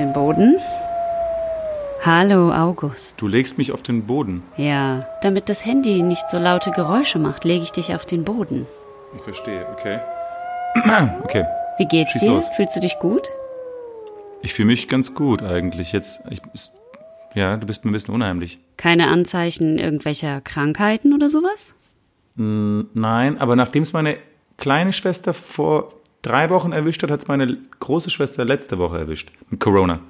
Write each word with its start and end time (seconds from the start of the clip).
den 0.00 0.12
Boden. 0.14 0.56
Hallo, 2.02 2.50
August. 2.52 3.14
Du 3.18 3.28
legst 3.28 3.58
mich 3.58 3.72
auf 3.72 3.82
den 3.82 4.06
Boden. 4.06 4.42
Ja, 4.56 5.06
damit 5.20 5.50
das 5.50 5.66
Handy 5.66 6.02
nicht 6.02 6.30
so 6.30 6.38
laute 6.38 6.70
Geräusche 6.70 7.18
macht, 7.18 7.44
lege 7.44 7.62
ich 7.62 7.72
dich 7.72 7.94
auf 7.94 8.06
den 8.06 8.24
Boden. 8.24 8.66
Ich 9.14 9.20
verstehe, 9.20 9.66
okay. 9.72 10.00
okay. 11.22 11.44
Wie 11.76 11.84
geht's 11.84 12.12
Schieß 12.12 12.22
dir? 12.22 12.30
los. 12.30 12.48
Fühlst 12.56 12.74
du 12.74 12.80
dich 12.80 12.98
gut? 12.98 13.28
Ich 14.40 14.54
fühle 14.54 14.68
mich 14.68 14.88
ganz 14.88 15.14
gut 15.14 15.42
eigentlich. 15.42 15.92
Jetzt, 15.92 16.20
ich, 16.30 16.40
ist, 16.54 16.72
ja, 17.34 17.58
du 17.58 17.66
bist 17.66 17.84
mir 17.84 17.90
ein 17.90 17.92
bisschen 17.92 18.14
unheimlich. 18.14 18.58
Keine 18.78 19.08
Anzeichen 19.08 19.78
irgendwelcher 19.78 20.40
Krankheiten 20.40 21.12
oder 21.12 21.28
sowas? 21.28 21.74
Nein, 22.36 23.38
aber 23.38 23.54
nachdem 23.54 23.82
es 23.82 23.92
meine 23.92 24.16
kleine 24.56 24.94
Schwester 24.94 25.34
vor 25.34 25.90
drei 26.22 26.50
Wochen 26.50 26.72
erwischt 26.72 27.02
hat, 27.02 27.10
hat 27.10 27.22
es 27.22 27.28
meine 27.28 27.58
große 27.80 28.10
Schwester 28.10 28.44
letzte 28.44 28.78
Woche 28.78 28.98
erwischt. 28.98 29.30
Mit 29.50 29.60
Corona. 29.60 30.00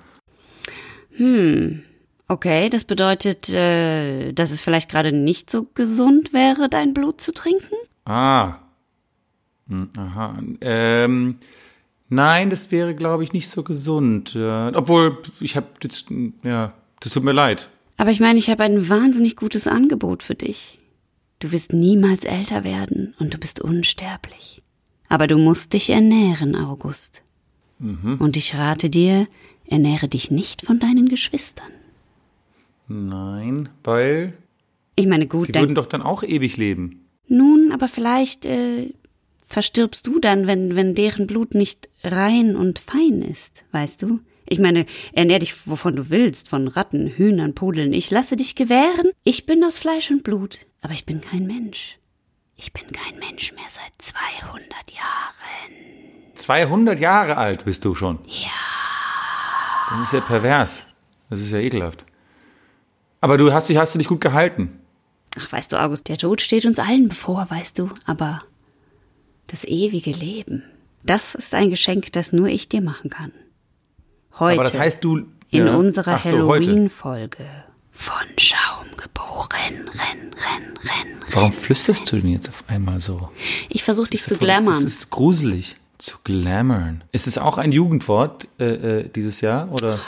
Okay, 2.28 2.70
das 2.70 2.84
bedeutet, 2.84 3.48
äh, 3.51 4.32
dass 4.32 4.52
es 4.52 4.60
vielleicht 4.60 4.88
gerade 4.88 5.12
nicht 5.12 5.51
so 5.51 5.66
gesund 5.74 6.32
wäre, 6.32 6.68
dein 6.68 6.95
Blut 6.95 7.20
zu 7.20 7.32
trinken? 7.32 7.74
Ah. 8.04 8.54
Hm, 9.68 9.91
Aha. 9.96 10.38
Ähm, 10.60 11.38
nein, 12.09 12.51
das 12.51 12.70
wäre, 12.70 12.95
glaube 12.95 13.24
ich, 13.24 13.32
nicht 13.32 13.48
so 13.48 13.62
gesund. 13.62 14.34
Ja, 14.34 14.70
obwohl, 14.74 15.18
ich 15.40 15.56
habe 15.56 15.66
ja, 16.42 16.73
das 17.01 17.12
tut 17.12 17.24
mir 17.24 17.32
leid. 17.32 17.68
Aber 17.96 18.10
ich 18.10 18.21
meine, 18.21 18.38
ich 18.38 18.49
habe 18.49 18.62
ein 18.62 18.88
wahnsinnig 18.88 19.37
gutes 19.37 19.66
Angebot 19.66 20.23
für 20.23 20.34
dich. 20.34 20.79
Du 21.40 21.52
wirst 21.52 21.73
niemals 21.73 22.24
älter 22.24 22.65
werden 22.65 23.15
und 23.18 23.34
du 23.34 23.38
bist 23.38 23.60
unsterblich. 23.60 24.62
Aber 25.10 25.26
du 25.26 25.36
musst 25.36 25.74
dich 25.74 25.90
ernähren, 25.90 26.56
August. 26.56 27.22
Und 27.78 28.36
ich 28.36 28.54
rate 28.54 28.88
dir, 28.90 29.26
ernähre 29.66 30.06
dich 30.08 30.30
nicht 30.30 30.62
von 30.62 30.78
deinen 30.78 31.08
Geschwistern. 31.08 31.70
Nein, 32.88 33.68
weil 33.84 34.34
Ich 34.96 35.06
meine, 35.06 35.26
gut, 35.26 35.48
die 35.48 35.52
dann, 35.52 35.62
würden 35.62 35.74
doch 35.74 35.86
dann 35.86 36.02
auch 36.02 36.22
ewig 36.22 36.56
leben. 36.56 37.06
nun, 37.28 37.70
aber 37.72 37.88
vielleicht 37.88 38.44
äh, 38.44 38.92
verstirbst 39.46 40.06
du 40.06 40.18
dann, 40.18 40.46
wenn, 40.46 40.74
wenn 40.76 40.94
deren 40.94 41.26
Blut 41.26 41.54
nicht 41.54 41.88
rein 42.04 42.56
und 42.56 42.78
fein 42.78 43.22
ist, 43.22 43.64
weißt 43.72 44.02
du? 44.02 44.20
Ich 44.48 44.58
meine, 44.58 44.84
ernähr 45.12 45.38
dich, 45.38 45.54
wovon 45.66 45.94
du 45.94 46.10
willst, 46.10 46.48
von 46.48 46.66
Ratten, 46.66 47.06
Hühnern, 47.06 47.54
Pudeln. 47.54 47.92
Ich 47.92 48.10
lasse 48.10 48.34
dich 48.36 48.56
gewähren. 48.56 49.10
Ich 49.22 49.46
bin 49.46 49.62
aus 49.62 49.78
Fleisch 49.78 50.10
und 50.10 50.24
Blut, 50.24 50.58
aber 50.82 50.92
ich 50.92 51.06
bin 51.06 51.20
kein 51.20 51.46
Mensch. 51.46 51.98
Ich 52.62 52.74
bin 52.74 52.84
kein 52.92 53.18
Mensch 53.18 53.52
mehr 53.52 53.64
seit 53.70 53.92
200 53.96 54.68
Jahren. 54.90 56.34
200 56.34 57.00
Jahre 57.00 57.38
alt 57.38 57.64
bist 57.64 57.86
du 57.86 57.94
schon. 57.94 58.18
Ja. 58.26 58.50
Das 59.90 60.08
ist 60.08 60.12
ja 60.12 60.20
pervers. 60.20 60.84
Das 61.30 61.40
ist 61.40 61.52
ja 61.52 61.58
ekelhaft. 61.58 62.04
Aber 63.22 63.38
du 63.38 63.52
hast 63.54 63.70
dich, 63.70 63.78
hast 63.78 63.94
du 63.94 63.98
dich 63.98 64.08
gut 64.08 64.20
gehalten. 64.20 64.78
Ach, 65.38 65.50
weißt 65.50 65.72
du, 65.72 65.81
August, 65.81 66.08
der 66.08 66.19
Tod 66.19 66.42
steht 66.42 66.66
uns 66.66 66.78
allen 66.78 67.08
bevor, 67.08 67.47
weißt 67.48 67.78
du, 67.78 67.91
aber 68.04 68.42
das 69.47 69.64
ewige 69.64 70.10
Leben, 70.10 70.64
das 71.03 71.34
ist 71.34 71.54
ein 71.54 71.70
Geschenk, 71.70 72.12
das 72.12 72.32
nur 72.32 72.48
ich 72.48 72.69
dir 72.69 72.82
machen 72.82 73.08
kann. 73.08 73.32
Heute. 74.38 74.60
Aber 74.60 74.64
das 74.64 74.78
heißt, 74.78 75.03
du. 75.03 75.28
in 75.50 75.66
ja. 75.66 75.76
unserer 75.76 76.19
so. 76.19 76.31
Halloween-Folge. 76.31 77.47
Von 77.93 78.27
Schaum 78.38 78.87
geboren, 78.97 79.49
renn, 79.88 80.33
renn, 80.34 80.78
renn. 80.83 81.23
Warum 81.33 81.53
flüsterst 81.53 82.11
du 82.11 82.17
denn 82.17 82.31
jetzt 82.33 82.49
auf 82.49 82.65
einmal 82.67 83.01
so? 83.01 83.31
Ich 83.69 83.84
versuche 83.84 84.11
dich 84.11 84.23
zu 84.23 84.34
ist 84.34 84.41
glamourn. 84.41 84.83
Das 84.83 84.93
ist 84.93 85.11
gruselig. 85.11 85.77
Zu 85.99 86.17
glamourn. 86.25 87.05
Ist 87.12 87.27
es 87.27 87.37
auch 87.37 87.59
ein 87.59 87.73
Jugendwort 87.73 88.49
äh, 88.59 89.00
äh, 89.00 89.09
dieses 89.09 89.43
Jahr? 89.43 89.71
Oder? 89.71 89.99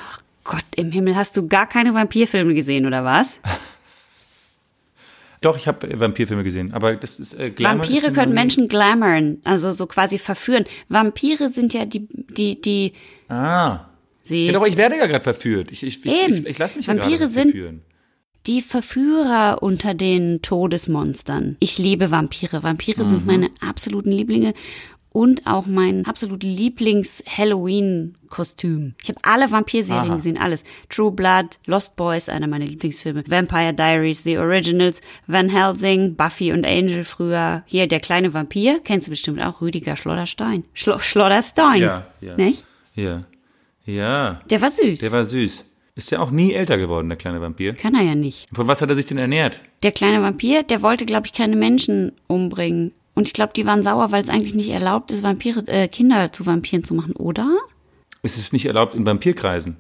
Gott 0.44 0.64
im 0.76 0.90
Himmel, 0.90 1.14
hast 1.16 1.36
du 1.36 1.46
gar 1.46 1.68
keine 1.68 1.92
Vampirfilme 1.94 2.54
gesehen, 2.54 2.86
oder 2.86 3.04
was? 3.04 3.38
Doch, 5.42 5.56
ich 5.56 5.66
habe 5.66 5.98
Vampirfilme 5.98 6.44
gesehen, 6.44 6.72
aber 6.72 6.94
das 6.94 7.18
ist 7.18 7.34
äh, 7.34 7.50
glamourn 7.50 7.80
Vampire 7.88 8.06
ist 8.06 8.14
können 8.14 8.32
Menschen 8.32 8.68
glamourn, 8.68 9.40
also 9.44 9.72
so 9.72 9.86
quasi 9.86 10.18
verführen. 10.18 10.64
Vampire 10.88 11.50
sind 11.50 11.74
ja 11.74 11.84
die, 11.84 12.06
die, 12.10 12.60
die, 12.60 12.92
Ah. 13.28 13.86
Sie, 14.22 14.46
Ja, 14.46 14.52
doch, 14.52 14.60
aber 14.60 14.68
ich 14.68 14.76
werde 14.76 14.96
ja 14.96 15.06
gerade 15.06 15.24
verführt. 15.24 15.70
Ich, 15.70 15.82
ich, 15.82 16.04
ich, 16.04 16.24
Eben. 16.24 16.36
ich, 16.36 16.46
ich 16.46 16.58
lasse 16.58 16.76
mich 16.76 16.86
ja 16.86 16.94
Vampire 16.96 17.28
sind- 17.28 17.50
verführen. 17.50 17.82
die 18.46 18.60
Verführer 18.60 19.58
unter 19.62 19.94
den 19.94 20.42
Todesmonstern. 20.42 21.56
Ich 21.60 21.78
liebe 21.78 22.10
Vampire. 22.10 22.62
Vampire 22.62 23.04
Mhm. 23.04 23.08
sind 23.08 23.26
meine 23.26 23.50
absoluten 23.60 24.10
Lieblinge 24.12 24.54
und 25.10 25.46
auch 25.46 25.66
mein 25.66 26.06
absolut 26.06 26.42
Lieblings-Halloween-Kostüm. 26.42 28.94
Ich 29.02 29.08
habe 29.08 29.18
alle 29.22 29.50
Vampirserien 29.50 30.06
Aha. 30.06 30.14
gesehen, 30.16 30.38
alles. 30.38 30.64
True 30.88 31.12
Blood, 31.12 31.58
Lost 31.66 31.96
Boys, 31.96 32.28
einer 32.28 32.46
meiner 32.46 32.64
Lieblingsfilme, 32.64 33.24
Vampire 33.26 33.74
Diaries, 33.74 34.22
The 34.24 34.38
Originals, 34.38 35.00
Van 35.26 35.48
Helsing, 35.48 36.16
Buffy 36.16 36.52
und 36.52 36.64
Angel 36.64 37.04
früher. 37.04 37.62
Hier, 37.66 37.86
der 37.86 38.00
kleine 38.00 38.32
Vampir, 38.34 38.80
kennst 38.82 39.06
du 39.06 39.10
bestimmt 39.10 39.40
auch, 39.40 39.60
Rüdiger 39.60 39.96
Schlodderstein. 39.96 40.64
Schlo 40.72 40.98
Schlodderstein, 40.98 41.80
Ja, 41.82 42.06
ja. 42.20 42.36
nicht? 42.36 42.64
Ja. 42.94 43.22
Ja. 43.84 44.40
Der 44.50 44.60
war 44.60 44.70
süß. 44.70 45.00
Der 45.00 45.12
war 45.12 45.24
süß. 45.24 45.64
Ist 45.94 46.10
ja 46.10 46.20
auch 46.20 46.30
nie 46.30 46.52
älter 46.52 46.78
geworden, 46.78 47.08
der 47.08 47.18
kleine 47.18 47.40
Vampir. 47.40 47.74
Kann 47.74 47.94
er 47.94 48.02
ja 48.02 48.14
nicht. 48.14 48.48
Von 48.54 48.66
was 48.66 48.80
hat 48.80 48.88
er 48.88 48.94
sich 48.94 49.04
denn 49.04 49.18
ernährt? 49.18 49.60
Der 49.82 49.92
kleine 49.92 50.22
Vampir, 50.22 50.62
der 50.62 50.80
wollte, 50.80 51.04
glaube 51.04 51.26
ich, 51.26 51.32
keine 51.32 51.56
Menschen 51.56 52.12
umbringen. 52.28 52.92
Und 53.14 53.26
ich 53.26 53.34
glaube, 53.34 53.52
die 53.54 53.66
waren 53.66 53.82
sauer, 53.82 54.10
weil 54.10 54.22
es 54.22 54.30
eigentlich 54.30 54.54
nicht 54.54 54.70
erlaubt 54.70 55.10
ist, 55.12 55.22
Vampire, 55.22 55.66
äh, 55.66 55.88
Kinder 55.88 56.32
zu 56.32 56.46
Vampiren 56.46 56.82
zu 56.82 56.94
machen, 56.94 57.12
oder? 57.12 57.46
Ist 58.22 58.38
es 58.38 58.52
nicht 58.54 58.64
erlaubt 58.64 58.94
in 58.94 59.04
Vampirkreisen? 59.04 59.76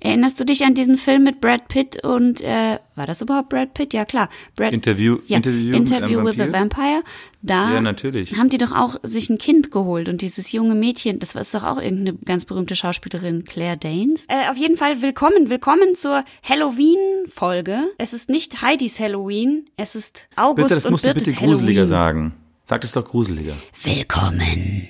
Erinnerst 0.00 0.38
du 0.38 0.44
dich 0.44 0.62
an 0.64 0.74
diesen 0.74 0.98
Film 0.98 1.24
mit 1.24 1.40
Brad 1.40 1.68
Pitt 1.68 2.04
und 2.04 2.42
äh, 2.42 2.78
war 2.96 3.06
das 3.06 3.22
überhaupt 3.22 3.48
Brad 3.48 3.72
Pitt? 3.72 3.94
Ja 3.94 4.04
klar. 4.04 4.28
Brad, 4.54 4.72
Interview, 4.74 5.18
ja, 5.26 5.38
Interview, 5.38 5.74
Interview 5.74 6.22
with 6.22 6.34
the 6.36 6.52
Vampire. 6.52 7.02
Da 7.40 7.72
Ja, 7.74 7.80
natürlich. 7.80 8.36
haben 8.36 8.50
die 8.50 8.58
doch 8.58 8.72
auch 8.72 8.96
sich 9.02 9.30
ein 9.30 9.38
Kind 9.38 9.70
geholt 9.70 10.10
und 10.10 10.20
dieses 10.20 10.52
junge 10.52 10.74
Mädchen, 10.74 11.18
das 11.18 11.34
war 11.34 11.40
ist 11.40 11.54
doch 11.54 11.64
auch 11.64 11.80
irgendeine 11.80 12.18
ganz 12.18 12.44
berühmte 12.44 12.76
Schauspielerin, 12.76 13.44
Claire 13.44 13.78
Danes. 13.78 14.26
Äh, 14.28 14.50
auf 14.50 14.58
jeden 14.58 14.76
Fall 14.76 15.00
willkommen, 15.00 15.48
willkommen 15.48 15.94
zur 15.94 16.24
Halloween-Folge. 16.42 17.78
Es 17.96 18.12
ist 18.12 18.28
nicht 18.28 18.60
Heidis 18.60 19.00
Halloween, 19.00 19.64
es 19.78 19.94
ist 19.94 20.28
August 20.36 20.56
Bitte, 20.56 20.74
das 20.74 20.84
und 20.84 20.90
musst 20.92 21.04
du 21.04 21.08
Birtes 21.08 21.24
bitte 21.24 21.38
gruseliger 21.38 21.80
Halloween. 21.82 21.86
sagen. 21.86 22.34
Sag 22.64 22.84
es 22.84 22.92
doch 22.92 23.06
gruseliger. 23.06 23.54
Willkommen 23.82 24.88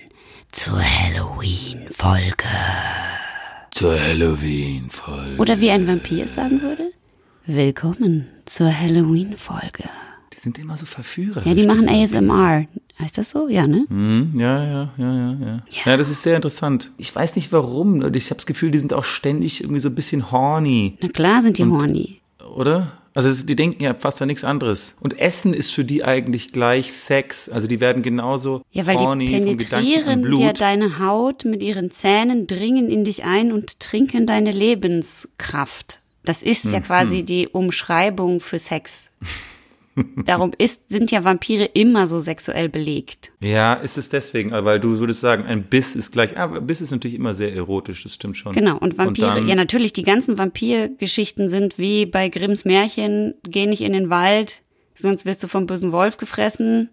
zur 0.50 0.80
Halloween-Folge. 0.82 2.44
Zur 3.80 3.98
Halloween-Folge. 3.98 5.38
Oder 5.38 5.58
wie 5.58 5.70
ein 5.70 5.86
Vampir 5.86 6.26
sagen 6.26 6.60
würde? 6.60 6.92
Willkommen 7.46 8.26
zur 8.44 8.78
Halloween-Folge. 8.78 9.84
Die 10.34 10.38
sind 10.38 10.58
immer 10.58 10.76
so 10.76 10.84
verführerisch. 10.84 11.46
Ja, 11.46 11.54
die 11.54 11.66
machen 11.66 11.88
ASMR. 11.88 12.66
Heißt 12.98 13.16
das 13.16 13.30
so? 13.30 13.48
Ja, 13.48 13.66
ne? 13.66 13.86
Hm, 13.88 14.38
ja, 14.38 14.62
ja, 14.66 14.90
ja, 14.98 15.14
ja, 15.14 15.32
ja. 15.40 15.62
Ja, 15.86 15.96
das 15.96 16.10
ist 16.10 16.22
sehr 16.22 16.36
interessant. 16.36 16.92
Ich 16.98 17.16
weiß 17.16 17.36
nicht 17.36 17.52
warum. 17.52 18.02
und 18.02 18.14
Ich 18.14 18.26
habe 18.26 18.34
das 18.34 18.44
Gefühl, 18.44 18.70
die 18.70 18.76
sind 18.76 18.92
auch 18.92 19.02
ständig 19.04 19.62
irgendwie 19.62 19.80
so 19.80 19.88
ein 19.88 19.94
bisschen 19.94 20.30
horny, 20.30 20.98
Na 21.00 21.08
klar 21.08 21.40
sind 21.40 21.56
die 21.56 21.64
horny. 21.64 22.20
oder? 22.54 22.99
Also 23.12 23.44
die 23.44 23.56
denken 23.56 23.82
ja 23.82 23.94
fast 23.94 24.22
an 24.22 24.28
nichts 24.28 24.44
anderes. 24.44 24.96
Und 25.00 25.18
Essen 25.18 25.52
ist 25.52 25.72
für 25.72 25.84
die 25.84 26.04
eigentlich 26.04 26.52
gleich 26.52 26.92
Sex. 26.92 27.48
Also 27.48 27.66
die 27.66 27.80
werden 27.80 28.02
genauso 28.02 28.62
Ja, 28.70 28.86
weil 28.86 28.96
horny 28.98 29.26
die 29.26 29.32
penetrieren 29.32 30.22
dir 30.36 30.52
deine 30.52 30.98
Haut 31.00 31.44
mit 31.44 31.62
ihren 31.62 31.90
Zähnen, 31.90 32.46
dringen 32.46 32.88
in 32.88 33.04
dich 33.04 33.24
ein 33.24 33.52
und 33.52 33.80
trinken 33.80 34.26
deine 34.26 34.52
Lebenskraft. 34.52 36.00
Das 36.24 36.42
ist 36.42 36.66
Mhm. 36.66 36.72
ja 36.72 36.80
quasi 36.80 37.22
die 37.24 37.48
Umschreibung 37.48 38.40
für 38.40 38.58
Sex. 38.58 39.08
Darum 40.26 40.52
ist, 40.58 40.88
sind 40.90 41.10
ja 41.10 41.24
Vampire 41.24 41.64
immer 41.64 42.06
so 42.06 42.18
sexuell 42.18 42.68
belegt. 42.68 43.32
ja, 43.40 43.74
ist 43.74 43.98
es 43.98 44.08
deswegen, 44.08 44.50
weil 44.52 44.80
du 44.80 44.98
würdest 45.00 45.20
sagen, 45.20 45.44
ein 45.44 45.62
Biss 45.64 45.96
ist 45.96 46.10
gleich. 46.12 46.36
Ah, 46.36 46.46
Biss 46.46 46.80
ist 46.80 46.90
natürlich 46.90 47.16
immer 47.16 47.34
sehr 47.34 47.54
erotisch, 47.54 48.02
das 48.02 48.14
stimmt 48.14 48.36
schon. 48.36 48.52
Genau, 48.52 48.76
und 48.78 48.98
Vampire, 48.98 49.34
dann- 49.36 49.48
ja 49.48 49.54
natürlich, 49.54 49.92
die 49.92 50.02
ganzen 50.02 50.38
Vampirgeschichten 50.38 51.48
sind 51.48 51.78
wie 51.78 52.06
bei 52.06 52.28
Grimms 52.28 52.64
Märchen, 52.64 53.34
geh 53.42 53.66
nicht 53.66 53.82
in 53.82 53.92
den 53.92 54.10
Wald, 54.10 54.62
sonst 54.94 55.24
wirst 55.26 55.42
du 55.42 55.48
vom 55.48 55.66
bösen 55.66 55.92
Wolf 55.92 56.16
gefressen. 56.16 56.90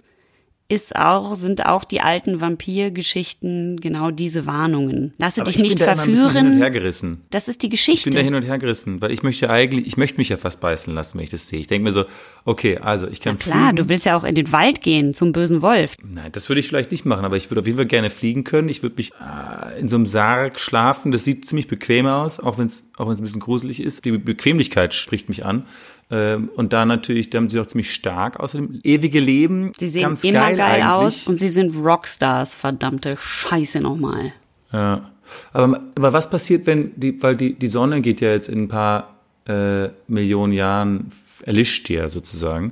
Ist 0.69 0.97
auch, 0.97 1.35
sind 1.35 1.65
auch 1.65 1.85
die 1.85 2.01
alten 2.01 2.41
Vampirgeschichten 2.41 3.79
genau 3.79 4.11
diese 4.11 4.45
Warnungen. 4.45 5.13
Lasse 5.17 5.39
Aber 5.41 5.49
dich 5.49 5.57
ich 5.57 5.61
nicht 5.63 5.77
bin 5.77 5.85
da 5.85 5.93
immer 5.93 6.01
ein 6.03 6.09
hin 6.09 6.17
und 6.17 6.33
her 6.33 6.41
verführen. 6.43 6.73
gerissen. 6.73 7.21
Das 7.29 7.47
ist 7.47 7.61
die 7.63 7.67
Ich 7.67 7.71
bin 7.71 7.77
da 7.93 7.93
Geschichte. 7.93 8.19
hin 8.21 8.35
und 8.35 8.43
her 8.43 8.57
gerissen, 8.57 9.01
weil 9.01 9.11
ich 9.11 9.23
möchte 9.23 9.49
eigentlich, 9.49 9.87
ich 9.87 9.95
möchte 9.97 10.17
mich 10.17 10.29
ja 10.29 10.35
fast 10.37 10.59
beißen 10.59 10.93
lassen, 10.93 11.17
wenn 11.17 11.23
ich 11.23 11.29
das 11.29 11.47
sehe. 11.47 11.59
Ich 11.59 11.67
denke 11.67 11.85
mir 11.85 11.91
so, 11.91 12.05
okay, 12.43 12.77
also 12.79 13.07
ich 13.07 13.21
kann 13.21 13.39
Klar, 13.39 13.69
fliegen. 13.69 13.75
du 13.77 13.89
willst 13.89 14.05
ja 14.05 14.17
auch 14.17 14.23
in 14.23 14.35
den 14.35 14.51
Wald 14.51 14.81
gehen 14.81 15.13
zum 15.13 15.31
bösen 15.31 15.61
Wolf. 15.61 15.95
Nein, 16.03 16.31
das 16.33 16.49
würde 16.49 16.59
ich 16.59 16.67
vielleicht 16.67 16.91
nicht 16.91 17.05
machen, 17.05 17.23
aber 17.25 17.37
ich 17.37 17.49
würde 17.49 17.61
auf 17.61 17.65
jeden 17.67 17.77
Fall 17.77 17.85
gerne 17.87 18.09
fliegen 18.09 18.43
können. 18.43 18.67
Ich 18.69 18.83
würde 18.83 18.95
mich 18.97 19.11
äh, 19.13 19.79
in 19.79 19.87
so 19.87 19.95
einem 19.95 20.05
Sarg 20.05 20.59
schlafen. 20.59 21.11
Das 21.11 21.23
sieht 21.23 21.45
ziemlich 21.45 21.67
bequem 21.67 22.07
aus, 22.07 22.39
auch 22.39 22.57
wenn 22.57 22.65
es 22.65 22.91
auch 22.97 23.05
wenn 23.05 23.13
es 23.13 23.19
ein 23.21 23.23
bisschen 23.23 23.39
gruselig 23.41 23.81
ist. 23.81 24.03
Die 24.05 24.11
Bequemlichkeit 24.17 24.93
spricht 24.93 25.29
mich 25.29 25.45
an. 25.45 25.65
Ähm, 26.09 26.49
und 26.55 26.71
da 26.73 26.85
natürlich, 26.85 27.29
da 27.29 27.37
haben 27.37 27.49
sie 27.49 27.59
auch 27.59 27.65
ziemlich 27.65 27.93
stark. 27.93 28.39
Außerdem 28.39 28.79
ewige 28.83 29.19
Leben, 29.19 29.73
Sie 29.77 29.89
sehen 29.89 30.03
ganz 30.03 30.23
immer 30.23 30.53
geil, 30.53 30.57
geil, 30.57 30.83
aus 30.83 31.27
und 31.27 31.37
sie 31.37 31.49
sind 31.49 31.75
Rockstars, 31.75 32.55
verdammte 32.55 33.17
Scheiße 33.19 33.81
nochmal. 33.81 34.31
Ja. 34.71 35.11
Aber, 35.51 35.81
aber 35.95 36.13
was 36.13 36.29
passiert, 36.29 36.65
wenn 36.65 36.97
die, 36.97 37.21
weil 37.21 37.35
die, 37.35 37.53
die 37.53 37.67
Sonne 37.67 38.01
geht 38.01 38.21
ja 38.21 38.31
jetzt 38.31 38.47
in 38.47 38.63
ein 38.63 38.67
paar 38.69 39.15
äh, 39.45 39.89
Millionen 40.07 40.53
Jahren, 40.53 41.11
erlischt 41.43 41.89
ja 41.89 42.07
sozusagen. 42.07 42.71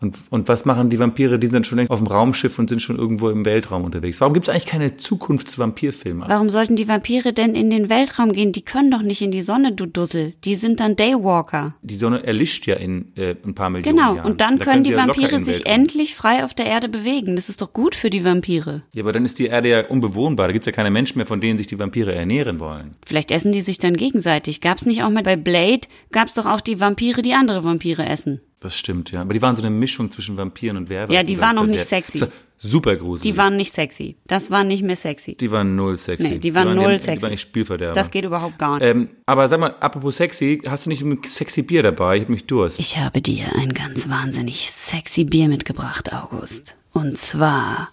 Und, 0.00 0.16
und 0.30 0.46
was 0.48 0.64
machen 0.64 0.90
die 0.90 0.98
Vampire? 1.00 1.38
Die 1.40 1.48
sind 1.48 1.66
schon 1.66 1.78
längst 1.78 1.90
auf 1.90 1.98
dem 1.98 2.06
Raumschiff 2.06 2.58
und 2.58 2.68
sind 2.68 2.80
schon 2.80 2.96
irgendwo 2.96 3.30
im 3.30 3.44
Weltraum 3.44 3.84
unterwegs. 3.84 4.20
Warum 4.20 4.32
gibt 4.32 4.46
es 4.48 4.52
eigentlich 4.52 4.66
keine 4.66 4.96
Zukunftsvampirfilme? 4.96 6.24
Warum 6.28 6.50
sollten 6.50 6.76
die 6.76 6.86
Vampire 6.86 7.32
denn 7.32 7.54
in 7.54 7.70
den 7.70 7.88
Weltraum 7.88 8.32
gehen? 8.32 8.52
Die 8.52 8.62
können 8.62 8.90
doch 8.90 9.02
nicht 9.02 9.22
in 9.22 9.30
die 9.30 9.42
Sonne, 9.42 9.72
du 9.72 9.86
Dussel. 9.86 10.34
Die 10.44 10.54
sind 10.54 10.80
dann 10.80 10.94
Daywalker. 10.94 11.74
Die 11.82 11.96
Sonne 11.96 12.24
erlischt 12.24 12.66
ja 12.66 12.76
in 12.76 13.12
äh, 13.16 13.34
ein 13.44 13.54
paar 13.54 13.70
Millionen 13.70 13.96
Genau, 13.96 14.14
Jahren. 14.16 14.26
und 14.30 14.40
dann 14.40 14.58
Da 14.58 14.64
können 14.64 14.84
die 14.84 14.90
ja 14.90 14.98
Vampire 14.98 15.40
sich 15.40 15.66
endlich 15.66 16.14
frei 16.14 16.44
auf 16.44 16.54
der 16.54 16.66
Erde 16.66 16.88
bewegen. 16.88 17.34
Das 17.36 17.48
ist 17.48 17.60
doch 17.60 17.72
gut 17.72 17.94
für 17.94 18.10
die 18.10 18.24
Vampire. 18.24 18.82
Ja, 18.92 19.02
aber 19.02 19.12
dann 19.12 19.24
ist 19.24 19.38
die 19.38 19.46
Erde 19.46 19.68
ja 19.68 19.86
unbewohnbar. 19.88 20.48
Da 20.48 20.52
gibt 20.52 20.62
es 20.62 20.66
ja 20.66 20.72
keine 20.72 20.90
Menschen 20.90 21.18
mehr, 21.18 21.26
von 21.26 21.40
denen 21.40 21.58
sich 21.58 21.66
die 21.66 21.78
Vampire 21.78 22.14
ernähren 22.14 22.60
wollen. 22.60 22.94
Vielleicht 23.04 23.30
essen 23.30 23.52
die 23.52 23.60
sich 23.62 23.78
dann 23.78 23.96
gegenseitig. 23.96 24.60
Gab's 24.60 24.86
nicht 24.86 25.02
auch 25.02 25.10
mal 25.10 25.22
bei 25.22 25.36
Blade, 25.36 25.88
gab's 26.12 26.34
doch 26.34 26.46
auch 26.46 26.60
die 26.60 26.80
Vampire, 26.80 27.22
die 27.22 27.34
andere 27.34 27.64
Vampire 27.64 28.06
essen. 28.06 28.40
Das 28.60 28.76
stimmt, 28.76 29.12
ja. 29.12 29.20
Aber 29.20 29.32
die 29.32 29.40
waren 29.42 29.54
so 29.54 29.62
eine 29.62 29.70
Mischung 29.70 30.10
zwischen 30.10 30.36
Vampiren 30.36 30.76
und 30.76 30.88
Werwölfen. 30.88 31.14
Ja, 31.14 31.22
die 31.22 31.40
waren 31.40 31.56
sehr- 31.68 31.76
nicht 31.76 31.86
sexy. 31.88 32.24
Super 32.60 32.96
gruselig. 32.96 33.32
Die 33.32 33.38
waren 33.38 33.54
nicht 33.56 33.72
sexy. 33.72 34.16
Das 34.26 34.50
war 34.50 34.64
nicht 34.64 34.82
mehr 34.82 34.96
sexy. 34.96 35.36
die 35.36 35.52
waren 35.52 35.76
null 35.76 35.96
sexy. 35.96 36.28
Nee, 36.28 36.38
die 36.38 36.52
waren 36.56 36.74
null 36.74 36.94
die, 36.94 36.98
sexy. 36.98 37.18
Die 37.18 37.22
waren 37.22 37.32
echt 37.34 37.42
Spielverderber. 37.42 37.94
Das 37.94 38.10
geht 38.10 38.24
überhaupt 38.24 38.58
gar 38.58 38.80
nicht. 38.80 38.84
ähm, 38.88 39.10
aber 39.26 39.46
sag 39.46 39.60
mal, 39.60 39.76
apropos 39.78 40.16
sexy, 40.16 40.60
hast 40.66 40.86
du 40.86 40.90
nicht 40.90 41.02
ein 41.02 41.22
sexy 41.24 41.62
Bier 41.62 41.84
dabei? 41.84 42.16
Ich 42.16 42.22
hab 42.22 42.30
mich 42.30 42.46
Durst. 42.46 42.80
Ich 42.80 42.98
habe 42.98 43.20
dir 43.20 43.44
ein 43.60 43.72
ganz 43.74 44.08
wahnsinnig 44.08 44.72
sexy 44.72 45.22
Bier 45.24 45.46
mitgebracht, 45.46 46.12
August. 46.12 46.74
Und 46.92 47.16
zwar 47.16 47.90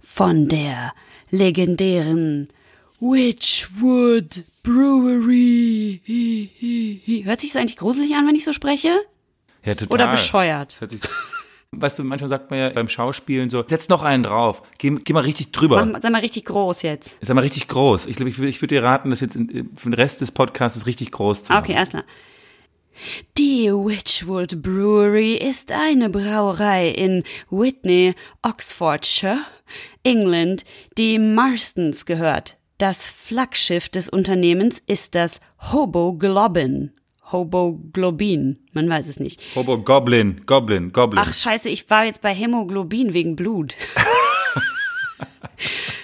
von 0.00 0.46
der 0.46 0.92
legendären 1.30 2.46
Witchwood 3.00 4.44
Brewery. 4.62 6.00
Hört 7.24 7.40
sich 7.40 7.50
das 7.52 7.60
eigentlich 7.60 7.76
gruselig 7.76 8.14
an, 8.14 8.26
wenn 8.28 8.36
ich 8.36 8.44
so 8.44 8.52
spreche? 8.52 8.90
Ja, 9.66 9.74
total. 9.74 9.94
Oder 9.94 10.08
bescheuert? 10.08 10.78
Weißt 11.72 11.98
du, 11.98 12.04
manchmal 12.04 12.28
sagt 12.28 12.50
man 12.50 12.60
ja 12.60 12.70
beim 12.70 12.88
Schauspielen 12.88 13.50
so, 13.50 13.62
setz 13.66 13.88
noch 13.88 14.02
einen 14.02 14.22
drauf. 14.22 14.62
Geh, 14.78 14.90
geh 15.04 15.12
mal 15.12 15.24
richtig 15.24 15.50
drüber. 15.52 15.84
Mach, 15.84 15.92
mal- 15.92 16.00
sei 16.02 16.10
mal 16.10 16.20
richtig 16.20 16.44
groß 16.46 16.82
jetzt. 16.82 17.10
Ist 17.20 17.30
aber 17.30 17.42
richtig 17.42 17.68
groß. 17.68 18.06
Ich 18.06 18.16
glaube, 18.16 18.30
ich, 18.30 18.38
ich 18.40 18.62
würde 18.62 18.76
dir 18.76 18.82
raten, 18.84 19.10
das 19.10 19.20
jetzt 19.20 19.36
in, 19.36 19.68
für 19.76 19.90
den 19.90 19.94
Rest 19.94 20.20
des 20.22 20.32
Podcasts 20.32 20.86
richtig 20.86 21.10
groß 21.10 21.42
zu 21.44 21.52
machen. 21.52 21.64
Okay, 21.64 21.72
erstmal. 21.74 22.04
Die 23.36 23.66
Witchwood 23.70 24.62
Brewery 24.62 25.34
ist 25.34 25.70
eine 25.70 26.08
Brauerei 26.08 26.88
in 26.88 27.24
Whitney, 27.50 28.14
Oxfordshire, 28.42 29.40
England, 30.02 30.64
die 30.96 31.18
Marstons 31.18 32.06
gehört. 32.06 32.56
Das 32.78 33.06
Flaggschiff 33.06 33.88
des 33.90 34.08
Unternehmens 34.08 34.80
ist 34.86 35.14
das 35.14 35.40
Hoboglobin. 35.72 36.92
Hoboglobin, 37.32 38.58
man 38.72 38.88
weiß 38.88 39.08
es 39.08 39.18
nicht. 39.18 39.42
Hobo 39.56 39.78
Goblin, 39.78 40.42
Goblin, 40.46 40.92
Goblin. 40.92 41.22
Ach 41.24 41.34
scheiße, 41.34 41.68
ich 41.68 41.90
war 41.90 42.04
jetzt 42.04 42.20
bei 42.20 42.32
Hämoglobin 42.32 43.12
wegen 43.14 43.34
Blut. 43.34 43.74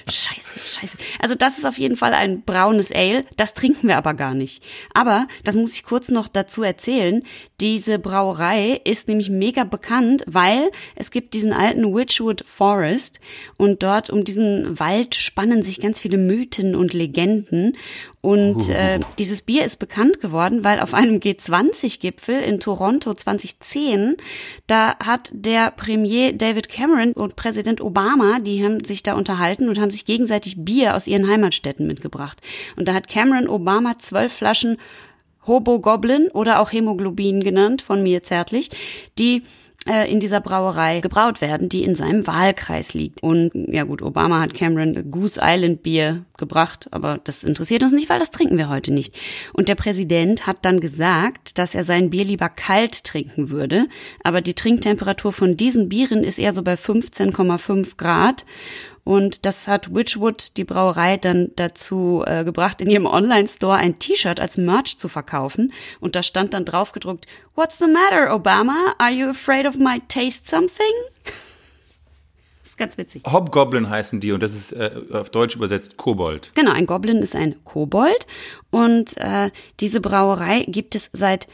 scheiße, 0.08 0.58
scheiße. 0.58 0.96
Also 1.20 1.36
das 1.36 1.58
ist 1.58 1.64
auf 1.64 1.78
jeden 1.78 1.96
Fall 1.96 2.14
ein 2.14 2.42
braunes 2.42 2.90
Ale. 2.90 3.24
Das 3.36 3.54
trinken 3.54 3.86
wir 3.86 3.96
aber 3.96 4.14
gar 4.14 4.34
nicht. 4.34 4.64
Aber, 4.94 5.28
das 5.44 5.54
muss 5.54 5.74
ich 5.74 5.84
kurz 5.84 6.10
noch 6.10 6.26
dazu 6.26 6.64
erzählen, 6.64 7.22
diese 7.60 8.00
Brauerei 8.00 8.80
ist 8.84 9.06
nämlich 9.06 9.30
mega 9.30 9.62
bekannt, 9.64 10.24
weil 10.26 10.70
es 10.96 11.12
gibt 11.12 11.34
diesen 11.34 11.52
alten 11.52 11.94
Witchwood 11.94 12.44
Forest 12.46 13.20
und 13.56 13.82
dort 13.84 14.10
um 14.10 14.24
diesen 14.24 14.78
Wald 14.80 15.14
spannen 15.14 15.62
sich 15.62 15.80
ganz 15.80 16.00
viele 16.00 16.18
Mythen 16.18 16.74
und 16.74 16.92
Legenden. 16.92 17.76
Und 18.22 18.68
äh, 18.68 19.00
dieses 19.18 19.42
Bier 19.42 19.64
ist 19.64 19.80
bekannt 19.80 20.20
geworden, 20.20 20.62
weil 20.62 20.78
auf 20.78 20.94
einem 20.94 21.16
G20-Gipfel 21.16 22.40
in 22.40 22.60
Toronto 22.60 23.12
2010, 23.12 24.16
da 24.68 24.96
hat 25.00 25.30
der 25.34 25.72
Premier 25.72 26.32
David 26.32 26.68
Cameron 26.68 27.14
und 27.14 27.34
Präsident 27.34 27.80
Obama, 27.80 28.38
die 28.38 28.64
haben 28.64 28.84
sich 28.84 29.02
da 29.02 29.14
unterhalten 29.14 29.68
und 29.68 29.80
haben 29.80 29.90
sich 29.90 30.04
gegenseitig 30.04 30.64
Bier 30.64 30.94
aus 30.94 31.08
ihren 31.08 31.28
Heimatstädten 31.28 31.84
mitgebracht. 31.84 32.40
Und 32.76 32.86
da 32.86 32.94
hat 32.94 33.08
Cameron 33.08 33.48
Obama 33.48 33.98
zwölf 33.98 34.32
Flaschen 34.32 34.76
Hobo 35.44 35.80
Goblin 35.80 36.28
oder 36.28 36.60
auch 36.60 36.72
Hämoglobin 36.72 37.42
genannt, 37.42 37.82
von 37.82 38.04
mir 38.04 38.22
zärtlich, 38.22 38.70
die 39.18 39.42
in 40.08 40.20
dieser 40.20 40.40
Brauerei 40.40 41.00
gebraut 41.00 41.40
werden, 41.40 41.68
die 41.68 41.82
in 41.82 41.96
seinem 41.96 42.26
Wahlkreis 42.26 42.94
liegt. 42.94 43.22
Und 43.22 43.50
ja 43.54 43.82
gut, 43.82 44.00
Obama 44.00 44.40
hat 44.40 44.54
Cameron 44.54 45.10
Goose 45.10 45.40
Island 45.42 45.82
Bier 45.82 46.24
gebracht, 46.38 46.88
aber 46.92 47.18
das 47.24 47.42
interessiert 47.42 47.82
uns 47.82 47.92
nicht, 47.92 48.08
weil 48.08 48.20
das 48.20 48.30
trinken 48.30 48.58
wir 48.58 48.68
heute 48.68 48.92
nicht. 48.92 49.16
Und 49.52 49.68
der 49.68 49.74
Präsident 49.74 50.46
hat 50.46 50.58
dann 50.62 50.78
gesagt, 50.78 51.58
dass 51.58 51.74
er 51.74 51.82
sein 51.82 52.10
Bier 52.10 52.24
lieber 52.24 52.48
kalt 52.48 53.04
trinken 53.04 53.50
würde, 53.50 53.86
aber 54.22 54.40
die 54.40 54.54
Trinktemperatur 54.54 55.32
von 55.32 55.56
diesen 55.56 55.88
Bieren 55.88 56.22
ist 56.22 56.38
eher 56.38 56.52
so 56.52 56.62
bei 56.62 56.74
15,5 56.74 57.96
Grad. 57.96 58.44
Und 59.04 59.46
das 59.46 59.66
hat 59.66 59.94
Witchwood, 59.94 60.56
die 60.56 60.64
Brauerei, 60.64 61.16
dann 61.16 61.50
dazu 61.56 62.22
äh, 62.26 62.44
gebracht, 62.44 62.80
in 62.80 62.88
ihrem 62.88 63.06
Online-Store 63.06 63.76
ein 63.76 63.98
T-Shirt 63.98 64.38
als 64.38 64.56
Merch 64.56 64.96
zu 64.98 65.08
verkaufen. 65.08 65.72
Und 66.00 66.14
da 66.14 66.22
stand 66.22 66.54
dann 66.54 66.64
drauf 66.64 66.92
gedruckt, 66.92 67.26
What's 67.54 67.78
the 67.78 67.86
matter, 67.86 68.32
Obama? 68.32 68.94
Are 68.98 69.10
you 69.10 69.28
afraid 69.28 69.66
of 69.66 69.76
my 69.76 70.00
taste 70.06 70.48
something? 70.48 70.86
Das 72.60 72.68
ist 72.70 72.78
ganz 72.78 72.96
witzig. 72.96 73.22
Hobgoblin 73.26 73.90
heißen 73.90 74.20
die 74.20 74.30
und 74.30 74.42
das 74.42 74.54
ist 74.54 74.72
äh, 74.72 74.92
auf 75.12 75.30
Deutsch 75.30 75.56
übersetzt 75.56 75.96
Kobold. 75.96 76.52
Genau, 76.54 76.70
ein 76.70 76.86
Goblin 76.86 77.18
ist 77.18 77.34
ein 77.34 77.56
Kobold. 77.64 78.26
Und 78.70 79.16
äh, 79.16 79.50
diese 79.80 80.00
Brauerei 80.00 80.64
gibt 80.68 80.94
es 80.94 81.10
seit 81.12 81.48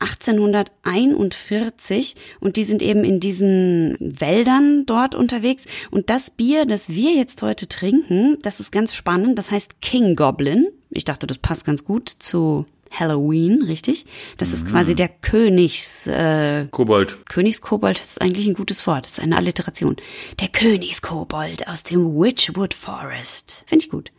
1841 0.00 2.16
und 2.40 2.56
die 2.56 2.64
sind 2.64 2.82
eben 2.82 3.04
in 3.04 3.20
diesen 3.20 3.96
Wäldern 4.00 4.86
dort 4.86 5.14
unterwegs. 5.14 5.64
Und 5.90 6.10
das 6.10 6.30
Bier, 6.30 6.66
das 6.66 6.88
wir 6.88 7.14
jetzt 7.14 7.42
heute 7.42 7.68
trinken, 7.68 8.38
das 8.42 8.60
ist 8.60 8.72
ganz 8.72 8.94
spannend. 8.94 9.38
Das 9.38 9.50
heißt 9.50 9.80
King 9.80 10.16
Goblin. 10.16 10.68
Ich 10.90 11.04
dachte, 11.04 11.26
das 11.26 11.38
passt 11.38 11.64
ganz 11.64 11.84
gut 11.84 12.08
zu 12.08 12.66
Halloween, 12.90 13.62
richtig? 13.62 14.04
Das 14.36 14.52
ist 14.52 14.66
quasi 14.66 14.94
der 14.94 15.08
Königs, 15.08 16.06
äh, 16.06 16.66
Kobold. 16.70 17.18
Königskobold 17.28 18.02
ist 18.02 18.20
eigentlich 18.20 18.46
ein 18.46 18.54
gutes 18.54 18.86
Wort, 18.86 19.06
das 19.06 19.12
ist 19.12 19.20
eine 19.20 19.36
Alliteration. 19.36 19.96
Der 20.40 20.48
Königskobold 20.48 21.68
aus 21.68 21.82
dem 21.82 22.14
Witchwood 22.14 22.74
Forest. 22.74 23.64
Finde 23.66 23.84
ich 23.84 23.90
gut. 23.90 24.12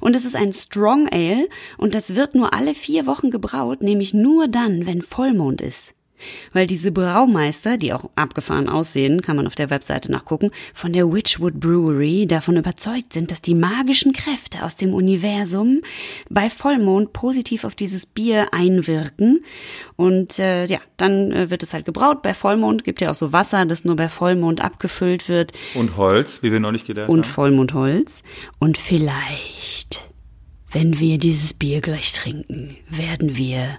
Und 0.00 0.14
es 0.14 0.24
ist 0.24 0.36
ein 0.36 0.52
Strong 0.52 1.08
Ale 1.10 1.48
und 1.78 1.94
das 1.94 2.14
wird 2.14 2.34
nur 2.34 2.52
alle 2.52 2.74
vier 2.74 3.06
Wochen 3.06 3.30
gebraut, 3.30 3.82
nämlich 3.82 4.14
nur 4.14 4.48
dann, 4.48 4.86
wenn 4.86 5.02
Vollmond 5.02 5.60
ist. 5.60 5.94
Weil 6.52 6.66
diese 6.66 6.92
Braumeister, 6.92 7.76
die 7.76 7.92
auch 7.92 8.10
abgefahren 8.14 8.68
aussehen, 8.68 9.20
kann 9.20 9.36
man 9.36 9.46
auf 9.46 9.54
der 9.54 9.70
Webseite 9.70 10.10
nachgucken, 10.10 10.50
von 10.74 10.92
der 10.92 11.12
Witchwood 11.12 11.60
Brewery 11.60 12.26
davon 12.26 12.56
überzeugt 12.56 13.12
sind, 13.12 13.30
dass 13.30 13.42
die 13.42 13.54
magischen 13.54 14.12
Kräfte 14.12 14.64
aus 14.64 14.76
dem 14.76 14.94
Universum 14.94 15.80
bei 16.28 16.50
Vollmond 16.50 17.12
positiv 17.12 17.64
auf 17.64 17.74
dieses 17.74 18.06
Bier 18.06 18.48
einwirken. 18.52 19.44
Und 19.96 20.38
äh, 20.38 20.66
ja, 20.66 20.78
dann 20.96 21.32
äh, 21.32 21.50
wird 21.50 21.62
es 21.62 21.74
halt 21.74 21.84
gebraut. 21.84 22.22
Bei 22.22 22.34
Vollmond 22.34 22.84
gibt 22.84 23.00
ja 23.00 23.10
auch 23.10 23.14
so 23.14 23.32
Wasser, 23.32 23.64
das 23.66 23.84
nur 23.84 23.96
bei 23.96 24.08
Vollmond 24.08 24.60
abgefüllt 24.60 25.28
wird 25.28 25.52
Und 25.74 25.96
Holz, 25.96 26.42
wie 26.42 26.52
wir 26.52 26.60
neulich 26.60 26.84
gelernt 26.84 27.10
und 27.10 27.24
haben. 27.24 27.32
Vollmondholz. 27.32 28.22
Und 28.58 28.78
vielleicht, 28.78 30.08
wenn 30.70 30.98
wir 30.98 31.18
dieses 31.18 31.54
Bier 31.54 31.80
gleich 31.80 32.12
trinken, 32.12 32.76
werden 32.88 33.36
wir 33.36 33.78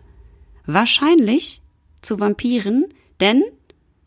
wahrscheinlich 0.65 1.60
zu 2.01 2.19
Vampiren, 2.19 2.85
denn 3.19 3.43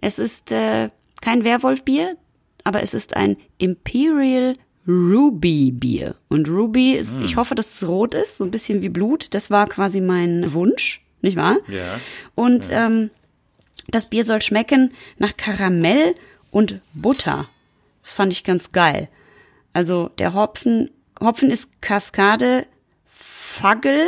es 0.01 0.19
ist 0.19 0.53
äh, 0.53 0.91
kein 1.21 1.45
Werwolfbier, 1.45 2.17
aber 2.65 2.83
es 2.83 2.95
ist 2.95 3.17
ein 3.17 3.37
Imperial 3.59 4.55
Ruby 4.87 5.73
Bier. 5.73 6.15
Und 6.29 6.49
Ruby 6.49 6.93
ist, 6.93 7.23
ich 7.23 7.37
hoffe, 7.37 7.55
dass 7.55 7.75
es 7.75 7.89
rot 7.89 8.15
ist, 8.15 8.37
so 8.37 8.45
ein 8.45 8.51
bisschen 8.51 8.83
wie 8.83 8.91
Blut. 8.91 9.29
Das 9.33 9.51
war 9.51 9.67
quasi 9.67 10.01
mein 10.01 10.53
Wunsch, 10.53 11.03
nicht 11.23 11.37
wahr? 11.37 11.57
Ja. 11.69 11.99
Und 12.35 12.69
ähm, 12.71 13.11
das 13.89 14.11
Bier 14.11 14.25
soll 14.25 14.43
schmecken 14.43 14.93
nach 15.19 15.37
Karamell 15.37 16.15
und 16.51 16.81
Butter. 16.93 17.49
Das 18.03 18.13
fand 18.13 18.33
ich 18.33 18.45
ganz 18.45 18.73
geil. 18.73 19.09
Also 19.73 20.11
der 20.19 20.35
Hopfen, 20.35 20.91
Hopfen 21.21 21.51
ist 21.51 21.81
Kaskade 21.81 22.67
Fagel, 23.07 24.07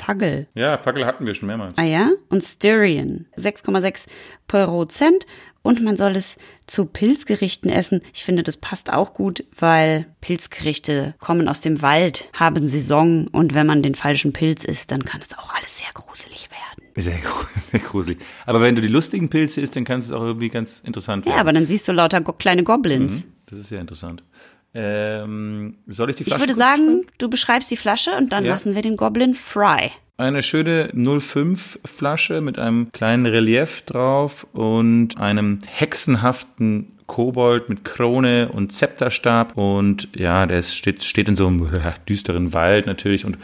Fagel. 0.00 0.46
Ja, 0.54 0.78
Fackel 0.78 1.04
hatten 1.06 1.26
wir 1.26 1.34
schon 1.34 1.46
mehrmals. 1.48 1.76
Ah 1.78 1.84
ja? 1.84 2.10
Und 2.28 2.42
Styrian. 2.42 3.26
6,6 3.36 4.06
Prozent. 4.48 5.26
Und 5.62 5.82
man 5.82 5.96
soll 5.98 6.16
es 6.16 6.38
zu 6.66 6.86
Pilzgerichten 6.86 7.70
essen. 7.70 8.00
Ich 8.14 8.24
finde, 8.24 8.42
das 8.42 8.56
passt 8.56 8.90
auch 8.92 9.12
gut, 9.12 9.44
weil 9.58 10.06
Pilzgerichte 10.22 11.14
kommen 11.18 11.48
aus 11.48 11.60
dem 11.60 11.82
Wald, 11.82 12.30
haben 12.32 12.66
Saison 12.66 13.26
und 13.28 13.52
wenn 13.52 13.66
man 13.66 13.82
den 13.82 13.94
falschen 13.94 14.32
Pilz 14.32 14.64
isst, 14.64 14.90
dann 14.90 15.04
kann 15.04 15.20
es 15.20 15.36
auch 15.38 15.52
alles 15.54 15.76
sehr 15.76 15.88
gruselig 15.92 16.48
werden. 16.50 16.90
Sehr, 16.96 17.18
sehr 17.60 17.80
gruselig. 17.80 18.18
Aber 18.46 18.62
wenn 18.62 18.74
du 18.74 18.80
die 18.80 18.88
lustigen 18.88 19.28
Pilze 19.28 19.60
isst, 19.60 19.76
dann 19.76 19.84
kann 19.84 19.98
es 19.98 20.10
auch 20.12 20.22
irgendwie 20.22 20.48
ganz 20.48 20.80
interessant 20.80 21.26
Ja, 21.26 21.32
werden. 21.32 21.40
aber 21.40 21.52
dann 21.52 21.66
siehst 21.66 21.86
du 21.88 21.92
lauter 21.92 22.22
go 22.22 22.32
kleine 22.32 22.64
Goblins. 22.64 23.22
Das 23.46 23.58
ist 23.58 23.68
sehr 23.68 23.82
interessant. 23.82 24.24
Ähm, 24.74 25.74
soll 25.88 26.10
ich 26.10 26.16
die 26.16 26.22
Ich 26.22 26.28
Flasche 26.28 26.42
würde 26.42 26.52
kurz 26.54 26.58
sagen, 26.64 27.02
du 27.18 27.28
beschreibst 27.28 27.70
die 27.70 27.76
Flasche 27.76 28.10
und 28.16 28.32
dann 28.32 28.44
Ja. 28.44 28.52
lassen 28.52 28.74
wir 28.74 28.82
den 28.82 28.96
Goblin 28.96 29.34
fry. 29.34 29.90
Eine 30.16 30.42
schöne 30.42 30.90
05 30.94 31.78
Flasche 31.84 32.40
mit 32.40 32.58
einem 32.58 32.92
kleinen 32.92 33.26
Relief 33.26 33.82
drauf 33.82 34.46
und 34.52 35.18
einem 35.18 35.58
hexenhaften 35.66 36.92
Kobold 37.06 37.68
mit 37.68 37.84
Krone 37.84 38.50
und 38.52 38.72
Zepterstab 38.72 39.56
und 39.56 40.08
ja, 40.14 40.46
der 40.46 40.60
ist- 40.60 40.76
steht, 40.76 41.02
steht 41.02 41.28
in 41.28 41.36
so 41.36 41.46
einem 41.48 41.68
düsteren 42.08 42.52
Wald 42.54 42.86
natürlich 42.86 43.24
und 43.24 43.38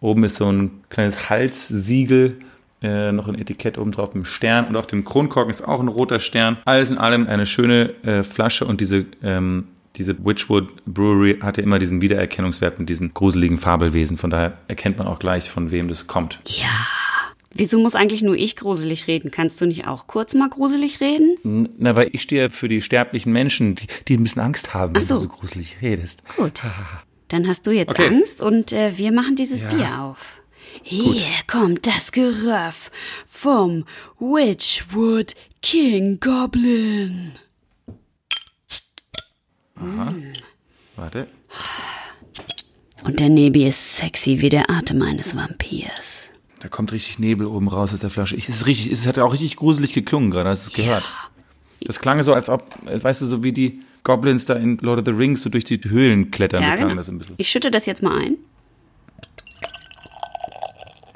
oben 0.00 0.22
ist 0.22 0.36
so 0.36 0.50
ein 0.52 0.70
kleines 0.90 1.28
Halssiegel, 1.28 2.36
äh, 2.82 3.10
noch 3.10 3.26
ein 3.26 3.34
Etikett 3.36 3.76
oben 3.78 3.90
drauf 3.90 4.10
mit 4.10 4.16
einem 4.16 4.24
Stern 4.26 4.66
und 4.66 4.76
auf 4.76 4.86
dem 4.86 5.04
Kronkorken 5.04 5.50
ist 5.50 5.62
auch 5.66 5.80
ein 5.80 5.88
roter 5.88 6.20
Stern. 6.20 6.58
Alles 6.64 6.90
in 6.90 6.98
allem 6.98 7.26
eine 7.26 7.46
schöne 7.46 7.92
äh, 8.04 8.22
Flasche 8.22 8.64
und 8.66 8.80
diese 8.80 9.06
ähm, 9.24 9.66
diese 9.98 10.24
Witchwood 10.24 10.84
Brewery 10.86 11.38
hatte 11.40 11.60
immer 11.60 11.78
diesen 11.78 12.00
Wiedererkennungswert 12.00 12.78
mit 12.78 12.88
diesen 12.88 13.12
gruseligen 13.12 13.58
Fabelwesen. 13.58 14.16
Von 14.16 14.30
daher 14.30 14.58
erkennt 14.68 14.98
man 14.98 15.06
auch 15.06 15.18
gleich, 15.18 15.50
von 15.50 15.70
wem 15.70 15.88
das 15.88 16.06
kommt. 16.06 16.40
Wieso 17.54 17.80
muss 17.80 17.94
eigentlich 17.94 18.22
nur 18.22 18.36
ich 18.36 18.56
gruselig 18.56 19.08
reden? 19.08 19.30
Kannst 19.30 19.60
du 19.60 19.66
nicht 19.66 19.86
auch 19.86 20.06
kurz 20.06 20.34
mal 20.34 20.48
gruselig 20.48 21.00
reden? 21.00 21.68
Na, 21.78 21.96
weil 21.96 22.10
ich 22.12 22.22
stehe 22.22 22.42
ja 22.42 22.48
für 22.50 22.68
die 22.68 22.80
sterblichen 22.82 23.32
Menschen, 23.32 23.74
die, 23.74 23.86
die 24.06 24.16
ein 24.16 24.22
bisschen 24.22 24.42
Angst 24.42 24.74
haben, 24.74 24.94
wenn 24.94 25.02
so. 25.02 25.14
du 25.14 25.20
so 25.22 25.28
gruselig 25.28 25.78
redest. 25.82 26.22
Gut. 26.36 26.62
Dann 27.28 27.46
hast 27.48 27.66
du 27.66 27.70
jetzt 27.72 27.90
Okay. 27.90 28.08
Angst 28.08 28.40
und 28.40 28.72
äh, 28.72 28.96
wir 28.96 29.12
machen 29.12 29.34
dieses 29.36 29.62
Ja. 29.62 29.68
Bier 29.68 30.02
auf. 30.02 30.40
Hier 30.82 31.22
kommt 31.46 31.86
das 31.86 32.12
Geröff 32.12 32.90
vom 33.26 33.84
Witchwood 34.18 35.34
King 35.60 36.20
Goblin. 36.20 37.32
Warte. 40.96 41.26
Und 43.04 43.20
der 43.20 43.28
Nebi 43.28 43.66
ist 43.66 43.96
sexy 43.96 44.40
wie 44.40 44.48
der 44.48 44.70
Atem 44.70 45.02
eines 45.02 45.36
Vampirs. 45.36 46.30
Da 46.60 46.68
kommt 46.68 46.92
richtig 46.92 47.18
Nebel 47.18 47.46
oben 47.46 47.68
raus 47.68 47.94
aus 47.94 48.00
der 48.00 48.10
Flasche. 48.10 48.36
Ich, 48.36 48.48
es, 48.48 48.56
ist 48.56 48.66
richtig, 48.66 48.92
es 48.92 49.06
hat 49.06 49.18
auch 49.18 49.32
richtig 49.32 49.56
gruselig 49.56 49.92
geklungen 49.92 50.30
gerade, 50.30 50.50
hast 50.50 50.66
du 50.66 50.70
es 50.70 50.76
gehört? 50.76 51.04
Das 51.82 52.00
klang 52.00 52.22
so, 52.22 52.34
als 52.34 52.48
ob, 52.48 52.64
weißt 52.84 53.22
du, 53.22 53.26
so 53.26 53.44
wie 53.44 53.52
die 53.52 53.80
Goblins 54.02 54.46
da 54.46 54.54
in 54.54 54.78
Lord 54.78 54.98
of 54.98 55.04
the 55.04 55.12
Rings 55.12 55.42
so 55.42 55.50
durch 55.50 55.64
die 55.64 55.80
Höhlen 55.84 56.30
klettern. 56.30 56.62
Ja, 56.62 56.74
genau. 56.74 56.94
das 56.94 57.08
ein 57.08 57.18
bisschen. 57.18 57.34
Ich 57.38 57.48
schütte 57.48 57.70
das 57.70 57.86
jetzt 57.86 58.02
mal 58.02 58.18
ein. 58.18 58.36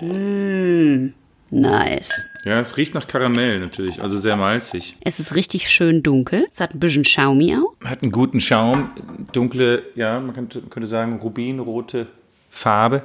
Mm, 0.01 1.13
nice. 1.53 2.27
Ja, 2.45 2.59
es 2.59 2.77
riecht 2.77 2.95
nach 2.95 3.07
Karamell 3.07 3.61
natürlich, 3.61 4.03
also 4.03 4.19
sehr 4.19 4.37
malzig. 4.37 4.97
Es 5.03 5.21
ist 5.21 5.37
richtig 5.37 5.71
schön 5.71 6.03
dunkel. 6.03 6.47
Es 6.53 6.61
hat 6.61 6.75
ein 6.75 6.81
bisschen 6.81 7.05
Schaumi 7.05 7.55
auch. 7.55 7.77
Hat 7.89 8.03
einen 8.03 8.11
guten 8.11 8.41
Schaum, 8.41 8.91
dunkle, 9.33 9.85
ja, 9.95 10.19
man 10.19 10.35
könnte, 10.35 10.63
könnte 10.63 10.89
sagen, 10.89 11.21
rubinrote 11.21 12.09
Farbe. 12.51 13.05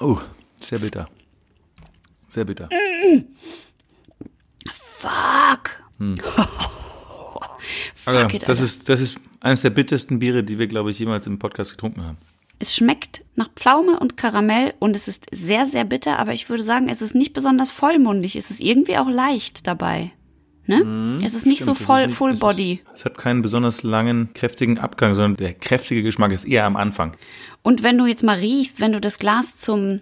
Oh, 0.00 0.18
sehr 0.60 0.80
bitter. 0.80 1.08
Sehr 2.28 2.44
bitter. 2.44 2.68
Fuck. 4.72 5.82
Also, 8.04 8.20
Fuck 8.22 8.34
it, 8.34 8.48
das 8.48 8.60
ist, 8.60 8.88
das 8.88 9.00
ist 9.00 9.20
eines 9.40 9.62
der 9.62 9.70
bittersten 9.70 10.18
Biere, 10.18 10.42
die 10.42 10.58
wir, 10.58 10.66
glaube 10.66 10.90
ich, 10.90 10.98
jemals 10.98 11.26
im 11.26 11.38
Podcast 11.38 11.72
getrunken 11.72 12.02
haben. 12.04 12.18
Es 12.58 12.76
schmeckt 12.76 13.24
nach 13.34 13.48
Pflaume 13.56 13.98
und 13.98 14.16
Karamell 14.16 14.74
und 14.78 14.94
es 14.94 15.08
ist 15.08 15.26
sehr, 15.32 15.66
sehr 15.66 15.84
bitter, 15.84 16.18
aber 16.18 16.32
ich 16.32 16.48
würde 16.48 16.62
sagen, 16.64 16.88
es 16.88 17.02
ist 17.02 17.14
nicht 17.14 17.32
besonders 17.32 17.72
vollmundig. 17.72 18.36
Es 18.36 18.50
ist 18.50 18.60
irgendwie 18.60 18.96
auch 18.98 19.08
leicht 19.10 19.66
dabei. 19.66 20.12
Ne? 20.64 21.18
es 21.24 21.34
ist 21.34 21.44
nicht 21.44 21.60
Mhm, 21.60 21.64
Stimmt, 21.64 21.78
so 21.78 21.84
voll, 21.84 22.00
ist 22.02 22.06
nicht- 22.06 22.16
full 22.16 22.30
das 22.30 22.36
ist- 22.36 22.40
body. 22.40 22.80
Es 22.94 23.04
hat 23.04 23.18
keinen 23.18 23.42
besonders 23.42 23.82
langen, 23.82 24.32
kräftigen 24.32 24.78
Abgang, 24.78 25.16
sondern 25.16 25.36
der 25.36 25.54
kräftige 25.54 26.04
Geschmack 26.04 26.30
ist 26.30 26.44
eher 26.44 26.64
am 26.66 26.76
Anfang. 26.76 27.16
Und 27.62 27.82
wenn 27.82 27.98
du 27.98 28.06
jetzt 28.06 28.22
mal 28.22 28.36
riechst, 28.38 28.80
wenn 28.80 28.92
du 28.92 29.00
das 29.00 29.18
Glas 29.18 29.56
zum 29.58 30.00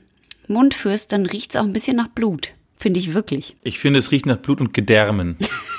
Mund 0.49 0.75
führst, 0.75 1.13
dann 1.13 1.25
riecht 1.25 1.53
es 1.53 1.57
auch 1.57 1.65
ein 1.65 1.73
bisschen 1.73 1.97
nach 1.97 2.09
Blut. 2.09 2.51
Finde 2.77 3.01
ich 3.01 3.15
wirklich. 3.15 3.57
Ich 3.63 3.79
finde, 3.79 3.99
es 4.01 4.11
riecht 4.11 4.27
nach 4.27 4.37
Blut 4.37 4.61
und 4.61 4.75
Gedärmen. 4.75 5.37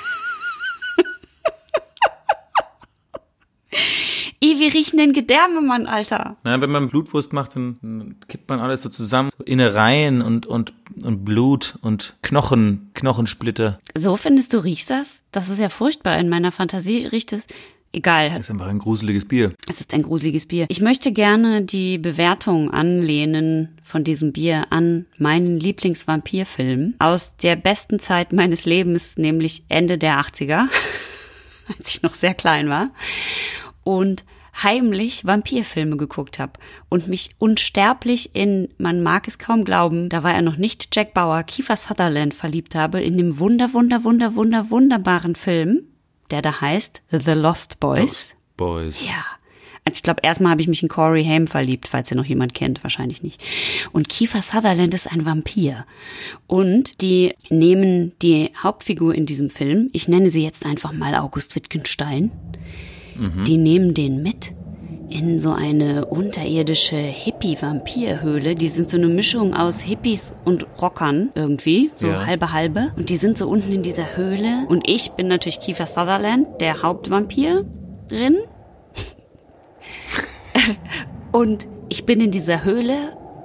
I, 4.52 4.58
wie 4.58 4.68
riechen 4.68 4.98
denn 4.98 5.12
Gedärme, 5.12 5.60
Mann, 5.60 5.86
Alter? 5.86 6.36
Na, 6.44 6.60
wenn 6.60 6.70
man 6.70 6.88
Blutwurst 6.88 7.32
macht, 7.32 7.56
dann, 7.56 8.16
kippt 8.28 8.48
man 8.48 8.60
alles 8.60 8.82
so 8.82 8.88
zusammen. 8.88 9.30
So 9.36 9.44
Innereien 9.44 10.22
und, 10.22 10.46
und, 10.46 10.74
und 11.02 11.24
Blut 11.24 11.78
und 11.82 12.16
Knochen, 12.22 12.90
Knochensplitter. 12.94 13.78
So 13.96 14.16
findest 14.16 14.52
du, 14.52 14.58
riechst 14.58 14.90
das? 14.90 15.22
Das 15.32 15.48
ist 15.48 15.58
ja 15.58 15.68
furchtbar. 15.68 16.18
In 16.18 16.28
meiner 16.28 16.52
Fantasie 16.52 17.06
riecht 17.06 17.32
es. 17.32 17.46
Egal, 17.94 18.30
Das 18.30 18.40
ist 18.40 18.50
einfach 18.50 18.68
ein 18.68 18.78
gruseliges 18.78 19.26
Bier. 19.26 19.52
Es 19.68 19.78
ist 19.78 19.92
ein 19.92 20.02
gruseliges 20.02 20.46
Bier. 20.46 20.64
Ich 20.70 20.80
möchte 20.80 21.12
gerne 21.12 21.60
die 21.60 21.98
Bewertung 21.98 22.70
anlehnen 22.70 23.76
von 23.82 24.02
diesem 24.02 24.32
Bier 24.32 24.64
an 24.70 25.04
meinen 25.18 25.60
Lieblingsvampirfilm 25.60 26.94
aus 26.98 27.36
der 27.36 27.54
besten 27.56 27.98
Zeit 27.98 28.32
meines 28.32 28.64
Lebens, 28.64 29.18
nämlich 29.18 29.64
Ende 29.68 29.98
der 29.98 30.18
80er, 30.20 30.68
als 31.78 31.94
ich 31.94 32.02
noch 32.02 32.14
sehr 32.14 32.32
klein 32.32 32.70
war 32.70 32.92
und 33.84 34.24
heimlich 34.54 35.24
Vampirfilme 35.24 35.96
geguckt 35.96 36.38
habe 36.38 36.52
und 36.88 37.08
mich 37.08 37.30
unsterblich 37.38 38.34
in, 38.34 38.68
man 38.78 39.02
mag 39.02 39.26
es 39.28 39.38
kaum 39.38 39.64
glauben, 39.64 40.08
da 40.08 40.22
war 40.22 40.34
er 40.34 40.42
noch 40.42 40.56
nicht 40.56 40.94
Jack 40.94 41.14
Bauer, 41.14 41.42
Kiefer 41.42 41.76
Sutherland 41.76 42.34
verliebt 42.34 42.74
habe 42.74 43.00
in 43.00 43.16
dem 43.16 43.38
wunder, 43.38 43.72
wunder, 43.72 44.04
wunder, 44.04 44.36
wunder, 44.36 44.70
wunderbaren 44.70 45.34
Film, 45.34 45.84
der 46.30 46.42
da 46.42 46.60
heißt 46.60 47.02
The 47.10 47.32
Lost 47.32 47.80
Boys. 47.80 48.36
Boys. 48.56 49.04
Ja. 49.04 49.24
Also 49.84 49.96
ich 49.96 50.02
glaube, 50.04 50.20
erstmal 50.22 50.52
habe 50.52 50.60
ich 50.60 50.68
mich 50.68 50.82
in 50.82 50.88
Corey 50.88 51.24
Haim 51.24 51.48
verliebt, 51.48 51.88
falls 51.88 52.10
ihr 52.10 52.16
noch 52.16 52.24
jemand 52.24 52.54
kennt, 52.54 52.84
wahrscheinlich 52.84 53.22
nicht. 53.22 53.42
Und 53.90 54.08
Kiefer 54.08 54.40
Sutherland 54.40 54.94
ist 54.94 55.10
ein 55.10 55.24
Vampir. 55.24 55.86
Und 56.46 57.00
die 57.00 57.34
nehmen 57.48 58.12
die 58.22 58.52
Hauptfigur 58.62 59.12
in 59.14 59.26
diesem 59.26 59.50
Film, 59.50 59.90
ich 59.92 60.06
nenne 60.06 60.30
sie 60.30 60.44
jetzt 60.44 60.64
einfach 60.64 60.92
mal 60.92 61.16
August 61.16 61.56
Wittgenstein, 61.56 62.30
die 63.46 63.56
nehmen 63.56 63.94
den 63.94 64.22
mit 64.22 64.52
in 65.08 65.40
so 65.40 65.50
eine 65.52 66.06
unterirdische 66.06 66.96
Hippie-Vampirhöhle. 66.96 68.54
Die 68.54 68.68
sind 68.68 68.88
so 68.88 68.96
eine 68.96 69.08
Mischung 69.08 69.52
aus 69.52 69.80
Hippies 69.80 70.32
und 70.46 70.66
Rockern 70.80 71.28
irgendwie, 71.34 71.90
so 71.94 72.06
Ja. 72.06 72.24
halbe 72.26 72.52
halbe. 72.52 72.92
Und 72.96 73.10
die 73.10 73.18
sind 73.18 73.36
so 73.36 73.46
unten 73.48 73.72
in 73.72 73.82
dieser 73.82 74.16
Höhle. 74.16 74.64
Und 74.68 74.88
ich 74.88 75.10
bin 75.12 75.28
natürlich 75.28 75.60
Kiefer 75.60 75.86
Sutherland, 75.86 76.46
der 76.60 76.82
Hauptvampir 76.82 77.64
drin. 78.08 78.36
Und 81.32 81.66
ich 81.88 82.04
bin 82.06 82.20
in 82.20 82.30
dieser 82.30 82.64
Höhle 82.64 82.94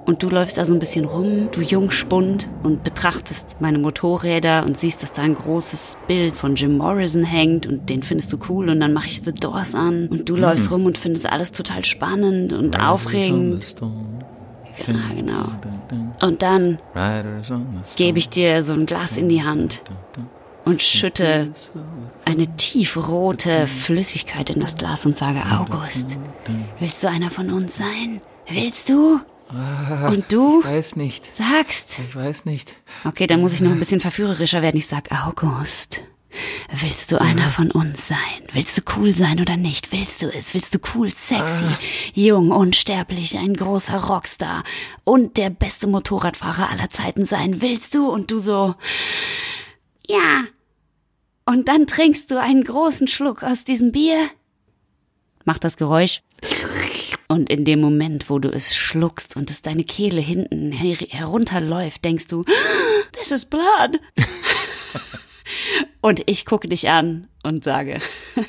und 0.08 0.24
du 0.24 0.30
läufst 0.30 0.58
da 0.58 0.66
so 0.66 0.74
ein 0.74 0.80
bisschen 0.80 1.06
rum, 1.06 1.50
du 1.52 1.62
Jungspund, 1.62 2.50
und 2.64 2.84
betrachtest 2.84 3.58
meine 3.60 3.78
Motorräder 3.78 4.66
und 4.66 4.78
siehst, 4.78 5.04
dass 5.04 5.12
da 5.12 5.22
ein 5.22 5.36
großes 5.36 5.98
Bild 6.08 6.38
von 6.38 6.56
Jim 6.56 6.78
Morrison 6.78 7.24
hängt 7.24 7.68
und 7.68 7.90
den 7.90 8.02
findest 8.04 8.32
du 8.32 8.40
cool 8.50 8.70
und 8.70 8.80
dann 8.80 8.94
mache 8.94 9.08
ich 9.08 9.22
The 9.24 9.34
Doors 9.34 9.76
an 9.76 10.08
und 10.08 10.30
du 10.30 10.36
läufst 10.38 10.72
rum 10.72 10.86
und 10.86 10.98
findest 10.98 11.30
alles 11.30 11.52
total 11.52 11.84
spannend 11.84 12.54
und 12.54 12.80
aufregend. 12.80 13.76
Ja, 14.88 14.94
genau. 15.14 15.46
Und 16.22 16.42
dann 16.42 16.80
gebe 17.98 18.18
ich 18.20 18.30
dir 18.30 18.64
so 18.64 18.74
ein 18.74 18.86
Glas 18.86 19.18
in 19.18 19.28
die 19.28 19.44
Hand 19.44 19.84
und 20.64 20.82
schütte 20.82 21.52
eine 22.24 22.48
tiefrote 22.56 23.68
Flüssigkeit 23.68 24.52
in 24.52 24.62
das 24.62 24.76
Glas 24.76 25.06
und 25.06 25.18
sage, 25.18 25.42
August, 25.52 26.18
willst 26.80 27.04
du 27.04 27.10
einer 27.10 27.30
von 27.30 27.52
uns 27.52 27.76
sein? 27.76 28.22
Willst 28.48 28.88
du? 28.88 29.20
Und 29.50 30.26
du 30.32 30.60
Ich 30.62 30.66
weiß 30.66 30.96
nicht. 30.98 31.36
sagst. 31.36 32.00
Ich 32.08 32.16
weiß 32.16 32.46
nicht. 32.46 32.78
Okay, 33.06 33.28
dann 33.28 33.42
muss 33.42 33.54
ich 33.54 33.62
noch 33.62 33.72
ein 33.72 33.80
bisschen 33.80 34.00
verführerischer 34.02 34.62
werden. 34.62 34.78
Ich 34.78 34.88
sag, 34.88 35.10
August, 35.12 36.02
willst 36.82 37.12
du 37.12 37.22
einer 37.22 37.50
von 37.50 37.72
uns 37.72 38.08
sein? 38.08 38.18
Willst 38.52 38.78
du 38.78 38.82
cool 38.98 39.16
sein 39.16 39.40
oder 39.40 39.56
nicht? 39.56 39.92
Willst 39.94 40.22
du 40.22 40.28
es? 40.28 40.54
Willst 40.54 40.76
du 40.76 40.80
cool, 40.94 41.10
sexy, 41.10 41.64
jung, 42.14 42.52
unsterblich, 42.52 43.38
ein 43.38 43.54
großer 43.54 44.04
Rockstar 44.04 44.64
und 45.06 45.38
der 45.38 45.50
beste 45.50 45.88
Motorradfahrer 45.88 46.70
aller 46.70 46.90
Zeiten 46.90 47.26
sein? 47.26 47.62
Willst 47.62 47.96
du? 47.96 48.10
Und 48.10 48.32
du 48.32 48.40
so, 48.40 48.76
ja. 50.06 50.44
Und 51.46 51.70
dann 51.70 51.88
trinkst 51.88 52.30
du 52.32 52.42
einen 52.42 52.66
großen 52.66 53.08
Schluck 53.08 53.44
aus 53.44 53.64
diesem 53.64 53.94
Bier. 53.94 54.18
Mach 55.46 55.58
das 55.58 55.78
Geräusch. 55.78 56.22
Und 57.28 57.50
in 57.50 57.66
dem 57.66 57.82
Moment, 57.82 58.30
wo 58.30 58.40
du 58.40 58.50
es 58.50 58.76
schluckst 58.76 59.36
und 59.36 59.52
es 59.52 59.62
deine 59.62 59.84
Kehle 59.84 60.22
hinten 60.22 60.72
her 60.72 60.96
herunterläuft, 60.96 62.06
denkst 62.06 62.28
du, 62.28 62.46
this 63.12 63.32
is 63.32 63.46
blood. 63.46 64.00
und 66.02 66.24
ich 66.26 66.46
gucke 66.46 66.70
dich 66.70 66.90
an 66.90 67.28
und 67.44 67.66
sage, 67.66 68.00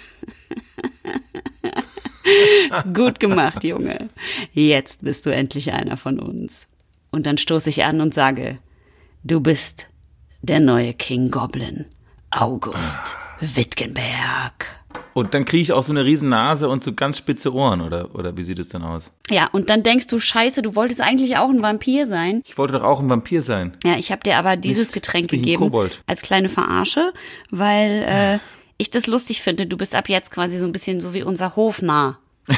gut 2.94 3.18
gemacht, 3.18 3.64
Junge. 3.64 4.08
Jetzt 4.52 5.02
bist 5.02 5.26
du 5.26 5.30
endlich 5.30 5.72
einer 5.72 5.96
von 5.96 6.20
uns. 6.20 6.66
Und 7.10 7.26
dann 7.26 7.38
stoße 7.38 7.70
ich 7.70 7.84
an 7.84 8.00
und 8.00 8.14
sage, 8.14 8.58
du 9.24 9.40
bist 9.40 9.88
der 10.42 10.60
neue 10.60 10.94
King 10.94 11.30
Goblin, 11.30 11.86
August. 12.30 13.16
Wittgenberg. 13.40 14.77
Und 15.14 15.34
dann 15.34 15.44
kriege 15.44 15.62
ich 15.62 15.72
auch 15.72 15.82
so 15.82 15.92
eine 15.92 16.04
riesen 16.04 16.28
Nase 16.28 16.68
und 16.68 16.82
so 16.82 16.92
ganz 16.92 17.18
spitze 17.18 17.52
Ohren, 17.52 17.80
oder, 17.80 18.14
oder 18.14 18.36
wie 18.36 18.42
sieht 18.42 18.58
es 18.58 18.68
dann 18.68 18.82
aus? 18.82 19.12
Ja, 19.30 19.48
und 19.52 19.68
dann 19.70 19.82
denkst 19.82 20.06
du, 20.06 20.18
scheiße, 20.18 20.62
du 20.62 20.74
wolltest 20.74 21.00
eigentlich 21.00 21.36
auch 21.36 21.48
ein 21.48 21.62
Vampir 21.62 22.06
sein. 22.06 22.42
Ich 22.46 22.56
wollte 22.58 22.74
doch 22.74 22.84
auch 22.84 23.00
ein 23.00 23.10
Vampir 23.10 23.42
sein. 23.42 23.76
Ja, 23.84 23.96
ich 23.96 24.12
habe 24.12 24.22
dir 24.22 24.36
aber 24.36 24.56
dieses 24.56 24.86
Mist, 24.86 24.94
Getränk 24.94 25.28
gegeben 25.28 25.64
Kobold. 25.64 26.02
als 26.06 26.22
kleine 26.22 26.48
Verarsche, 26.48 27.12
weil 27.50 28.04
äh, 28.06 28.38
ich 28.76 28.90
das 28.90 29.06
lustig 29.06 29.42
finde. 29.42 29.66
Du 29.66 29.76
bist 29.76 29.94
ab 29.94 30.08
jetzt 30.08 30.30
quasi 30.30 30.58
so 30.58 30.66
ein 30.66 30.72
bisschen 30.72 31.00
so 31.00 31.14
wie 31.14 31.22
unser 31.22 31.56
Hofnarr. 31.56 32.18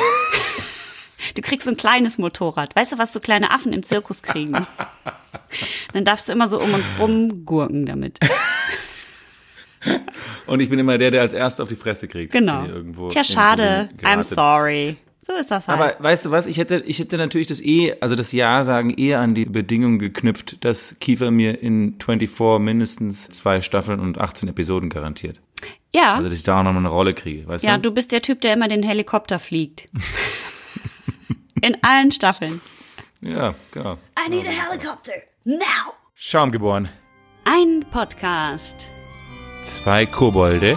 Du 1.35 1.42
kriegst 1.42 1.66
so 1.66 1.70
ein 1.70 1.76
kleines 1.76 2.18
Motorrad. 2.18 2.75
Weißt 2.75 2.92
du, 2.92 2.99
was 2.99 3.12
so 3.12 3.20
kleine 3.20 3.50
Affen 3.50 3.73
im 3.73 3.85
Zirkus 3.85 4.23
kriegen? 4.23 4.66
Dann 5.92 6.04
darfst 6.04 6.28
du 6.28 6.32
immer 6.32 6.49
so 6.49 6.61
um 6.61 6.73
uns 6.75 6.90
rumgurken 6.99 7.87
damit. 7.87 8.18
Und 10.47 10.61
ich 10.61 10.69
bin 10.69 10.79
immer 10.79 10.99
der, 10.99 11.11
der 11.11 11.23
als 11.23 11.33
erster 11.33 11.63
auf 11.63 11.69
die 11.69 11.77
Fresse 11.77 12.09
kriegt. 12.09 12.33
Genau. 12.33 12.65
Irgendwo 12.65 13.09
Tja, 13.09 13.23
irgendwo 13.23 13.33
schade. 13.33 13.89
I'm 14.03 14.23
sorry. 14.23 14.97
So 15.27 15.35
ist 15.37 15.51
das 15.51 15.69
halt. 15.69 15.81
Aber 15.81 15.95
weißt 16.03 16.27
du 16.27 16.31
was, 16.33 16.47
ich 16.47 16.59
hätte, 16.59 16.83
ich 16.87 16.99
hätte 16.99 17.17
natürlich 17.17 17.47
das 17.47 17.61
eh, 17.61 17.95
also 18.01 18.17
das 18.17 18.33
Ja 18.33 18.65
sagen 18.65 18.91
eher 18.91 19.21
an 19.21 19.35
die 19.35 19.45
Bedingung 19.45 19.99
geknüpft, 19.99 20.65
dass 20.65 20.99
Kiefer 20.99 21.31
mir 21.31 21.63
in 21.63 21.97
24 22.05 22.59
mindestens 22.59 23.29
zwei 23.29 23.61
Staffeln 23.61 24.01
und 24.01 24.19
18 24.19 24.49
Episoden 24.49 24.91
garantiert. 24.91 25.41
ja, 25.95 26.15
Also 26.15 26.29
dass 26.29 26.37
ich 26.37 26.43
da 26.43 26.59
auch 26.59 26.65
nochmal 26.65 26.83
eine 26.83 26.89
Rolle 26.89 27.15
kriege, 27.15 27.47
weißt 27.47 27.65
ja, 27.65 27.77
du? 27.77 27.83
du 27.91 27.95
bist 27.95 28.11
der 28.13 28.23
Typ, 28.23 28.41
der 28.41 28.55
immer 28.55 28.67
den 28.67 28.83
Helikopter 28.83 29.39
fliegt. 29.39 29.89
In 31.63 31.77
allen 31.83 32.11
Staffeln. 32.11 32.61
Ja, 33.21 33.55
genau. 33.71 33.99
I 34.19 34.31
need 34.31 34.47
a 34.47 34.51
helicopter. 34.51 35.13
Now. 35.45 35.61
Schaum 36.15 36.51
geboren. 36.51 36.89
Ein 37.45 37.85
Podcast. 37.91 38.91
Zwei 39.64 40.07
Kobolde 40.07 40.76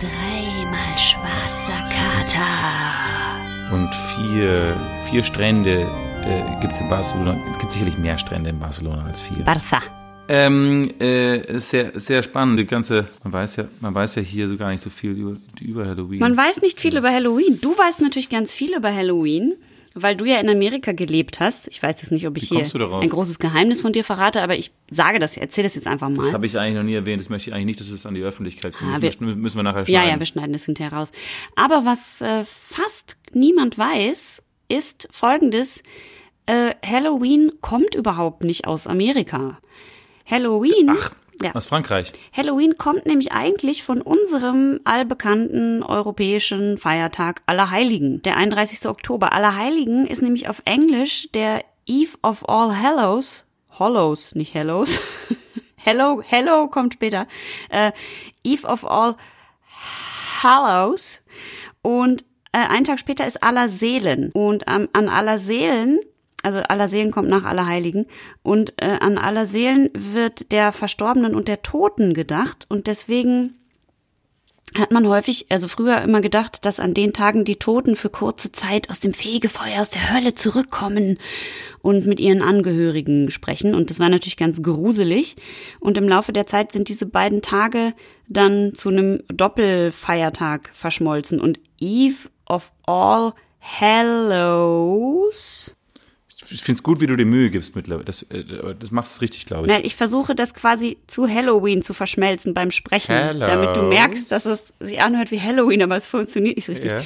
Dreimal 0.00 0.98
schwarzer 0.98 1.78
Kater. 1.90 3.74
und 3.74 3.88
vier, 3.94 4.76
vier 5.10 5.22
Strände 5.22 5.86
äh, 6.24 6.60
gibt's 6.60 6.80
in 6.80 6.88
Barcelona. 6.88 7.36
Es 7.50 7.58
gibt 7.58 7.72
sicherlich 7.72 7.98
mehr 7.98 8.18
Strände 8.18 8.50
in 8.50 8.58
Barcelona 8.58 9.04
als 9.04 9.20
vier. 9.20 9.44
Barca. 9.44 9.80
Ähm, 10.28 10.90
äh, 11.00 11.58
sehr, 11.58 11.98
sehr 11.98 12.22
spannend. 12.22 12.58
Die 12.58 12.66
ganze, 12.66 13.06
man 13.24 13.32
weiß 13.32 13.56
ja, 13.56 13.64
man 13.80 13.94
weiß 13.94 14.14
ja 14.16 14.22
hier 14.22 14.48
so 14.48 14.56
gar 14.56 14.70
nicht 14.70 14.80
so 14.80 14.88
viel 14.90 15.10
über, 15.10 15.36
über 15.60 15.86
Halloween. 15.86 16.20
Man 16.20 16.36
weiß 16.36 16.62
nicht 16.62 16.80
viel 16.80 16.96
über 16.96 17.10
Halloween. 17.10 17.58
Du 17.60 17.76
weißt 17.76 18.00
natürlich 18.00 18.30
ganz 18.30 18.54
viel 18.54 18.74
über 18.74 18.94
Halloween, 18.94 19.54
weil 19.94 20.16
du 20.16 20.24
ja 20.24 20.38
in 20.40 20.48
Amerika 20.48 20.92
gelebt 20.92 21.40
hast. 21.40 21.68
Ich 21.68 21.82
weiß 21.82 22.00
jetzt 22.02 22.10
nicht, 22.12 22.26
ob 22.26 22.36
ich 22.36 22.48
hier 22.48 22.64
ein 22.64 23.08
großes 23.08 23.38
Geheimnis 23.38 23.80
von 23.80 23.92
dir 23.92 24.04
verrate, 24.04 24.42
aber 24.42 24.56
ich 24.56 24.70
sage 24.90 25.18
das, 25.18 25.36
erzähle 25.36 25.66
das 25.66 25.74
jetzt 25.74 25.86
einfach 25.86 26.08
mal. 26.08 26.22
das 26.24 26.32
habe 26.32 26.46
ich 26.46 26.58
eigentlich 26.58 26.76
noch 26.76 26.82
nie 26.82 26.94
erwähnt. 26.94 27.20
Das 27.20 27.28
möchte 27.30 27.50
ich 27.50 27.54
eigentlich 27.54 27.66
nicht, 27.66 27.80
dass 27.80 27.88
es 27.88 28.06
an 28.06 28.14
die 28.14 28.22
Öffentlichkeit 28.22 28.74
kommt. 28.74 28.94
Ah, 28.94 28.98
das 29.00 29.20
müssen, 29.20 29.40
müssen 29.40 29.56
wir 29.58 29.62
nachher 29.62 29.80
Ja, 29.80 30.00
schneiden. 30.00 30.10
ja, 30.10 30.18
wir 30.18 30.26
schneiden 30.26 30.52
das 30.52 30.64
hinterher 30.64 30.92
raus. 30.92 31.10
Aber 31.56 31.84
was 31.84 32.20
äh, 32.20 32.44
fast 32.44 33.16
niemand 33.32 33.78
weiß, 33.78 34.42
ist 34.68 35.08
folgendes. 35.10 35.82
Äh, 36.46 36.74
Halloween 36.84 37.52
kommt 37.60 37.94
überhaupt 37.94 38.42
nicht 38.44 38.66
aus 38.66 38.86
Amerika. 38.86 39.58
Halloween, 40.24 40.90
Ach, 40.90 41.10
ja, 41.40 41.54
aus 41.54 41.66
Frankreich. 41.66 42.12
Halloween 42.36 42.76
kommt 42.76 43.06
nämlich 43.06 43.32
eigentlich 43.32 43.82
von 43.82 44.02
unserem 44.02 44.80
allbekannten 44.84 45.82
europäischen 45.82 46.78
Feiertag 46.78 47.42
Allerheiligen, 47.46 48.22
der 48.22 48.36
31. 48.36 48.86
Oktober. 48.86 49.32
Allerheiligen 49.32 50.06
ist 50.06 50.22
nämlich 50.22 50.48
auf 50.48 50.62
Englisch 50.64 51.28
der 51.32 51.64
Eve 51.86 52.16
of 52.22 52.48
All 52.48 52.80
Hallows. 52.80 53.44
Hollows, 53.78 54.34
nicht 54.34 54.54
Hellos. 54.54 55.00
Hello, 55.76 56.22
Hello 56.24 56.68
kommt 56.68 56.94
später. 56.94 57.26
Äh, 57.68 57.92
Eve 58.44 58.66
of 58.66 58.84
All 58.84 59.16
Hallows. 60.42 61.22
Und 61.82 62.24
äh, 62.52 62.58
einen 62.58 62.84
Tag 62.84 63.00
später 63.00 63.26
ist 63.26 63.42
Allerseelen. 63.42 64.30
Und 64.32 64.64
ähm, 64.68 64.88
an 64.92 65.08
Allerseelen, 65.08 66.00
also 66.42 66.58
Allerseelen 66.60 67.10
kommt 67.10 67.28
nach 67.28 67.44
Allerheiligen, 67.44 68.06
und 68.42 68.74
äh, 68.76 68.98
an 69.00 69.18
Allerseelen 69.18 69.90
wird 69.94 70.52
der 70.52 70.72
Verstorbenen 70.72 71.34
und 71.34 71.48
der 71.48 71.62
Toten 71.62 72.14
gedacht. 72.14 72.66
Und 72.68 72.86
deswegen 72.86 73.54
hat 74.76 74.90
man 74.90 75.06
häufig, 75.06 75.46
also 75.50 75.68
früher 75.68 76.00
immer 76.00 76.20
gedacht, 76.20 76.64
dass 76.64 76.80
an 76.80 76.94
den 76.94 77.12
Tagen 77.12 77.44
die 77.44 77.56
Toten 77.56 77.94
für 77.94 78.08
kurze 78.08 78.52
Zeit 78.52 78.88
aus 78.90 79.00
dem 79.00 79.12
Fegefeuer, 79.12 79.80
aus 79.80 79.90
der 79.90 80.14
Hölle 80.14 80.32
zurückkommen 80.34 81.18
und 81.82 82.06
mit 82.06 82.20
ihren 82.20 82.40
Angehörigen 82.40 83.30
sprechen. 83.30 83.74
Und 83.74 83.90
das 83.90 83.98
war 83.98 84.08
natürlich 84.08 84.38
ganz 84.38 84.62
gruselig. 84.62 85.36
Und 85.80 85.98
im 85.98 86.08
Laufe 86.08 86.32
der 86.32 86.46
Zeit 86.46 86.72
sind 86.72 86.88
diese 86.88 87.04
beiden 87.06 87.42
Tage 87.42 87.92
dann 88.28 88.74
zu 88.74 88.88
einem 88.88 89.22
Doppelfeiertag 89.28 90.70
verschmolzen. 90.72 91.38
Und 91.38 91.60
Eve 91.78 92.30
of 92.46 92.72
All 92.86 93.34
Hallows 93.60 94.56
Ich 96.50 96.62
finde 96.62 96.78
es 96.78 96.82
gut, 96.82 97.00
wie 97.00 97.06
du 97.06 97.16
dir 97.16 97.26
Mühe 97.26 97.50
gibst 97.50 97.76
mittlerweile. 97.76 98.04
Das, 98.04 98.22
äh, 98.24 98.44
das 98.78 98.90
machst 98.90 99.16
du 99.16 99.20
richtig, 99.20 99.46
glaube 99.46 99.66
ich. 99.66 99.72
Na, 99.72 99.84
ich 99.84 99.96
versuche 99.96 100.34
das 100.34 100.54
quasi 100.54 100.98
zu 101.06 101.28
Halloween 101.28 101.82
zu 101.82 101.94
verschmelzen 101.94 102.54
beim 102.54 102.70
Sprechen, 102.70 103.14
Hello. 103.14 103.46
damit 103.46 103.76
du 103.76 103.82
merkst, 103.82 104.30
dass 104.30 104.46
es 104.46 104.72
sich 104.80 105.00
anhört 105.00 105.30
wie 105.30 105.40
Halloween, 105.40 105.82
aber 105.82 105.96
es 105.96 106.06
funktioniert 106.06 106.56
nicht 106.56 106.66
so 106.66 106.72
richtig. 106.72 106.92
Ja. 106.92 107.02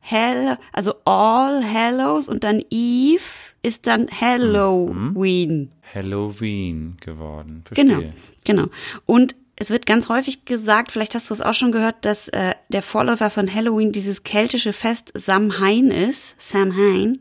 Hell, 0.00 0.56
also 0.72 0.94
All 1.04 1.62
Hallows 1.62 2.28
und 2.28 2.42
dann 2.44 2.62
Eve 2.70 3.22
ist 3.62 3.86
dann 3.86 4.08
Halloween. 4.08 5.70
Halloween 5.94 6.96
geworden. 7.00 7.62
Verstehe. 7.66 7.84
Genau, 7.84 8.12
genau. 8.44 8.66
Und 9.06 9.36
es 9.56 9.68
wird 9.68 9.84
ganz 9.84 10.08
häufig 10.08 10.46
gesagt, 10.46 10.90
vielleicht 10.90 11.14
hast 11.14 11.28
du 11.28 11.34
es 11.34 11.42
auch 11.42 11.52
schon 11.52 11.70
gehört, 11.70 12.06
dass 12.06 12.28
äh, 12.28 12.54
der 12.70 12.80
Vorläufer 12.80 13.28
von 13.28 13.54
Halloween 13.54 13.92
dieses 13.92 14.22
keltische 14.22 14.72
Fest 14.72 15.12
Samhain 15.14 15.90
ist, 15.90 16.40
Samhain. 16.40 17.18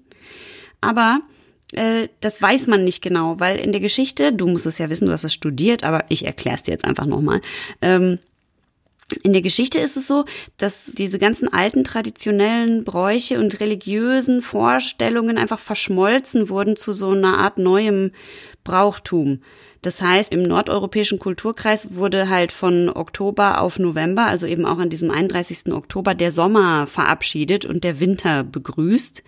Aber 0.79 1.19
äh, 1.73 2.09
das 2.19 2.41
weiß 2.41 2.67
man 2.67 2.83
nicht 2.83 3.01
genau, 3.01 3.39
weil 3.39 3.57
in 3.57 3.71
der 3.71 3.81
Geschichte, 3.81 4.33
du 4.33 4.47
musst 4.47 4.65
es 4.65 4.77
ja 4.77 4.89
wissen, 4.89 5.05
du 5.05 5.11
hast 5.11 5.23
es 5.23 5.33
studiert, 5.33 5.83
aber 5.83 6.05
ich 6.09 6.25
erkläre 6.25 6.55
es 6.55 6.63
dir 6.63 6.71
jetzt 6.71 6.85
einfach 6.85 7.05
nochmal. 7.05 7.41
Ähm, 7.81 8.19
in 9.23 9.33
der 9.33 9.41
Geschichte 9.41 9.79
ist 9.79 9.97
es 9.97 10.07
so, 10.07 10.25
dass 10.57 10.85
diese 10.85 11.17
ganzen 11.17 11.51
alten 11.51 11.83
traditionellen 11.83 12.83
Bräuche 12.83 13.39
und 13.39 13.59
religiösen 13.59 14.41
Vorstellungen 14.41 15.37
einfach 15.37 15.59
verschmolzen 15.59 16.49
wurden 16.49 16.75
zu 16.75 16.93
so 16.93 17.09
einer 17.09 17.39
Art 17.39 17.57
neuem 17.57 18.11
Brauchtum. 18.69 19.39
Das 19.81 20.01
heißt, 20.01 20.31
im 20.31 20.43
nordeuropäischen 20.43 21.17
Kulturkreis 21.17 21.95
wurde 21.95 22.29
halt 22.29 22.51
von 22.51 22.89
Oktober 22.89 23.61
auf 23.61 23.79
November, 23.79 24.27
also 24.27 24.45
eben 24.45 24.65
auch 24.65 24.77
an 24.77 24.89
diesem 24.89 25.09
31. 25.09 25.73
Oktober, 25.73 26.13
der 26.13 26.31
Sommer 26.31 26.85
verabschiedet 26.85 27.65
und 27.65 27.83
der 27.83 27.99
Winter 27.99 28.43
begrüßt. 28.43 29.23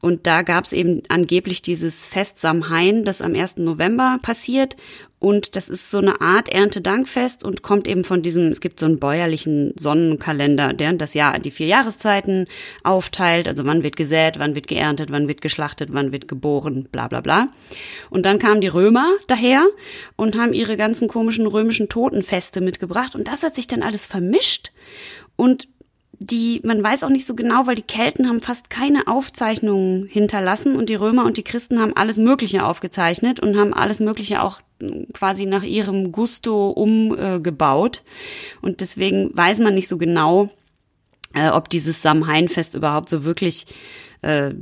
Und 0.00 0.26
da 0.26 0.42
gab 0.42 0.64
es 0.64 0.72
eben 0.72 1.02
angeblich 1.08 1.62
dieses 1.62 2.06
Fest 2.06 2.38
Samhain, 2.38 3.04
das 3.04 3.20
am 3.20 3.34
1. 3.34 3.56
November 3.56 4.18
passiert. 4.22 4.76
Und 5.20 5.56
das 5.56 5.68
ist 5.68 5.90
so 5.90 5.98
eine 5.98 6.20
Art 6.20 6.48
Erntedankfest 6.48 7.42
und 7.42 7.62
kommt 7.62 7.88
eben 7.88 8.04
von 8.04 8.22
diesem, 8.22 8.48
es 8.48 8.60
gibt 8.60 8.78
so 8.78 8.86
einen 8.86 9.00
bäuerlichen 9.00 9.72
Sonnenkalender, 9.76 10.72
der 10.72 10.92
das 10.92 11.14
Jahr, 11.14 11.40
die 11.40 11.50
vier 11.50 11.66
Jahreszeiten 11.66 12.46
aufteilt. 12.84 13.48
Also 13.48 13.66
wann 13.66 13.82
wird 13.82 13.96
gesät, 13.96 14.38
wann 14.38 14.54
wird 14.54 14.68
geerntet, 14.68 15.10
wann 15.10 15.26
wird 15.26 15.40
geschlachtet, 15.40 15.88
wann 15.92 16.12
wird 16.12 16.28
geboren, 16.28 16.88
bla 16.92 17.08
bla 17.08 17.20
bla. 17.20 17.48
Und 18.10 18.26
dann 18.26 18.38
kamen 18.38 18.60
die 18.60 18.67
Römer 18.68 19.08
daher 19.26 19.66
und 20.16 20.36
haben 20.36 20.52
ihre 20.52 20.76
ganzen 20.76 21.08
komischen 21.08 21.46
römischen 21.46 21.88
Totenfeste 21.88 22.60
mitgebracht. 22.60 23.14
Und 23.14 23.28
das 23.28 23.42
hat 23.42 23.56
sich 23.56 23.66
dann 23.66 23.82
alles 23.82 24.06
vermischt. 24.06 24.72
Und 25.36 25.68
die, 26.20 26.60
man 26.64 26.82
weiß 26.82 27.04
auch 27.04 27.10
nicht 27.10 27.26
so 27.26 27.34
genau, 27.34 27.66
weil 27.66 27.76
die 27.76 27.82
Kelten 27.82 28.28
haben 28.28 28.40
fast 28.40 28.70
keine 28.70 29.06
Aufzeichnungen 29.06 30.06
hinterlassen 30.06 30.74
und 30.74 30.88
die 30.88 30.96
Römer 30.96 31.24
und 31.24 31.36
die 31.36 31.44
Christen 31.44 31.80
haben 31.80 31.94
alles 31.94 32.16
Mögliche 32.16 32.64
aufgezeichnet 32.64 33.38
und 33.38 33.56
haben 33.56 33.72
alles 33.72 34.00
Mögliche 34.00 34.42
auch 34.42 34.60
quasi 35.12 35.46
nach 35.46 35.62
ihrem 35.62 36.10
Gusto 36.10 36.70
umgebaut. 36.70 38.02
Und 38.60 38.80
deswegen 38.80 39.30
weiß 39.36 39.58
man 39.58 39.74
nicht 39.74 39.88
so 39.88 39.96
genau, 39.96 40.50
äh, 41.34 41.50
ob 41.50 41.68
dieses 41.68 42.02
Samhainfest 42.02 42.74
überhaupt 42.74 43.08
so 43.08 43.24
wirklich 43.24 43.66
äh, 44.22 44.54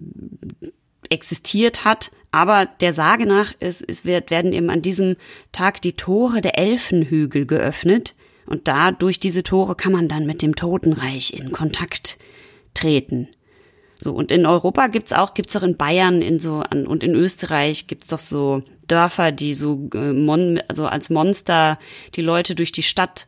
existiert 1.08 1.84
hat. 1.84 2.10
Aber 2.36 2.66
der 2.66 2.92
Sage 2.92 3.24
nach, 3.24 3.54
es, 3.60 3.80
es 3.80 4.04
wird, 4.04 4.30
werden 4.30 4.52
eben 4.52 4.68
an 4.68 4.82
diesem 4.82 5.16
Tag 5.52 5.80
die 5.80 5.94
Tore 5.94 6.42
der 6.42 6.58
Elfenhügel 6.58 7.46
geöffnet. 7.46 8.14
Und 8.44 8.68
da 8.68 8.92
durch 8.92 9.18
diese 9.18 9.42
Tore 9.42 9.74
kann 9.74 9.92
man 9.92 10.06
dann 10.06 10.26
mit 10.26 10.42
dem 10.42 10.54
Totenreich 10.54 11.32
in 11.32 11.50
Kontakt 11.50 12.18
treten. 12.74 13.28
So, 13.98 14.12
und 14.12 14.30
in 14.30 14.44
Europa 14.44 14.88
gibt's 14.88 15.14
auch, 15.14 15.32
gibt's 15.32 15.56
auch 15.56 15.62
in 15.62 15.78
Bayern 15.78 16.20
in 16.20 16.38
so, 16.38 16.56
an, 16.56 16.86
und 16.86 17.02
in 17.02 17.14
Österreich 17.14 17.86
gibt's 17.86 18.08
doch 18.08 18.18
so 18.18 18.62
Dörfer, 18.86 19.32
die 19.32 19.54
so, 19.54 19.88
äh, 19.94 20.12
mon, 20.12 20.60
also 20.68 20.84
als 20.84 21.08
Monster 21.08 21.78
die 22.16 22.20
Leute 22.20 22.54
durch 22.54 22.70
die 22.70 22.82
Stadt 22.82 23.26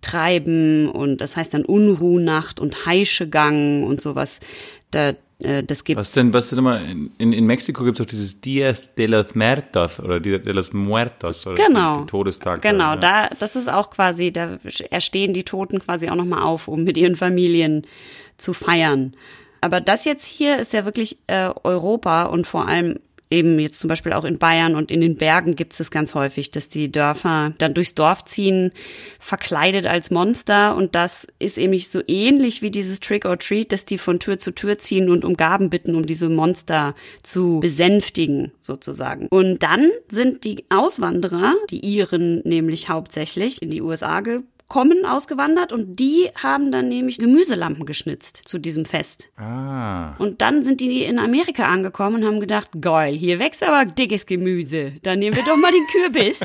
treiben 0.00 0.88
und 0.88 1.20
das 1.20 1.36
heißt 1.36 1.52
dann 1.52 1.66
Unruhnacht 1.66 2.58
und 2.58 2.86
Heischegang 2.86 3.84
und 3.84 4.00
sowas. 4.00 4.40
Da, 4.90 5.12
das 5.38 5.84
gibt. 5.84 5.98
Was 5.98 6.12
denn, 6.12 6.32
was 6.32 6.48
denn 6.48 6.58
immer, 6.58 6.80
in, 6.80 7.10
in, 7.18 7.32
in 7.32 7.44
Mexiko 7.46 7.84
gibt 7.84 8.00
es 8.00 8.06
auch 8.06 8.08
dieses 8.08 8.40
Dias 8.40 8.86
de 8.94 9.06
los 9.06 9.34
Muertos 9.34 10.00
oder 10.00 10.18
Dia 10.18 10.38
de 10.38 10.52
los 10.52 10.72
Muertos 10.72 11.46
oder 11.46 11.62
Genau. 11.62 11.98
den 11.98 12.06
Todestag. 12.06 12.62
Genau, 12.62 12.94
ja. 12.94 12.96
da, 12.96 13.28
das 13.38 13.54
ist 13.54 13.68
auch 13.68 13.90
quasi, 13.90 14.32
da 14.32 14.58
erstehen 14.90 15.34
die 15.34 15.44
Toten 15.44 15.78
quasi 15.80 16.08
auch 16.08 16.14
nochmal 16.14 16.42
auf, 16.42 16.68
um 16.68 16.84
mit 16.84 16.96
ihren 16.96 17.16
Familien 17.16 17.86
zu 18.38 18.54
feiern. 18.54 19.14
Aber 19.60 19.80
das 19.80 20.04
jetzt 20.04 20.26
hier 20.26 20.58
ist 20.58 20.72
ja 20.72 20.84
wirklich 20.84 21.18
äh, 21.26 21.50
Europa 21.64 22.24
und 22.24 22.46
vor 22.46 22.66
allem 22.68 22.98
eben 23.30 23.58
jetzt 23.58 23.80
zum 23.80 23.88
Beispiel 23.88 24.12
auch 24.12 24.24
in 24.24 24.38
Bayern 24.38 24.76
und 24.76 24.90
in 24.90 25.00
den 25.00 25.16
Bergen 25.16 25.56
gibt 25.56 25.72
es 25.72 25.78
das 25.78 25.90
ganz 25.90 26.14
häufig, 26.14 26.50
dass 26.50 26.68
die 26.68 26.90
Dörfer 26.92 27.52
dann 27.58 27.74
durchs 27.74 27.94
Dorf 27.94 28.24
ziehen, 28.24 28.72
verkleidet 29.18 29.86
als 29.86 30.10
Monster 30.10 30.76
und 30.76 30.94
das 30.94 31.26
ist 31.38 31.58
eben 31.58 31.76
so 31.78 32.02
ähnlich 32.06 32.62
wie 32.62 32.70
dieses 32.70 33.00
Trick 33.00 33.24
or 33.24 33.38
Treat, 33.38 33.72
dass 33.72 33.84
die 33.84 33.98
von 33.98 34.20
Tür 34.20 34.38
zu 34.38 34.52
Tür 34.52 34.78
ziehen 34.78 35.10
und 35.10 35.24
um 35.24 35.36
Gaben 35.36 35.70
bitten, 35.70 35.94
um 35.94 36.06
diese 36.06 36.28
Monster 36.28 36.94
zu 37.22 37.60
besänftigen 37.60 38.52
sozusagen. 38.60 39.26
Und 39.28 39.62
dann 39.62 39.90
sind 40.08 40.44
die 40.44 40.64
Auswanderer, 40.68 41.54
die 41.70 41.80
Iren 41.80 42.42
nämlich 42.44 42.88
hauptsächlich 42.88 43.60
in 43.60 43.70
die 43.70 43.82
USA 43.82 44.20
gekommen, 44.20 44.55
ausgewandert 44.68 45.72
und 45.72 45.98
die 45.98 46.28
haben 46.34 46.72
dann 46.72 46.88
nämlich 46.88 47.18
Gemüselampen 47.18 47.86
geschnitzt 47.86 48.42
zu 48.44 48.58
diesem 48.58 48.84
Fest. 48.84 49.30
Ah. 49.36 50.16
Und 50.18 50.42
dann 50.42 50.62
sind 50.64 50.80
die 50.80 51.04
in 51.04 51.18
Amerika 51.18 51.66
angekommen 51.66 52.16
und 52.16 52.24
haben 52.24 52.40
gedacht, 52.40 52.70
geil, 52.80 53.14
hier 53.14 53.38
wächst 53.38 53.62
aber 53.62 53.84
dickes 53.84 54.26
Gemüse. 54.26 54.94
Dann 55.02 55.20
nehmen 55.20 55.36
wir 55.36 55.44
doch 55.44 55.56
mal 55.56 55.72
den 55.72 55.86
Kürbis. 55.92 56.40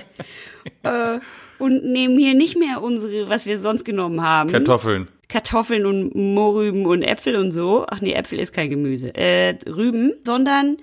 äh, 0.84 1.20
und 1.58 1.84
nehmen 1.84 2.18
hier 2.18 2.34
nicht 2.34 2.58
mehr 2.58 2.82
unsere, 2.82 3.30
was 3.30 3.46
wir 3.46 3.60
sonst 3.60 3.86
genommen 3.86 4.22
haben. 4.22 4.50
Kartoffeln. 4.50 5.08
Kartoffeln 5.30 5.86
und 5.86 6.14
Mohrrüben 6.14 6.86
und 6.86 7.04
Äpfel 7.04 7.36
und 7.36 7.52
so. 7.52 7.86
Ach 7.88 8.02
nee, 8.02 8.14
Äpfel 8.14 8.40
ist 8.40 8.52
kein 8.54 8.70
Gemüse. 8.70 9.16
Äh, 9.16 9.58
Rüben, 9.68 10.14
sondern 10.26 10.78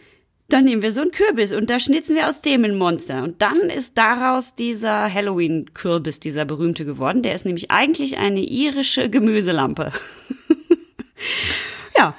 dann 0.48 0.64
nehmen 0.64 0.80
wir 0.80 0.92
so 0.92 1.02
einen 1.02 1.11
Kürbis 1.11 1.52
und 1.52 1.68
da 1.68 1.78
schnitzen 1.78 2.16
wir 2.16 2.26
aus 2.26 2.40
dem 2.40 2.64
ein 2.64 2.76
Monster. 2.76 3.22
Und 3.22 3.42
dann 3.42 3.68
ist 3.68 3.98
daraus 3.98 4.54
dieser 4.54 5.12
Halloween-Kürbis, 5.12 6.20
dieser 6.20 6.46
berühmte 6.46 6.87
geworden. 6.87 7.22
Der 7.22 7.34
ist 7.34 7.44
nämlich 7.44 7.70
eigentlich 7.70 8.16
eine 8.16 8.40
irische 8.40 9.11
Gemüselampe. 9.11 9.92
ja. 11.98 12.14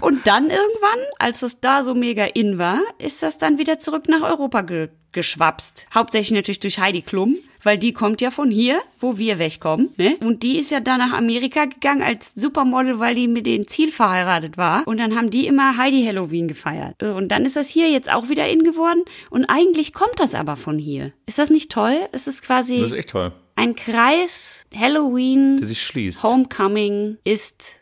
Und 0.00 0.26
dann 0.26 0.44
irgendwann, 0.44 0.98
als 1.18 1.42
es 1.42 1.60
da 1.60 1.82
so 1.82 1.94
mega 1.94 2.24
in 2.24 2.58
war, 2.58 2.80
ist 2.98 3.22
das 3.22 3.38
dann 3.38 3.58
wieder 3.58 3.78
zurück 3.78 4.08
nach 4.08 4.22
Europa 4.22 4.62
ge 4.62 4.88
geschwapst. 5.12 5.86
Hauptsächlich 5.94 6.32
natürlich 6.36 6.60
durch 6.60 6.78
Heidi 6.78 7.00
Klum, 7.00 7.36
weil 7.62 7.78
die 7.78 7.94
kommt 7.94 8.20
ja 8.20 8.30
von 8.30 8.50
hier, 8.50 8.82
wo 9.00 9.16
wir 9.16 9.38
wegkommen. 9.38 9.88
Ne? 9.96 10.16
Und 10.20 10.42
die 10.42 10.58
ist 10.58 10.70
ja 10.70 10.78
dann 10.80 10.98
nach 10.98 11.14
Amerika 11.14 11.64
gegangen 11.64 12.02
als 12.02 12.32
Supermodel, 12.34 12.98
weil 12.98 13.14
die 13.14 13.26
mit 13.26 13.46
dem 13.46 13.66
Ziel 13.66 13.90
verheiratet 13.90 14.58
war. 14.58 14.86
Und 14.86 14.98
dann 14.98 15.16
haben 15.16 15.30
die 15.30 15.46
immer 15.46 15.78
Heidi 15.78 16.04
Halloween 16.04 16.48
gefeiert. 16.48 17.02
Und 17.02 17.28
dann 17.28 17.46
ist 17.46 17.56
das 17.56 17.70
hier 17.70 17.88
jetzt 17.90 18.12
auch 18.12 18.28
wieder 18.28 18.46
in 18.46 18.62
geworden. 18.62 19.04
Und 19.30 19.46
eigentlich 19.46 19.94
kommt 19.94 20.18
das 20.20 20.34
aber 20.34 20.58
von 20.58 20.78
hier. 20.78 21.12
Ist 21.24 21.38
das 21.38 21.48
nicht 21.48 21.72
toll? 21.72 21.96
Es 22.12 22.26
ist 22.26 22.42
quasi 22.42 22.80
Das 22.80 22.88
ist 22.88 22.96
echt 22.98 23.08
toll. 23.10 23.32
ein 23.54 23.74
Kreis. 23.74 24.66
Halloween, 24.78 25.56
Der 25.56 25.66
sich 25.66 25.80
schließt. 25.82 26.22
Homecoming 26.22 27.16
ist 27.24 27.76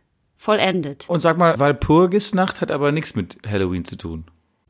vollendet. 0.44 1.07
Und 1.09 1.20
sag 1.20 1.38
mal, 1.38 1.59
Walpurgisnacht 1.59 2.61
hat 2.61 2.70
aber 2.70 2.92
nichts 2.92 3.14
mit 3.14 3.38
Halloween 3.48 3.85
zu 3.85 3.96
tun. 3.96 4.24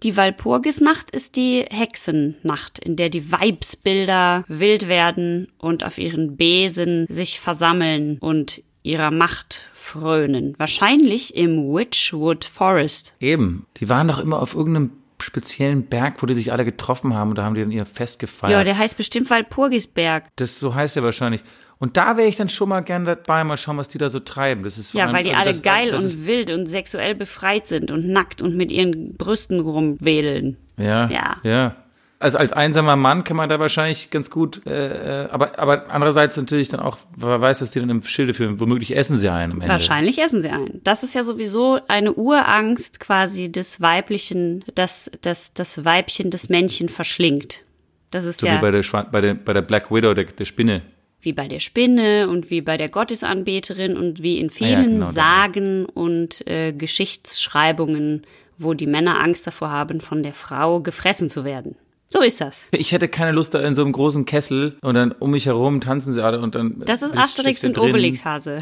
Die 0.04 0.16
Walpurgisnacht 0.16 1.10
ist 1.10 1.34
die 1.34 1.64
Hexennacht, 1.68 2.78
in 2.78 2.94
der 2.96 3.08
die 3.08 3.32
Weibsbilder 3.32 4.44
wild 4.48 4.86
werden 4.86 5.48
und 5.58 5.82
auf 5.82 5.98
ihren 5.98 6.36
Besen 6.36 7.06
sich 7.08 7.40
versammeln 7.40 8.18
und 8.20 8.62
ihrer 8.82 9.10
Macht 9.10 9.70
frönen. 9.72 10.54
Wahrscheinlich 10.58 11.34
im 11.36 11.56
Witchwood 11.74 12.44
Forest. 12.44 13.16
Eben. 13.18 13.66
Die 13.78 13.88
waren 13.88 14.08
doch 14.08 14.18
immer 14.18 14.40
auf 14.40 14.54
irgendeinem 14.54 14.90
speziellen 15.20 15.86
Berg, 15.86 16.22
wo 16.22 16.26
die 16.26 16.34
sich 16.34 16.52
alle 16.52 16.64
getroffen 16.64 17.14
haben 17.14 17.30
und 17.30 17.38
da 17.38 17.44
haben 17.44 17.54
die 17.54 17.62
dann 17.62 17.70
ihr 17.70 17.86
Fest 17.86 18.18
gefeiert. 18.18 18.52
Ja, 18.52 18.62
der 18.62 18.76
heißt 18.76 18.96
bestimmt 18.96 19.30
Walpurgisberg. 19.30 20.24
das 20.36 20.58
so 20.58 20.74
heißt 20.74 20.96
er 20.96 21.02
wahrscheinlich. 21.02 21.42
Und 21.78 21.96
da 21.96 22.16
wäre 22.16 22.28
ich 22.28 22.36
dann 22.36 22.48
schon 22.48 22.68
mal 22.68 22.80
gern 22.80 23.04
dabei, 23.04 23.44
mal 23.44 23.56
schauen, 23.56 23.76
was 23.76 23.88
die 23.88 23.98
da 23.98 24.08
so 24.08 24.20
treiben. 24.20 24.62
Das 24.64 24.78
ist 24.78 24.94
Ja, 24.94 25.04
allem- 25.04 25.14
weil 25.14 25.24
die 25.24 25.30
also 25.30 25.40
alle 25.42 25.50
das, 25.50 25.62
geil 25.62 25.90
das 25.90 26.04
und 26.14 26.26
wild 26.26 26.50
und 26.50 26.66
sexuell 26.66 27.14
befreit 27.14 27.66
sind 27.66 27.90
und 27.90 28.08
nackt 28.08 28.40
und 28.42 28.56
mit 28.56 28.70
ihren 28.70 29.16
Brüsten 29.16 29.60
rumwedeln. 29.60 30.56
ja, 30.76 31.08
Ja. 31.10 31.36
ja. 31.42 31.76
Also 32.20 32.38
als 32.38 32.54
einsamer 32.54 32.96
Mann 32.96 33.22
kann 33.24 33.36
man 33.36 33.50
da 33.50 33.60
wahrscheinlich 33.60 34.08
ganz 34.08 34.30
gut, 34.30 34.62
äh, 34.66 35.24
äh, 35.24 35.28
aber, 35.30 35.58
aber 35.58 35.90
andererseits 35.90 36.38
natürlich 36.38 36.70
dann 36.70 36.80
auch, 36.80 36.96
wer 37.16 37.38
weiß, 37.38 37.60
was 37.60 37.72
die 37.72 37.80
dann 37.80 37.90
im 37.90 38.02
Schilde 38.02 38.32
führen. 38.32 38.60
Womöglich 38.60 38.96
essen 38.96 39.18
sie 39.18 39.28
einen 39.28 39.52
am 39.52 39.60
Ende. 39.60 39.70
Wahrscheinlich 39.72 40.18
essen 40.22 40.40
sie 40.40 40.48
einen. 40.48 40.80
Das 40.84 41.02
ist 41.02 41.14
ja 41.14 41.22
sowieso 41.22 41.80
eine 41.86 42.14
Urangst 42.14 42.98
quasi 42.98 43.52
des 43.52 43.82
Weiblichen, 43.82 44.64
dass 44.74 45.10
das, 45.20 45.52
das 45.52 45.84
Weibchen 45.84 46.30
das 46.30 46.48
Männchen 46.48 46.88
verschlingt. 46.88 47.64
Das 48.10 48.24
ist 48.24 48.40
So 48.40 48.46
ja 48.46 48.56
wie 48.56 48.60
bei 48.62 48.70
der, 48.70 48.82
Schwan- 48.84 49.08
bei 49.12 49.20
der, 49.20 49.34
bei 49.34 49.52
der 49.52 49.62
Black 49.62 49.90
Widow, 49.90 50.14
der, 50.14 50.24
der 50.24 50.44
Spinne. 50.46 50.80
Wie 51.24 51.32
bei 51.32 51.48
der 51.48 51.60
Spinne 51.60 52.28
und 52.28 52.50
wie 52.50 52.60
bei 52.60 52.76
der 52.76 52.88
Gottesanbeterin 52.88 53.96
und 53.96 54.22
wie 54.22 54.38
in 54.38 54.48
Ah 54.48 54.52
ja, 54.52 54.66
vielen 54.66 54.90
genau, 54.92 55.06
da. 55.06 55.12
Sagen 55.12 55.86
und 55.86 56.46
äh, 56.46 56.72
Geschichtsschreibungen, 56.72 58.26
wo 58.58 58.74
die 58.74 58.86
Männer 58.86 59.20
Angst 59.20 59.46
davor 59.46 59.70
haben, 59.70 60.00
von 60.00 60.22
der 60.22 60.34
Frau 60.34 60.80
gefressen 60.80 61.28
zu 61.28 61.44
werden. 61.44 61.76
So 62.10 62.20
ist 62.20 62.40
das. 62.40 62.68
Ich 62.70 62.92
hätte 62.92 63.08
keine 63.08 63.32
Lust 63.32 63.54
da 63.54 63.60
in 63.60 63.74
so 63.74 63.82
einem 63.82 63.92
großen 63.92 64.24
Kessel 64.24 64.76
und 64.82 64.94
dann 64.94 65.10
um 65.12 65.32
mich 65.32 65.46
herum 65.46 65.80
tanzen 65.80 66.12
sie 66.12 66.22
alle 66.22 66.40
und 66.40 66.54
dann. 66.54 66.80
Das 66.86 67.02
ist 67.02 67.16
Asterix 67.16 67.64
und. 67.64 67.76
Obelix 67.76 68.24
Hase. 68.24 68.58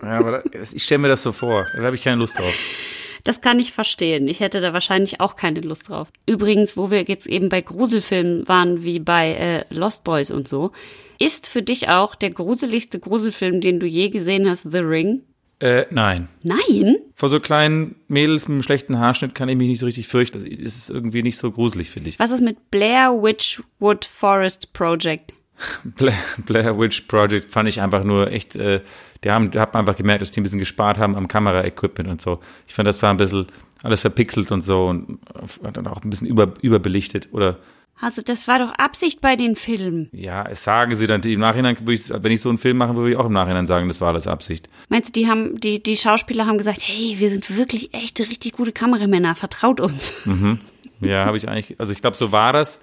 Ja, 0.00 0.18
aber 0.18 0.42
das, 0.52 0.74
ich 0.74 0.84
stelle 0.84 0.98
mir 0.98 1.08
das 1.08 1.22
so 1.22 1.32
vor. 1.32 1.66
Da 1.74 1.82
habe 1.82 1.96
ich 1.96 2.02
keine 2.02 2.16
Lust 2.16 2.38
drauf. 2.38 2.54
Das 3.28 3.42
kann 3.42 3.58
ich 3.58 3.72
verstehen. 3.72 4.26
Ich 4.26 4.40
hätte 4.40 4.62
da 4.62 4.72
wahrscheinlich 4.72 5.20
auch 5.20 5.36
keine 5.36 5.60
Lust 5.60 5.90
drauf. 5.90 6.08
Übrigens, 6.24 6.78
wo 6.78 6.90
wir 6.90 7.02
jetzt 7.02 7.26
eben 7.26 7.50
bei 7.50 7.60
Gruselfilmen 7.60 8.48
waren, 8.48 8.84
wie 8.84 9.00
bei 9.00 9.34
äh, 9.34 9.64
Lost 9.68 10.02
Boys 10.02 10.30
und 10.30 10.48
so, 10.48 10.72
ist 11.18 11.46
für 11.46 11.60
dich 11.60 11.90
auch 11.90 12.14
der 12.14 12.30
gruseligste 12.30 12.98
Gruselfilm, 12.98 13.60
den 13.60 13.80
du 13.80 13.86
je 13.86 14.08
gesehen 14.08 14.48
hast, 14.48 14.72
The 14.72 14.78
Ring? 14.78 15.24
Äh, 15.58 15.84
nein. 15.90 16.28
Nein? 16.42 16.96
Vor 17.14 17.28
so 17.28 17.38
kleinen 17.38 17.96
Mädels 18.08 18.48
mit 18.48 18.54
einem 18.54 18.62
schlechten 18.62 18.98
Haarschnitt 18.98 19.34
kann 19.34 19.50
ich 19.50 19.58
mich 19.58 19.68
nicht 19.68 19.80
so 19.80 19.84
richtig 19.84 20.08
fürchten. 20.08 20.38
Es 20.46 20.78
ist 20.78 20.88
irgendwie 20.88 21.22
nicht 21.22 21.36
so 21.36 21.50
gruselig, 21.50 21.90
finde 21.90 22.08
ich. 22.08 22.18
Was 22.18 22.30
ist 22.30 22.40
mit 22.40 22.70
Blair 22.70 23.12
Witchwood 23.12 24.06
Forest 24.06 24.72
Project? 24.72 25.34
Blair, 26.46 26.78
Witch 26.78 27.02
Project 27.02 27.50
fand 27.50 27.68
ich 27.68 27.80
einfach 27.80 28.04
nur 28.04 28.30
echt, 28.30 28.56
äh, 28.56 28.80
die 29.24 29.30
haben, 29.30 29.50
hat 29.54 29.74
man 29.74 29.80
einfach 29.80 29.96
gemerkt, 29.96 30.22
dass 30.22 30.30
die 30.30 30.40
ein 30.40 30.44
bisschen 30.44 30.58
gespart 30.58 30.98
haben 30.98 31.16
am 31.16 31.28
Kameraequipment 31.28 32.08
und 32.08 32.20
so. 32.20 32.40
Ich 32.66 32.74
fand, 32.74 32.86
das 32.86 33.02
war 33.02 33.10
ein 33.10 33.16
bisschen 33.16 33.46
alles 33.82 34.00
verpixelt 34.00 34.50
und 34.52 34.60
so 34.62 34.86
und 34.86 35.18
dann 35.72 35.86
auch 35.86 36.02
ein 36.02 36.10
bisschen 36.10 36.26
über, 36.26 36.52
überbelichtet 36.62 37.28
oder 37.32 37.58
Also 38.00 38.22
das 38.22 38.46
war 38.48 38.58
doch 38.58 38.72
Absicht 38.76 39.20
bei 39.20 39.36
den 39.36 39.56
Filmen. 39.56 40.08
ja, 40.12 40.44
es 40.48 40.64
sagen 40.64 40.94
sie 40.96 41.06
dann 41.06 41.22
im 41.22 41.40
Nachhinein, 41.40 41.76
ich, 41.88 42.10
wenn 42.10 42.32
ich 42.32 42.40
so 42.40 42.48
einen 42.48 42.58
Film 42.58 42.76
machen 42.76 42.96
würde, 42.96 43.02
würde 43.02 43.12
ich 43.12 43.18
auch 43.18 43.26
im 43.26 43.32
Nachhinein 43.32 43.66
sagen, 43.66 43.88
das 43.88 44.00
war 44.00 44.08
alles 44.08 44.26
Absicht. 44.26 44.68
Meinst 44.88 45.08
du, 45.16 45.20
die 45.20 45.28
haben, 45.28 45.60
die, 45.60 45.82
die 45.82 45.96
Schauspieler 45.96 46.46
haben 46.46 46.58
gesagt, 46.58 46.80
hey, 46.82 47.16
wir 47.18 47.30
sind 47.30 47.56
wirklich 47.56 47.94
echte, 47.94 48.28
richtig 48.28 48.52
gute 48.52 48.72
Kameramänner, 48.72 49.34
vertraut 49.34 49.80
uns. 49.80 50.12
Ja, 51.00 51.24
habe 51.26 51.36
ich 51.36 51.48
eigentlich, 51.48 51.78
also 51.78 51.92
ich 51.92 52.00
glaube, 52.00 52.16
so 52.16 52.32
war 52.32 52.52
das. 52.52 52.80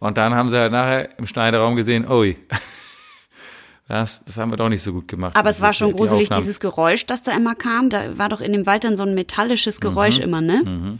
Und 0.00 0.18
dann 0.18 0.34
haben 0.34 0.50
sie 0.50 0.58
halt 0.58 0.72
nachher 0.72 1.18
im 1.18 1.26
Schneiderraum 1.26 1.76
gesehen, 1.76 2.06
oi, 2.08 2.36
das, 3.88 4.24
das 4.24 4.38
haben 4.38 4.50
wir 4.50 4.56
doch 4.56 4.68
nicht 4.70 4.82
so 4.82 4.92
gut 4.92 5.08
gemacht. 5.08 5.36
Aber 5.36 5.50
es 5.50 5.60
war 5.60 5.72
schon 5.74 5.88
Die 5.90 5.96
gruselig, 5.96 6.24
Aufnahmen. 6.24 6.42
dieses 6.42 6.58
Geräusch, 6.60 7.04
das 7.06 7.22
da 7.22 7.32
immer 7.32 7.54
kam. 7.54 7.90
Da 7.90 8.16
war 8.16 8.28
doch 8.30 8.40
in 8.40 8.52
dem 8.52 8.64
Wald 8.66 8.84
dann 8.84 8.96
so 8.96 9.02
ein 9.02 9.14
metallisches 9.14 9.80
Geräusch 9.80 10.18
Mhm. 10.18 10.22
immer, 10.24 10.40
ne? 10.40 10.98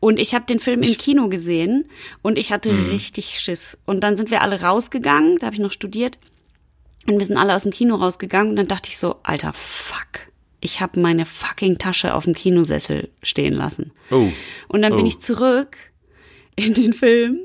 Und 0.00 0.18
ich 0.18 0.34
habe 0.34 0.44
den 0.44 0.58
Film 0.60 0.82
im 0.82 0.92
Kino 0.98 1.28
gesehen 1.28 1.86
und 2.22 2.36
ich 2.38 2.52
hatte 2.52 2.70
richtig 2.90 3.40
Schiss. 3.40 3.78
Und 3.86 4.00
dann 4.04 4.16
sind 4.18 4.30
wir 4.30 4.42
alle 4.42 4.60
rausgegangen, 4.60 5.38
da 5.38 5.46
habe 5.46 5.54
ich 5.56 5.62
noch 5.62 5.72
studiert. 5.72 6.18
Und 7.06 7.18
wir 7.18 7.24
sind 7.24 7.36
alle 7.38 7.54
aus 7.54 7.62
dem 7.62 7.72
Kino 7.72 7.94
rausgegangen 7.94 8.50
und 8.50 8.56
dann 8.56 8.68
dachte 8.68 8.90
ich 8.90 8.98
so, 8.98 9.16
alter 9.22 9.52
Fuck. 9.54 10.28
Ich 10.60 10.80
habe 10.80 10.98
meine 11.00 11.24
fucking 11.24 11.78
Tasche 11.78 12.14
auf 12.14 12.24
dem 12.24 12.34
Kinosessel 12.34 13.08
stehen 13.22 13.54
lassen. 13.54 13.92
Oh. 14.10 14.28
Und 14.68 14.82
dann 14.82 14.94
bin 14.96 15.04
Oh. 15.04 15.08
ich 15.08 15.20
zurück 15.20 15.76
in 16.56 16.74
den 16.74 16.92
Film, 16.92 17.38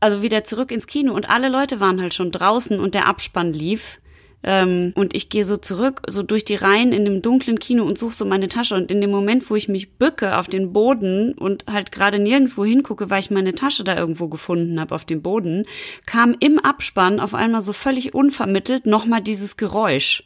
also 0.00 0.22
wieder 0.22 0.44
zurück 0.44 0.70
ins 0.70 0.86
Kino 0.86 1.14
und 1.14 1.28
alle 1.28 1.48
Leute 1.48 1.80
waren 1.80 2.00
halt 2.00 2.14
schon 2.14 2.30
draußen 2.30 2.78
und 2.78 2.94
der 2.94 3.06
Abspann 3.06 3.52
lief. 3.52 4.00
Ähm, 4.44 4.92
und 4.94 5.16
ich 5.16 5.30
gehe 5.30 5.44
so 5.44 5.56
zurück, 5.56 6.02
so 6.08 6.22
durch 6.22 6.44
die 6.44 6.54
Reihen 6.54 6.92
in 6.92 7.04
dem 7.04 7.22
dunklen 7.22 7.58
Kino 7.58 7.82
und 7.84 7.98
suche 7.98 8.14
so 8.14 8.24
meine 8.24 8.48
Tasche. 8.48 8.76
Und 8.76 8.90
in 8.90 9.00
dem 9.00 9.10
Moment, 9.10 9.50
wo 9.50 9.56
ich 9.56 9.68
mich 9.68 9.94
bücke 9.94 10.38
auf 10.38 10.46
den 10.46 10.72
Boden 10.72 11.34
und 11.34 11.64
halt 11.66 11.90
gerade 11.90 12.20
nirgendwo 12.20 12.64
hingucke, 12.64 13.10
weil 13.10 13.20
ich 13.20 13.30
meine 13.30 13.54
Tasche 13.54 13.82
da 13.82 13.96
irgendwo 13.96 14.28
gefunden 14.28 14.78
habe 14.80 14.94
auf 14.94 15.04
dem 15.04 15.22
Boden, 15.22 15.64
kam 16.06 16.36
im 16.38 16.60
Abspann 16.60 17.18
auf 17.18 17.34
einmal 17.34 17.62
so 17.62 17.72
völlig 17.72 18.14
unvermittelt 18.14 18.86
nochmal 18.86 19.22
dieses 19.22 19.56
Geräusch 19.56 20.22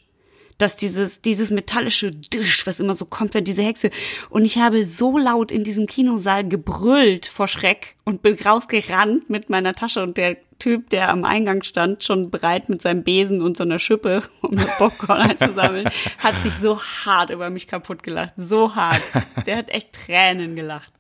dass 0.59 0.77
dieses, 0.77 1.21
dieses 1.21 1.51
metallische 1.51 2.11
Disch, 2.11 2.67
was 2.67 2.81
immer 2.81 2.95
so 2.95 3.05
kommt, 3.05 3.35
wenn 3.35 3.45
diese 3.45 3.63
Hexe. 3.63 3.91
Und 4.31 4.45
ich 4.45 4.59
habe 4.59 4.85
so 4.85 5.19
laut 5.19 5.51
in 5.51 5.65
diesem 5.65 5.87
Kinosaal 5.87 6.47
gebrüllt 6.47 7.27
vor 7.27 7.49
Schreck 7.49 7.97
und 8.05 8.23
bin 8.23 8.35
rausgerannt 8.35 9.31
mit 9.31 9.51
meiner 9.51 9.73
Tasche 9.73 10.03
und 10.03 10.17
der 10.17 10.37
Typ, 10.59 10.91
der 10.91 11.09
am 11.09 11.25
Eingang 11.25 11.65
stand, 11.65 12.05
schon 12.05 12.31
bereit 12.31 12.69
mit 12.69 12.83
seinem 12.83 13.03
Besen 13.03 13.43
und 13.43 13.57
so 13.57 13.65
einer 13.65 13.81
Schippe, 13.81 14.23
um 14.43 14.57
das 14.57 14.79
Popcorn 14.79 15.21
einzusammeln, 15.21 15.89
hat 16.19 16.41
sich 16.43 16.55
so 16.55 16.81
hart 16.81 17.31
über 17.31 17.51
mich 17.51 17.67
kaputt 17.67 18.05
gelacht. 18.05 18.35
So 18.37 18.77
hart. 18.77 19.03
Der 19.47 19.57
hat 19.57 19.71
echt 19.71 19.93
Tränen 19.93 20.55
gelacht. 20.55 20.93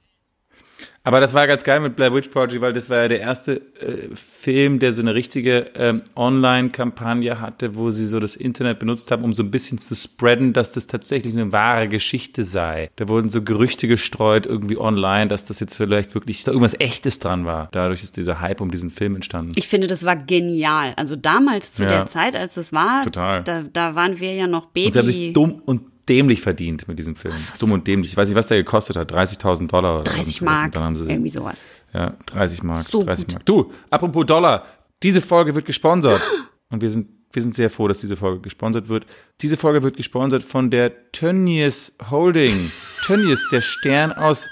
Aber 1.05 1.19
das 1.21 1.35
war 1.35 1.47
ganz 1.49 1.65
geil 1.65 1.81
mit 1.81 1.97
Blair 1.97 2.15
Witch 2.15 2.29
Project, 2.29 2.61
weil 2.61 2.73
das 2.73 2.89
war 2.89 2.99
ja 3.03 3.09
der 3.09 3.21
erste 3.21 3.57
äh, 3.81 4.15
Film, 4.15 4.79
der 4.79 4.93
so 4.93 5.03
eine 5.03 5.15
richtige 5.15 5.71
ähm, 5.75 6.03
Online-Kampagne 6.15 7.41
hatte, 7.41 7.75
wo 7.77 7.91
sie 7.91 8.07
so 8.07 8.21
das 8.21 8.37
Internet 8.37 8.79
benutzt 8.79 9.11
haben, 9.11 9.25
um 9.25 9.33
so 9.33 9.43
ein 9.43 9.51
bisschen 9.51 9.79
zu 9.79 9.95
spreaden, 9.95 10.53
dass 10.53 10.73
das 10.73 10.87
tatsächlich 10.87 11.35
eine 11.35 11.53
wahre 11.53 11.89
Geschichte 11.89 12.45
sei. 12.45 12.91
Da 12.97 13.09
wurden 13.09 13.31
so 13.31 13.43
Gerüchte 13.43 13.89
gestreut 13.89 14.47
irgendwie 14.47 14.79
online, 14.79 15.29
dass 15.29 15.45
das 15.45 15.61
jetzt 15.61 15.75
vielleicht 15.77 16.15
wirklich 16.15 16.45
da 16.45 16.53
irgendwas 16.53 16.79
Echtes 16.79 17.19
dran 17.19 17.45
war. 17.45 17.69
Dadurch 17.73 18.03
ist 18.03 18.17
dieser 18.17 18.41
Hype 18.41 18.61
um 18.61 18.71
diesen 18.71 18.91
Film 18.91 19.15
entstanden. 19.17 19.53
Ich 19.57 19.69
finde, 19.69 19.87
das 19.87 20.05
war 20.05 20.17
genial. 20.17 20.93
Also 20.97 21.17
damals 21.17 21.73
zu 21.73 21.85
Ja. 21.85 21.89
der 21.91 22.07
Zeit, 22.07 22.37
als 22.37 22.57
es 22.57 22.73
war, 22.73 23.03
Total. 23.05 23.43
Da, 23.43 23.63
da 23.73 23.95
waren 23.95 24.21
wir 24.21 24.35
ja 24.35 24.47
noch 24.47 24.67
Und 24.67 24.93
sie 24.93 24.99
haben 24.99 25.07
sich 25.07 25.17
Baby. 25.17 25.33
dumm 25.33 25.63
und 25.65 25.83
dämlich 26.09 26.43
verdient 26.43 26.89
mit 26.89 26.99
diesem 26.99 27.15
Film. 27.17 27.35
Dumm 27.61 27.73
und 27.73 27.87
dämlich. 27.87 28.13
Ich 28.13 28.17
weiß 28.17 28.29
nicht, 28.29 28.37
was 28.37 28.47
der 28.47 28.59
gekostet 28.59 28.97
hat. 28.97 29.13
30.000 29.13 29.69
Dollar 29.69 29.97
oder 29.97 30.05
30 30.05 30.19
irgend 30.19 30.31
sowas. 30.37 30.55
Mark, 30.55 30.73
dann 30.73 30.83
haben 30.83 30.97
sie 30.97 31.09
irgendwie 31.09 31.31
sowas. 31.31 31.61
Ja, 31.93 32.15
30 32.27 32.63
Mark. 32.63 32.89
So 32.89 33.03
30 33.03 33.27
gut. 33.27 33.35
Mark. 33.35 33.47
Du, 33.47 33.73
apropos 33.91 34.27
Dollar, 34.27 34.67
diese 35.03 35.21
Folge 35.21 35.55
wird 35.55 35.65
gesponsert. 35.67 36.23
Und 36.71 36.81
wir 36.81 36.91
sind, 36.91 37.09
wir 37.33 37.43
sind 37.43 37.55
sehr 37.55 37.71
froh, 37.71 37.87
dass 37.89 38.01
diese 38.01 38.17
Folge 38.17 38.41
gesponsert 38.41 38.89
wird. 38.89 39.07
Diese 39.43 39.57
Folge 39.57 39.83
wird 39.83 39.97
gesponsert 39.97 40.43
von 40.43 40.71
der 40.71 41.13
Tönnies 41.13 41.95
Holding. 42.11 42.73
Tönnies, 43.05 43.45
der 43.51 43.61
Stern 43.61 44.13
aus 44.13 44.49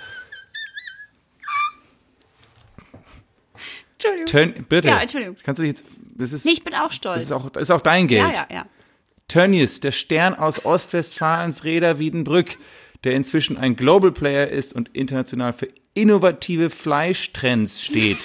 Entschuldigung. 4.02 4.26
Tön 4.26 4.66
bitte. 4.68 4.88
Ja, 4.88 5.00
Entschuldigung. 5.00 5.36
Kannst 5.42 5.58
du 5.58 5.62
dich 5.62 5.72
jetzt, 5.72 5.84
das 6.16 6.32
ist, 6.32 6.44
Nee, 6.44 6.52
ich 6.52 6.64
bin 6.64 6.74
auch 6.74 6.86
das 6.88 6.96
stolz. 6.96 7.22
ist 7.24 7.32
auch, 7.32 7.50
das 7.50 7.62
ist 7.62 7.70
auch 7.70 7.80
dein 7.82 8.06
Geld. 8.06 8.28
ja, 8.28 8.32
ja, 8.32 8.46
ja. 8.50 8.66
Tönnies, 9.30 9.78
der 9.78 9.92
Stern 9.92 10.34
aus 10.34 10.64
Ostwestfalens 10.64 11.62
Räder 11.62 12.00
Wiedenbrück, 12.00 12.58
der 13.04 13.12
inzwischen 13.12 13.56
ein 13.56 13.76
Global 13.76 14.10
Player 14.10 14.48
ist 14.48 14.74
und 14.74 14.88
international 14.88 15.52
für 15.52 15.68
innovative 15.94 16.68
Fleischtrends 16.68 17.80
steht. 17.80 18.18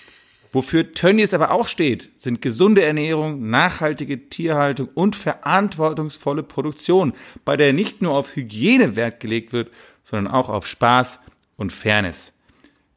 Wofür 0.52 0.92
Tönnies 0.92 1.34
aber 1.34 1.50
auch 1.50 1.66
steht, 1.66 2.12
sind 2.14 2.42
gesunde 2.42 2.84
Ernährung, 2.84 3.50
nachhaltige 3.50 4.28
Tierhaltung 4.28 4.88
und 4.94 5.16
verantwortungsvolle 5.16 6.44
Produktion, 6.44 7.12
bei 7.44 7.56
der 7.56 7.72
nicht 7.72 8.00
nur 8.00 8.12
auf 8.12 8.36
Hygiene 8.36 8.94
Wert 8.94 9.18
gelegt 9.18 9.52
wird, 9.52 9.68
sondern 10.04 10.32
auch 10.32 10.48
auf 10.48 10.68
Spaß 10.68 11.18
und 11.56 11.72
Fairness. 11.72 12.34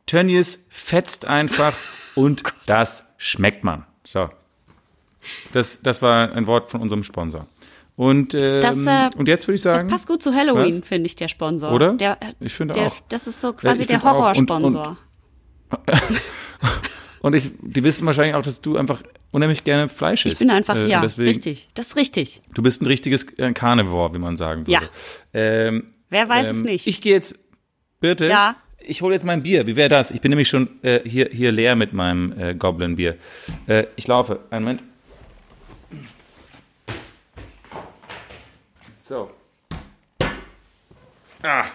Tönnies 0.05 0.63
fetzt 0.69 1.25
einfach 1.25 1.75
und 2.15 2.43
das 2.67 3.07
schmeckt 3.17 3.63
man. 3.63 3.87
So. 4.03 4.29
Das, 5.51 5.81
das 5.81 6.03
war 6.03 6.31
ein 6.31 6.45
Wort 6.45 6.69
von 6.69 6.81
unserem 6.81 7.03
Sponsor. 7.03 7.47
Und, 7.97 8.33
ähm, 8.33 8.61
Das, 8.61 8.77
äh, 8.85 9.09
und 9.17 9.27
jetzt 9.27 9.47
würde 9.47 9.55
ich 9.55 9.61
Das 9.61 9.77
sagen, 9.77 9.89
passt 9.89 10.07
gut 10.07 10.21
zu 10.21 10.33
Halloween, 10.33 10.83
finde 10.83 11.07
ich, 11.07 11.15
der 11.15 11.29
Sponsor. 11.29 11.71
Oder? 11.71 11.93
Der, 11.93 12.17
Ich 12.41 12.53
finde 12.53 12.75
auch. 12.75 12.95
Das 13.09 13.25
ist 13.27 13.39
so 13.39 13.53
quasi 13.53 13.83
ich 13.83 13.87
der. 13.87 14.03
Und- 14.03 14.11
Horrorsponsor. 14.11 14.97
und 17.21 17.35
ich, 17.35 17.51
die 17.61 17.83
wissen 17.83 18.05
wahrscheinlich 18.05 18.35
auch, 18.35 18.43
dass 18.43 18.61
du 18.61 18.77
einfach 18.77 19.01
unheimlich 19.31 19.63
gerne 19.63 19.89
Fleisch 19.89 20.25
isst. 20.25 20.41
Ich 20.41 20.47
bin 20.47 20.55
einfach, 20.55 20.75
Äh, 20.75 20.87
ja, 20.89 21.01
deswegen, 21.01 21.27
richtig. 21.29 21.69
Das 21.73 21.87
ist 21.87 21.95
richtig. 21.95 22.41
Du 22.53 22.61
bist 22.61 22.81
ein 22.81 22.85
richtiges 22.85 23.25
äh, 23.37 23.51
Carnivore, 23.53 24.13
wie 24.13 24.19
man 24.19 24.35
sagen 24.35 24.67
würde. 24.67 24.71
Ja. 24.71 24.81
Ähm, 25.33 25.85
Wer 26.09 26.29
weiß 26.29 26.47
es 26.47 26.57
ähm, 26.57 26.63
nicht. 26.63 26.87
Ich 26.87 27.01
gehe 27.01 27.13
jetzt, 27.13 27.35
bitte. 27.99 28.27
Ja. 28.27 28.55
Ich 28.87 29.01
hole 29.01 29.15
jetzt 29.15 29.25
mein 29.25 29.41
Bier. 29.41 29.65
Wie 29.65 29.75
wäre 29.75 29.89
das? 29.89 30.11
Ich 30.11 30.21
bin 30.21 30.29
nämlich 30.29 30.47
schon 30.47 30.83
äh, 30.83 30.99
hier, 31.03 31.29
hier 31.31 31.51
leer 31.51 31.75
mit 31.75 31.93
meinem 31.93 32.37
äh, 32.37 32.53
Goblin-Bier. 32.53 33.15
Äh, 33.67 33.85
ich 33.95 34.05
laufe. 34.07 34.41
Einen 34.51 34.65
Moment. 34.65 34.83
So. 39.07 39.29
Ah. 41.43 41.65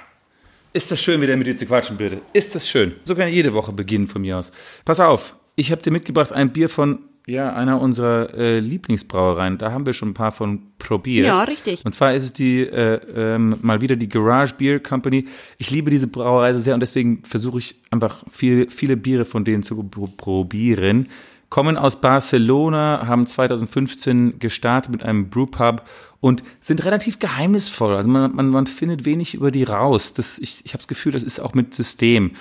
Ist 0.72 0.90
das 0.90 1.00
schön, 1.00 1.20
wieder 1.20 1.36
mit 1.36 1.46
dir 1.46 1.56
zu 1.56 1.64
quatschen, 1.64 1.96
bitte. 1.96 2.20
Ist 2.32 2.56
das 2.56 2.68
schön. 2.68 2.96
So 3.04 3.14
kann 3.14 3.28
jede 3.32 3.54
Woche 3.54 3.70
beginnen 3.70 4.08
von 4.08 4.22
mir 4.22 4.36
aus. 4.36 4.50
Pass 4.84 4.98
auf. 4.98 5.36
Ich 5.54 5.70
habe 5.70 5.80
dir 5.80 5.92
mitgebracht 5.92 6.32
ein 6.32 6.52
Bier 6.52 6.68
von 6.68 6.98
ja, 7.28 7.54
einer 7.54 7.80
unserer 7.80 8.34
äh, 8.34 8.58
Lieblingsbrauereien. 8.58 9.58
Da 9.58 9.70
haben 9.70 9.86
wir 9.86 9.92
schon 9.92 10.08
ein 10.08 10.14
paar 10.14 10.32
von 10.32 10.72
probiert. 10.80 11.24
Ja, 11.24 11.44
richtig. 11.44 11.84
Und 11.86 11.92
zwar 11.94 12.14
ist 12.14 12.24
es 12.24 12.32
die 12.32 12.62
äh, 12.62 13.00
ähm, 13.14 13.54
mal 13.62 13.80
wieder 13.80 13.94
die 13.94 14.08
Garage 14.08 14.54
Beer 14.56 14.80
Company. 14.80 15.24
Ich 15.58 15.70
liebe 15.70 15.88
diese 15.88 16.08
Brauerei 16.08 16.52
so 16.52 16.58
sehr 16.58 16.74
und 16.74 16.80
deswegen 16.80 17.22
versuche 17.22 17.58
ich 17.60 17.76
einfach 17.92 18.24
viel, 18.32 18.68
viele 18.70 18.96
Biere 18.96 19.24
von 19.24 19.44
denen 19.44 19.62
zu 19.62 19.80
pro- 19.84 20.08
probieren. 20.08 21.08
Kommen 21.48 21.76
aus 21.76 22.00
Barcelona, 22.00 23.06
haben 23.08 23.26
2015 23.26 24.38
gestartet 24.38 24.92
mit 24.92 25.04
einem 25.04 25.30
Brewpub 25.30 25.82
und 26.20 26.42
sind 26.60 26.84
relativ 26.84 27.18
geheimnisvoll. 27.18 27.94
Also 27.94 28.08
man, 28.08 28.34
man, 28.34 28.48
man 28.48 28.66
findet 28.66 29.04
wenig 29.04 29.34
über 29.34 29.50
die 29.50 29.64
raus. 29.64 30.14
Das, 30.14 30.38
ich 30.38 30.64
ich 30.64 30.72
habe 30.72 30.78
das 30.78 30.88
Gefühl, 30.88 31.12
das 31.12 31.22
ist 31.22 31.40
auch 31.40 31.54
mit 31.54 31.74
System. 31.74 32.32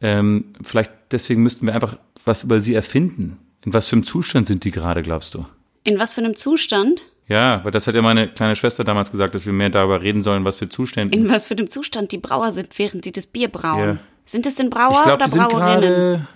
Ähm, 0.00 0.54
vielleicht 0.62 0.90
deswegen 1.10 1.42
müssten 1.42 1.66
wir 1.66 1.74
einfach 1.74 1.96
was 2.24 2.44
über 2.44 2.60
sie 2.60 2.74
erfinden. 2.74 3.38
In 3.64 3.72
was 3.72 3.88
für 3.88 3.96
einem 3.96 4.04
Zustand 4.04 4.46
sind 4.46 4.64
die 4.64 4.70
gerade, 4.70 5.02
glaubst 5.02 5.34
du? 5.34 5.44
In 5.84 5.98
was 5.98 6.14
für 6.14 6.20
einem 6.20 6.36
Zustand? 6.36 7.06
Ja, 7.28 7.62
weil 7.62 7.72
das 7.72 7.86
hat 7.86 7.94
ja 7.94 8.02
meine 8.02 8.28
kleine 8.28 8.56
Schwester 8.56 8.84
damals 8.84 9.10
gesagt, 9.10 9.34
dass 9.34 9.44
wir 9.44 9.52
mehr 9.52 9.68
darüber 9.68 10.00
reden 10.00 10.22
sollen, 10.22 10.44
was 10.44 10.56
für 10.56 10.68
Zustände. 10.68 11.16
In 11.16 11.30
was 11.30 11.46
für 11.46 11.54
einem 11.54 11.70
Zustand 11.70 12.12
die 12.12 12.18
Brauer 12.18 12.52
sind, 12.52 12.78
während 12.78 13.04
sie 13.04 13.12
das 13.12 13.26
Bier 13.26 13.48
brauen. 13.48 13.80
Ja. 13.80 13.98
Sind 14.24 14.46
es 14.46 14.54
denn 14.54 14.70
Brauer 14.70 14.92
ich 14.92 15.02
glaube, 15.02 15.14
oder 15.14 15.24
die 15.24 15.30
sind 15.30 15.48
Brauerinnen? 15.48 15.80
gerade. 15.80 16.28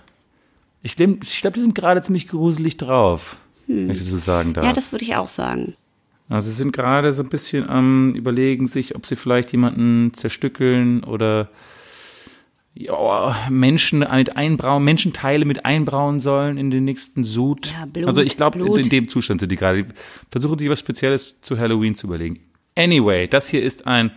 Ich 0.83 0.95
glaube, 0.95 1.17
ich 1.23 1.41
glaub, 1.41 1.53
die 1.53 1.59
sind 1.61 1.75
gerade 1.75 2.01
ziemlich 2.01 2.27
gruselig 2.27 2.77
drauf, 2.77 3.37
wenn 3.67 3.89
ich 3.89 3.99
das 3.99 4.07
so 4.07 4.17
sagen 4.17 4.53
darf. 4.53 4.63
Hm. 4.63 4.69
Ja, 4.69 4.75
das 4.75 4.91
würde 4.91 5.05
ich 5.05 5.15
auch 5.15 5.27
sagen. 5.27 5.75
Also 6.29 6.47
sie 6.49 6.55
sind 6.55 6.73
gerade 6.73 7.11
so 7.11 7.23
ein 7.23 7.29
bisschen 7.29 7.69
am 7.69 8.13
überlegen 8.15 8.67
sich, 8.67 8.95
ob 8.95 9.05
sie 9.05 9.15
vielleicht 9.15 9.51
jemanden 9.51 10.13
zerstückeln 10.13 11.03
oder 11.03 11.49
ja, 12.75 13.35
Menschen 13.49 13.99
mit 13.99 14.35
einbrauen, 14.35 14.83
Menschenteile 14.83 15.45
mit 15.45 15.65
einbrauen 15.65 16.19
sollen 16.19 16.57
in 16.57 16.71
den 16.71 16.85
nächsten 16.85 17.23
Sud. 17.23 17.71
Ja, 17.71 17.85
Blut, 17.85 18.07
also 18.07 18.21
ich 18.21 18.35
glaube, 18.35 18.57
Blut. 18.57 18.79
in 18.79 18.89
dem 18.89 19.09
Zustand 19.09 19.41
sind 19.41 19.51
die 19.51 19.57
gerade. 19.57 19.85
Versuchen 20.31 20.57
sich 20.57 20.69
was 20.69 20.79
Spezielles 20.79 21.39
zu 21.41 21.57
Halloween 21.57 21.93
zu 21.93 22.07
überlegen. 22.07 22.39
Anyway, 22.75 23.27
das 23.27 23.47
hier 23.49 23.61
ist 23.61 23.85
ein 23.85 24.11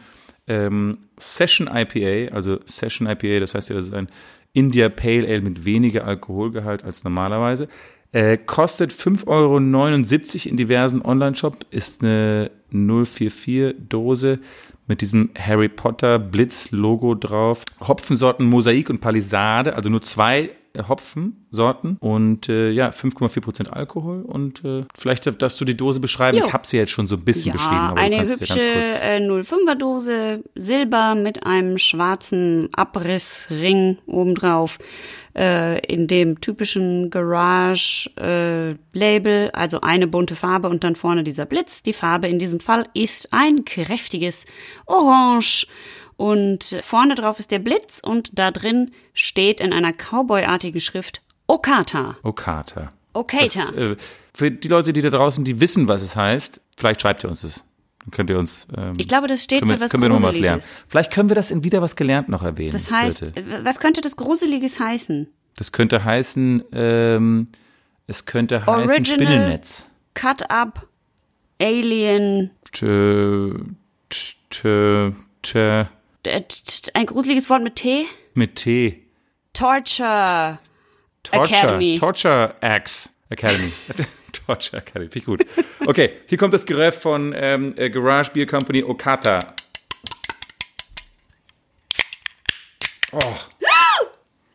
ähm, 0.47 0.99
Session 1.19 1.69
IPA, 1.71 2.35
also 2.35 2.61
Session 2.65 3.07
IPA, 3.07 3.41
das 3.41 3.55
heißt 3.55 3.69
ja, 3.69 3.77
das 3.77 3.87
ist 3.87 3.95
ein 3.95 4.09
India 4.55 4.89
Pale 4.89 5.27
Ale 5.27 5.43
mit 5.43 5.67
weniger 5.67 6.07
Alkoholgehalt 6.07 6.83
als 6.83 7.05
normalerweise. 7.05 7.69
Äh, 8.13 8.39
kostet 8.39 8.93
5,79 8.93 9.27
Euro 9.27 9.59
in 10.51 10.57
diversen 10.57 11.03
Online-Shop, 11.03 11.67
ist 11.71 12.03
eine 12.03 12.51
044-Dose 12.73 14.39
mit 14.87 15.01
diesem 15.01 15.31
Harry 15.39 15.69
Potter 15.69 16.19
Blitz-Logo 16.19 17.15
drauf. 17.15 17.65
Hopfensorten 17.81 18.47
Mosaik 18.47 18.91
und 18.91 19.01
Palisade, 19.01 19.75
also 19.75 19.91
nur 19.91 20.03
zwei 20.03 20.51
Hopfensorten 20.89 21.97
und 22.01 22.49
äh, 22.49 22.71
ja, 22.71 22.91
5,4% 22.91 23.69
Alkohol 23.69 24.23
und 24.23 24.65
äh, 24.65 24.85
vielleicht 24.97 25.27
darfst 25.41 25.61
du 25.61 25.65
die 25.65 25.77
Dose 25.77 26.01
beschreiben. 26.01 26.39
Jo. 26.39 26.47
Ich 26.47 26.53
habe 26.53 26.67
sie 26.67 26.77
jetzt 26.77 26.93
schon 26.93 27.07
so 27.07 27.17
ein 27.17 27.25
bisschen 27.25 27.53
beschrieben, 27.53 27.77
Ja, 27.77 27.91
aber 27.91 28.01
eine 28.01 28.21
hübsche 28.21 28.59
äh, 28.59 29.21
05er 29.21 29.75
Dose, 29.75 30.45
Silber 30.55 31.15
mit 31.15 31.47
einem 31.47 31.79
schwarzen 31.79 32.69
Abrissring 32.73 33.99
obendrauf, 34.07 34.79
äh, 35.37 35.79
in 35.87 36.07
dem 36.07 36.41
typischen 36.41 37.11
Garage-Label, 37.11 39.51
also 39.53 39.81
eine 39.83 40.07
bunte 40.07 40.37
Farbe 40.37 40.69
und 40.69 40.83
dann 40.83 40.97
vorne 40.97 41.25
dieser 41.25 41.47
Blitz. 41.47 41.83
Die 41.83 41.93
Farbe 41.93 42.29
in 42.29 42.39
diesem 42.39 42.61
Fall 42.61 42.87
ist 42.95 43.29
ein 43.33 43.65
kräftiges 43.65 44.47
Orange. 44.87 45.67
Und 46.17 46.79
vorne 46.83 47.15
drauf 47.15 47.39
ist 47.39 47.51
der 47.51 47.59
Blitz 47.59 48.01
und 48.03 48.31
da 48.39 48.51
drin 48.51 48.91
steht 49.13 49.61
in 49.61 49.73
einer 49.73 49.93
Cowboy-artigen 49.93 50.81
Schrift 50.81 51.21
Okata. 51.47 52.17
Okata. 52.23 52.93
Okata. 53.13 53.45
Das, 53.67 53.73
äh, 53.73 53.97
für 54.35 54.51
die 54.51 54.69
Leute, 54.69 54.93
die 54.93 55.03
da 55.03 55.11
draußen, 55.11 55.45
die 55.45 55.61
wissen, 55.61 55.89
was 55.89 56.03
es 56.03 56.17
heißt, 56.17 56.61
vielleicht 56.77 57.03
schreibt 57.03 57.25
ihr 57.25 57.29
uns 57.29 57.43
das. 57.43 57.65
Dann 58.01 58.11
könnt 58.13 58.31
ihr 58.31 58.39
uns. 58.39 58.67
Ähm, 58.77 58.95
Ich 58.99 59.09
glaube, 59.09 59.27
das 59.27 59.43
steht 59.45 59.61
können 59.61 59.71
wir, 59.71 59.77
für 59.79 59.85
was 59.85 59.91
können 59.91 60.03
wir 60.05 60.09
noch 60.09 60.23
was 60.23 60.39
lernen. 60.39 60.63
Vielleicht 60.89 61.13
können 61.13 61.29
wir 61.29 61.35
das 61.37 61.51
in 61.51 61.65
wieder 61.65 61.83
was 61.83 61.97
gelernt 61.97 62.29
noch 62.29 62.43
erwähnen. 62.43 62.73
Das 62.73 62.91
heißt, 62.91 63.35
Bitte. 63.35 63.61
was 63.65 63.79
könnte 63.79 64.01
das 64.01 64.17
Gruseliges 64.17 64.79
heißen? 64.81 65.29
Das 65.57 65.73
könnte 65.73 66.05
heißen, 66.05 66.65
ähm, 66.73 67.49
es 68.07 68.25
könnte 68.27 68.61
heißen 68.67 68.69
Original- 68.75 69.05
Spinnennetz. 69.07 69.87
Cut 70.15 70.51
up, 70.51 70.87
Alien, 71.61 72.51
Tö, 72.73 73.59
tö, 74.51 75.13
tö, 75.43 75.81
äh, 75.81 75.85
ein 76.27 77.07
gruseliges 77.07 77.49
Wort 77.51 77.63
mit 77.63 77.77
T? 77.77 78.07
mit 78.35 78.57
T. 78.57 79.03
Torture. 79.55 80.59
Torture. 81.23 81.45
Academy. 81.49 81.97
Torture 81.99 82.55
Axe 82.61 83.09
Academy. 83.31 83.73
Torture 84.47 84.79
Academy. 84.83 85.11
Finde 85.11 85.19
ich 85.19 85.25
gut. 85.25 85.47
Okay, 85.87 86.11
hier 86.27 86.37
kommt 86.39 86.53
das 86.53 86.67
Geröff 86.67 87.01
von 87.01 87.35
ähm, 87.37 87.75
äh, 87.77 87.89
Garage 87.89 88.33
Beer 88.33 88.47
Company 88.47 88.83
Okata. 88.85 89.39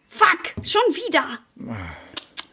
Fuck, 0.09 0.53
schon 0.63 0.81
wieder. 0.93 1.23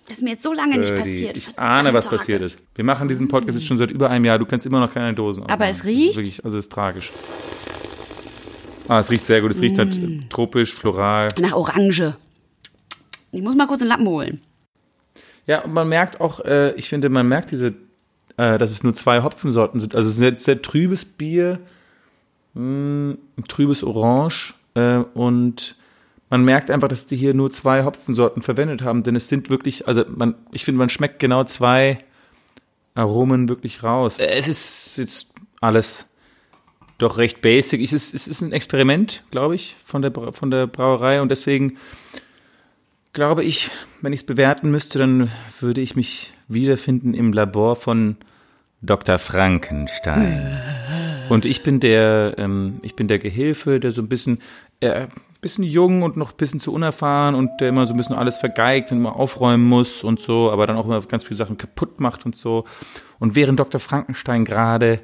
Das 0.06 0.16
ist 0.18 0.22
mir 0.22 0.30
jetzt 0.30 0.42
so 0.42 0.52
lange 0.54 0.78
nicht 0.78 0.94
passiert. 0.94 1.36
Ich 1.36 1.58
ahne, 1.58 1.92
was 1.92 2.06
Verdammte 2.06 2.16
passiert 2.16 2.42
ist. 2.42 2.58
Wir 2.74 2.84
machen 2.84 3.08
diesen 3.08 3.28
Podcast 3.28 3.58
jetzt 3.58 3.66
schon 3.66 3.76
seit 3.76 3.90
über 3.90 4.08
einem 4.08 4.24
Jahr. 4.24 4.38
Du 4.38 4.46
kannst 4.46 4.64
immer 4.64 4.80
noch 4.80 4.92
keine 4.92 5.12
Dosen 5.14 5.42
Aber 5.44 5.52
aufmachen. 5.52 5.70
es 5.70 5.84
riecht? 5.84 6.16
wirklich, 6.16 6.44
also 6.44 6.56
es 6.56 6.64
ist 6.64 6.72
tragisch. 6.72 7.12
Ah, 8.88 8.98
es 9.00 9.10
riecht 9.10 9.24
sehr 9.24 9.40
gut. 9.42 9.50
Es 9.50 9.60
riecht 9.60 9.78
halt 9.78 9.96
Mm. 10.00 10.28
tropisch, 10.30 10.72
floral. 10.74 11.28
Nach 11.38 11.52
Orange. 11.52 12.16
Ich 13.32 13.42
muss 13.42 13.54
mal 13.54 13.66
kurz 13.66 13.80
einen 13.82 13.90
Lappen 13.90 14.08
holen. 14.08 14.40
Ja, 15.46 15.60
und 15.62 15.72
man 15.72 15.88
merkt 15.88 16.20
auch, 16.20 16.40
äh, 16.40 16.72
ich 16.72 16.88
finde, 16.88 17.08
man 17.08 17.28
merkt 17.28 17.50
diese, 17.50 17.74
äh, 18.36 18.58
dass 18.58 18.70
es 18.70 18.82
nur 18.82 18.94
zwei 18.94 19.22
Hopfensorten 19.22 19.80
sind. 19.80 19.94
Also 19.94 20.08
es 20.08 20.14
ist 20.16 20.20
ein 20.22 20.34
sehr, 20.34 20.54
sehr 20.56 20.62
trübes 20.62 21.04
Bier, 21.04 21.58
mh, 22.54 23.12
ein 23.36 23.44
trübes 23.48 23.84
Orange 23.84 24.54
äh, 24.74 24.98
und 25.14 25.76
man 26.30 26.44
merkt 26.44 26.70
einfach, 26.70 26.88
dass 26.88 27.06
die 27.06 27.16
hier 27.16 27.32
nur 27.32 27.50
zwei 27.50 27.84
Hopfensorten 27.84 28.42
verwendet 28.42 28.82
haben, 28.82 29.02
denn 29.02 29.16
es 29.16 29.28
sind 29.28 29.48
wirklich, 29.48 29.88
also 29.88 30.04
man, 30.14 30.34
ich 30.52 30.64
finde, 30.66 30.78
man 30.78 30.90
schmeckt 30.90 31.18
genau 31.20 31.44
zwei 31.44 32.04
Aromen 32.94 33.48
wirklich 33.48 33.82
raus. 33.82 34.18
Äh, 34.18 34.26
Es 34.36 34.48
ist 34.48 34.96
jetzt 34.98 35.28
alles 35.60 36.06
doch 36.98 37.18
recht 37.18 37.40
basic. 37.40 37.80
Es, 37.80 38.12
es 38.12 38.28
ist 38.28 38.40
ein 38.40 38.52
Experiment, 38.52 39.24
glaube 39.30 39.54
ich, 39.54 39.76
von 39.84 40.02
der, 40.02 40.12
von 40.32 40.50
der 40.50 40.66
Brauerei 40.66 41.22
und 41.22 41.30
deswegen 41.30 41.78
glaube 43.12 43.44
ich, 43.44 43.70
wenn 44.02 44.12
ich 44.12 44.20
es 44.20 44.26
bewerten 44.26 44.70
müsste, 44.70 44.98
dann 44.98 45.30
würde 45.60 45.80
ich 45.80 45.96
mich 45.96 46.34
wiederfinden 46.48 47.14
im 47.14 47.32
Labor 47.32 47.76
von 47.76 48.16
Dr. 48.80 49.18
Frankenstein. 49.18 50.60
Und 51.28 51.44
ich 51.44 51.62
bin 51.62 51.80
der, 51.80 52.34
ähm, 52.38 52.78
ich 52.82 52.94
bin 52.94 53.08
der 53.08 53.18
Gehilfe, 53.18 53.80
der 53.80 53.92
so 53.92 54.02
ein 54.02 54.08
bisschen, 54.08 54.38
äh, 54.80 55.08
bisschen 55.40 55.64
jung 55.64 56.02
und 56.02 56.16
noch 56.16 56.32
ein 56.32 56.36
bisschen 56.36 56.60
zu 56.60 56.72
unerfahren 56.72 57.34
und 57.34 57.60
der 57.60 57.68
immer 57.68 57.86
so 57.86 57.94
ein 57.94 57.96
bisschen 57.96 58.16
alles 58.16 58.38
vergeigt 58.38 58.90
und 58.90 58.98
immer 58.98 59.16
aufräumen 59.16 59.66
muss 59.66 60.02
und 60.02 60.20
so, 60.20 60.50
aber 60.50 60.66
dann 60.66 60.76
auch 60.76 60.84
immer 60.84 61.00
ganz 61.02 61.24
viele 61.24 61.36
Sachen 61.36 61.58
kaputt 61.58 62.00
macht 62.00 62.26
und 62.26 62.34
so. 62.34 62.64
Und 63.18 63.34
während 63.34 63.60
Dr. 63.60 63.80
Frankenstein 63.80 64.44
gerade 64.44 65.00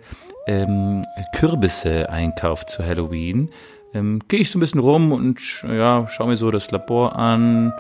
ähm, 0.47 1.05
Kürbisse 1.35 2.11
einkauft 2.11 2.69
zu 2.69 2.85
Halloween, 2.85 3.51
ähm, 3.95 4.21
gehe 4.29 4.41
ich 4.41 4.51
so 4.51 4.59
ein 4.59 4.61
bisschen 4.61 4.81
rum 4.81 5.13
und 5.13 5.41
ja, 5.63 6.07
schaue 6.09 6.29
mir 6.29 6.37
so 6.37 6.51
das 6.51 6.71
Labor 6.71 7.17
an. 7.17 7.73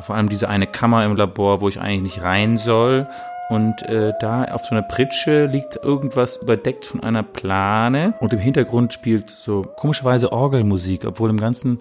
Vor 0.00 0.16
allem 0.16 0.28
diese 0.28 0.48
eine 0.48 0.66
Kammer 0.66 1.04
im 1.04 1.16
Labor, 1.16 1.60
wo 1.60 1.68
ich 1.68 1.80
eigentlich 1.80 2.16
nicht 2.16 2.22
rein 2.22 2.56
soll. 2.56 3.06
Und 3.50 3.82
äh, 3.82 4.12
da 4.20 4.44
auf 4.44 4.64
so 4.64 4.70
einer 4.70 4.82
Pritsche 4.82 5.46
liegt 5.46 5.76
irgendwas 5.76 6.36
überdeckt 6.36 6.86
von 6.86 7.02
einer 7.02 7.22
Plane. 7.22 8.14
Und 8.20 8.32
im 8.32 8.38
Hintergrund 8.38 8.92
spielt 8.92 9.30
so 9.30 9.62
komischerweise 9.62 10.32
Orgelmusik, 10.32 11.06
obwohl 11.06 11.30
im 11.30 11.38
ganzen 11.38 11.80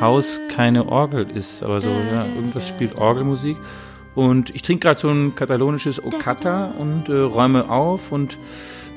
Haus 0.00 0.40
keine 0.54 0.88
Orgel 0.88 1.26
ist. 1.30 1.62
Aber 1.62 1.80
so, 1.80 1.90
ja, 1.90 2.26
irgendwas 2.34 2.68
spielt 2.68 2.96
Orgelmusik. 2.96 3.56
Und 4.14 4.54
ich 4.54 4.62
trinke 4.62 4.88
gerade 4.88 5.00
so 5.00 5.08
ein 5.08 5.34
katalonisches 5.34 6.02
Okata 6.04 6.72
und 6.78 7.08
äh, 7.08 7.12
räume 7.12 7.70
auf 7.70 8.12
und 8.12 8.36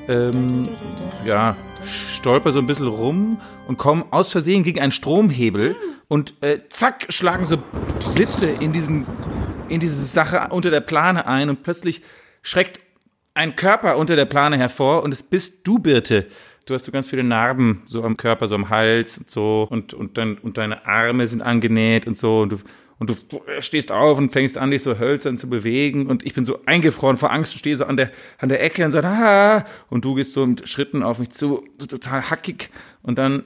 ähm, 0.08 0.68
ja, 1.24 1.56
stolper 1.86 2.52
so 2.52 2.58
ein 2.58 2.66
bisschen 2.66 2.88
rum 2.88 3.38
und 3.68 3.78
komme 3.78 4.04
aus 4.10 4.32
Versehen 4.32 4.64
gegen 4.64 4.80
einen 4.80 4.92
Stromhebel 4.92 5.76
und 6.08 6.34
äh, 6.42 6.58
zack, 6.68 7.06
schlagen 7.08 7.46
so 7.46 7.56
Blitze 8.14 8.46
in 8.48 8.72
diesen 8.72 9.06
in 9.68 9.80
diese 9.80 10.04
Sache 10.04 10.48
unter 10.50 10.70
der 10.70 10.80
Plane 10.80 11.26
ein 11.26 11.48
und 11.48 11.62
plötzlich 11.62 12.02
schreckt 12.42 12.80
ein 13.34 13.56
Körper 13.56 13.96
unter 13.96 14.16
der 14.16 14.26
Plane 14.26 14.56
hervor 14.56 15.02
und 15.02 15.12
es 15.12 15.22
bist 15.22 15.58
du, 15.64 15.78
Birte. 15.78 16.26
Du 16.66 16.74
hast 16.74 16.84
so 16.84 16.92
ganz 16.92 17.08
viele 17.08 17.24
Narben 17.24 17.82
so 17.86 18.04
am 18.04 18.16
Körper, 18.16 18.48
so 18.48 18.54
am 18.54 18.70
Hals 18.70 19.18
und 19.18 19.30
so 19.30 19.66
und, 19.68 19.92
und, 19.92 20.16
dein, 20.16 20.38
und 20.38 20.56
deine 20.56 20.86
Arme 20.86 21.26
sind 21.26 21.42
angenäht 21.42 22.06
und 22.06 22.16
so 22.16 22.40
und 22.40 22.52
du, 22.52 22.58
und 22.98 23.10
du 23.10 23.14
stehst 23.58 23.90
auf 23.90 24.18
und 24.18 24.32
fängst 24.32 24.56
an, 24.56 24.70
dich 24.70 24.82
so 24.82 24.98
hölzern 24.98 25.36
zu 25.36 25.48
bewegen 25.48 26.06
und 26.06 26.24
ich 26.24 26.32
bin 26.32 26.44
so 26.44 26.60
eingefroren 26.64 27.16
vor 27.16 27.32
Angst 27.32 27.54
und 27.54 27.58
stehe 27.58 27.76
so 27.76 27.84
an 27.84 27.96
der, 27.96 28.10
an 28.38 28.48
der 28.48 28.62
Ecke 28.62 28.84
und 28.84 28.92
sage, 28.92 29.08
ah, 29.08 29.64
und 29.90 30.04
du 30.04 30.14
gehst 30.14 30.32
so 30.32 30.46
mit 30.46 30.68
Schritten 30.68 31.02
auf 31.02 31.18
mich 31.18 31.30
zu, 31.30 31.64
so 31.78 31.86
total 31.86 32.30
hackig 32.30 32.70
und 33.02 33.18
dann 33.18 33.44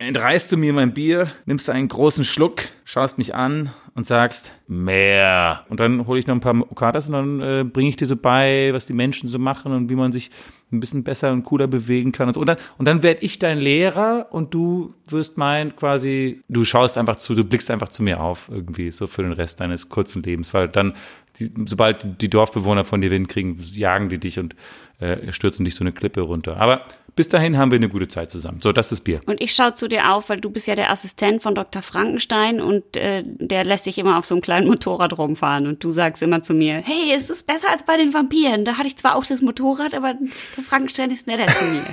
entreißt 0.00 0.50
du 0.50 0.56
mir 0.56 0.72
mein 0.72 0.94
Bier, 0.94 1.30
nimmst 1.44 1.68
einen 1.68 1.86
großen 1.86 2.24
Schluck, 2.24 2.62
schaust 2.84 3.18
mich 3.18 3.34
an 3.34 3.70
und 3.94 4.06
sagst, 4.06 4.54
mehr. 4.66 5.66
Und 5.68 5.78
dann 5.78 6.06
hole 6.06 6.18
ich 6.18 6.26
noch 6.26 6.34
ein 6.34 6.40
paar 6.40 6.58
Okadas 6.58 7.08
und 7.08 7.12
dann 7.12 7.40
äh, 7.40 7.64
bringe 7.64 7.90
ich 7.90 7.96
dir 7.96 8.06
so 8.06 8.16
bei, 8.16 8.70
was 8.72 8.86
die 8.86 8.94
Menschen 8.94 9.28
so 9.28 9.38
machen 9.38 9.72
und 9.72 9.90
wie 9.90 9.94
man 9.94 10.10
sich 10.10 10.30
ein 10.72 10.80
bisschen 10.80 11.04
besser 11.04 11.32
und 11.32 11.44
cooler 11.44 11.66
bewegen 11.66 12.12
kann 12.12 12.28
und 12.28 12.34
so. 12.34 12.40
Und 12.40 12.46
dann, 12.46 12.56
und 12.78 12.86
dann 12.86 13.02
werde 13.02 13.22
ich 13.22 13.38
dein 13.38 13.58
Lehrer 13.58 14.28
und 14.30 14.54
du 14.54 14.94
wirst 15.06 15.36
mein 15.36 15.76
quasi, 15.76 16.40
du 16.48 16.64
schaust 16.64 16.96
einfach 16.96 17.16
zu, 17.16 17.34
du 17.34 17.44
blickst 17.44 17.70
einfach 17.70 17.88
zu 17.88 18.02
mir 18.02 18.20
auf 18.20 18.48
irgendwie, 18.50 18.90
so 18.92 19.06
für 19.06 19.22
den 19.22 19.32
Rest 19.32 19.60
deines 19.60 19.90
kurzen 19.90 20.22
Lebens, 20.22 20.54
weil 20.54 20.68
dann, 20.68 20.94
die, 21.38 21.52
sobald 21.66 22.22
die 22.22 22.30
Dorfbewohner 22.30 22.84
von 22.84 23.02
dir 23.02 23.10
Wind 23.10 23.28
kriegen, 23.28 23.58
jagen 23.60 24.08
die 24.08 24.18
dich 24.18 24.38
und 24.38 24.56
äh, 25.00 25.30
stürzen 25.32 25.64
dich 25.64 25.74
so 25.74 25.84
eine 25.84 25.92
Klippe 25.92 26.22
runter. 26.22 26.56
Aber 26.56 26.86
bis 27.16 27.28
dahin 27.28 27.56
haben 27.58 27.70
wir 27.70 27.76
eine 27.76 27.88
gute 27.88 28.08
Zeit 28.08 28.30
zusammen. 28.30 28.60
So, 28.60 28.72
das 28.72 28.92
ist 28.92 29.02
Bier. 29.02 29.20
Und 29.26 29.40
ich 29.40 29.54
schaue 29.54 29.74
zu 29.74 29.88
dir 29.88 30.12
auf, 30.12 30.28
weil 30.28 30.40
du 30.40 30.50
bist 30.50 30.66
ja 30.66 30.74
der 30.74 30.90
Assistent 30.90 31.42
von 31.42 31.54
Dr. 31.54 31.82
Frankenstein 31.82 32.60
und 32.60 32.96
äh, 32.96 33.22
der 33.24 33.64
lässt 33.64 33.86
dich 33.86 33.98
immer 33.98 34.18
auf 34.18 34.26
so 34.26 34.34
einem 34.34 34.42
kleinen 34.42 34.66
Motorrad 34.66 35.16
rumfahren 35.16 35.66
und 35.66 35.82
du 35.82 35.90
sagst 35.90 36.22
immer 36.22 36.42
zu 36.42 36.54
mir, 36.54 36.74
hey, 36.74 37.12
es 37.14 37.30
ist 37.30 37.46
besser 37.46 37.70
als 37.70 37.84
bei 37.84 37.96
den 37.96 38.14
Vampiren. 38.14 38.64
Da 38.64 38.76
hatte 38.76 38.88
ich 38.88 38.96
zwar 38.96 39.16
auch 39.16 39.24
das 39.24 39.42
Motorrad, 39.42 39.94
aber 39.94 40.14
der 40.56 40.64
Frankenstein 40.64 41.10
ist 41.10 41.26
netter 41.26 41.46
zu 41.46 41.64
mir. 41.64 41.84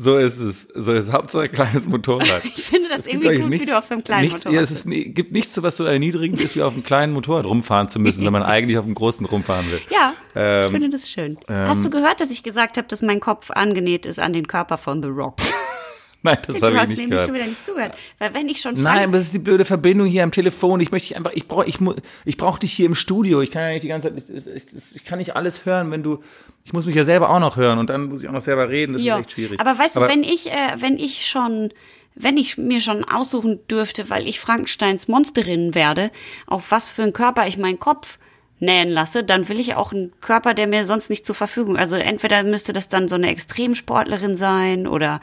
So 0.01 0.17
ist 0.17 0.39
es. 0.39 0.69
So 0.75 0.93
ist 0.93 1.09
es. 1.09 1.13
Hauptsache 1.13 1.45
ein 1.45 1.53
kleines 1.53 1.89
Motorrad. 1.89 2.43
Ich 2.57 2.67
finde 2.67 2.89
das 2.89 3.01
Es 3.01 3.07
irgendwie 3.09 3.39
gut, 3.39 3.49
nichts, 3.51 3.67
wie 3.67 3.71
du 3.73 3.79
auf 3.79 3.87
so 3.87 3.95
einem 3.95 4.05
kleinen 4.05 4.23
nichts, 4.23 4.45
Motorrad 4.45 4.55
ja, 4.55 4.61
es 4.63 4.71
ist, 4.71 4.89
gibt 5.15 5.33
nichts, 5.33 5.61
was 5.61 5.77
so 5.77 5.85
erniedrigend 5.85 6.41
ist, 6.41 6.55
wie 6.55 6.63
auf 6.63 6.73
einem 6.75 6.85
kleinen 6.85 7.13
Motorrad 7.13 7.47
rumfahren 7.47 7.89
zu 7.89 7.99
müssen, 7.99 8.25
wenn 8.25 8.33
man 8.33 8.43
eigentlich 8.45 8.79
auf 8.79 8.85
einem 8.85 8.95
großen 8.95 9.27
rumfahren 9.27 9.67
will. 9.73 9.81
Ja, 9.91 10.15
ich 10.31 10.37
Ähm, 10.37 10.71
finde 10.71 10.91
das 10.91 11.11
schön. 11.11 11.37
Hast 11.49 11.85
du 11.85 11.91
gehört, 11.91 12.21
dass 12.21 12.31
ich 12.31 12.43
gesagt 12.45 12.77
habe, 12.77 12.87
dass 12.87 13.03
mein 13.03 13.19
Kopf 13.19 13.51
angenäht 13.51 14.07
ist 14.07 14.21
an 14.21 14.33
den 14.33 14.47
Körper 14.47 14.79
von 14.79 15.03
The 15.03 15.09
Rock? 15.09 15.35
Nein, 16.23 16.39
das 16.47 16.57
Du 16.57 16.63
habe 16.63 16.75
ich 16.75 16.81
hast 16.81 16.89
nicht 16.89 16.99
nämlich 16.99 17.11
gehört. 17.11 17.27
schon 17.29 17.35
wieder 17.37 17.47
nicht 17.47 17.65
zugehört. 17.65 17.97
Weil 18.19 18.35
wenn 18.35 18.49
ich 18.49 18.61
schon 18.61 18.75
Nein, 18.83 19.05
aber 19.05 19.13
das 19.19 19.27
ist 19.27 19.35
die 19.35 19.39
blöde 19.39 19.65
Verbindung 19.65 20.07
hier 20.09 20.25
am 20.25 20.33
Telefon. 20.33 20.81
Ich 20.81 20.91
möchte 20.91 21.09
dich 21.09 21.17
einfach, 21.17 21.33
ich 21.33 21.47
brauche, 21.47 21.67
ich, 21.67 21.79
ich 22.25 22.37
brauche 22.37 22.59
dich 22.59 22.73
hier 22.73 22.87
im 22.87 22.97
Studio. 22.97 23.41
Ich 23.41 23.51
kann 23.53 23.63
ja 23.63 23.69
nicht 23.71 23.85
die 23.85 23.89
ganze 23.89 24.13
Zeit, 24.15 24.29
ich, 24.29 24.47
ich, 24.47 24.97
ich 24.97 25.05
kann 25.05 25.19
nicht 25.19 25.37
alles 25.37 25.65
hören, 25.65 25.91
wenn 25.93 26.03
du, 26.03 26.21
ich 26.65 26.73
muss 26.73 26.87
mich 26.87 26.97
ja 26.97 27.05
selber 27.05 27.31
auch 27.31 27.39
noch 27.39 27.57
hören 27.57 27.79
und 27.79 27.89
dann 27.89 28.07
muss 28.09 28.23
ich 28.23 28.29
auch 28.29 28.33
noch 28.33 28.41
selber 28.41 28.69
reden. 28.69 28.95
Das 28.95 29.03
Ja, 29.03 29.15
ist 29.17 29.21
echt 29.21 29.31
schwierig. 29.33 29.61
Aber 29.61 29.79
weißt 29.79 29.97
du, 29.97 30.01
wenn 30.01 30.25
ich, 30.25 30.51
äh, 30.51 30.77
wenn 30.79 30.99
ich 30.99 31.29
schon, 31.29 31.73
wenn 32.17 32.37
ich 32.37 32.59
mir 32.59 32.81
schon 32.81 33.05
aussuchen 33.05 33.61
dürfte, 33.69 34.11
weil 34.11 34.27
ich 34.27 34.41
Frankensteins 34.41 35.07
Monsterin 35.07 35.77
werde, 35.77 36.11
auf 36.49 36.73
was 36.73 36.91
für 36.91 37.03
einen 37.05 37.13
Körper 37.13 37.47
ich 37.47 37.59
meinen 37.59 37.79
Kopf 37.79 38.19
nähen 38.61 38.89
lasse, 38.89 39.23
dann 39.23 39.49
will 39.49 39.61
ich 39.61 39.77
auch 39.77 39.93
einen 39.93 40.13
Körper, 40.21 40.53
der 40.53 40.67
mir 40.67 40.85
sonst 40.85 41.11
nicht 41.11 41.25
zur 41.25 41.37
Verfügung. 41.37 41.77
Also 41.77 41.95
entweder 41.95 42.43
müsste 42.43 42.73
das 42.73 42.89
dann 42.89 43.07
so 43.07 43.15
eine 43.15 43.31
Extremsportlerin 43.31 44.37
sein 44.37 44.89
oder 44.89 45.21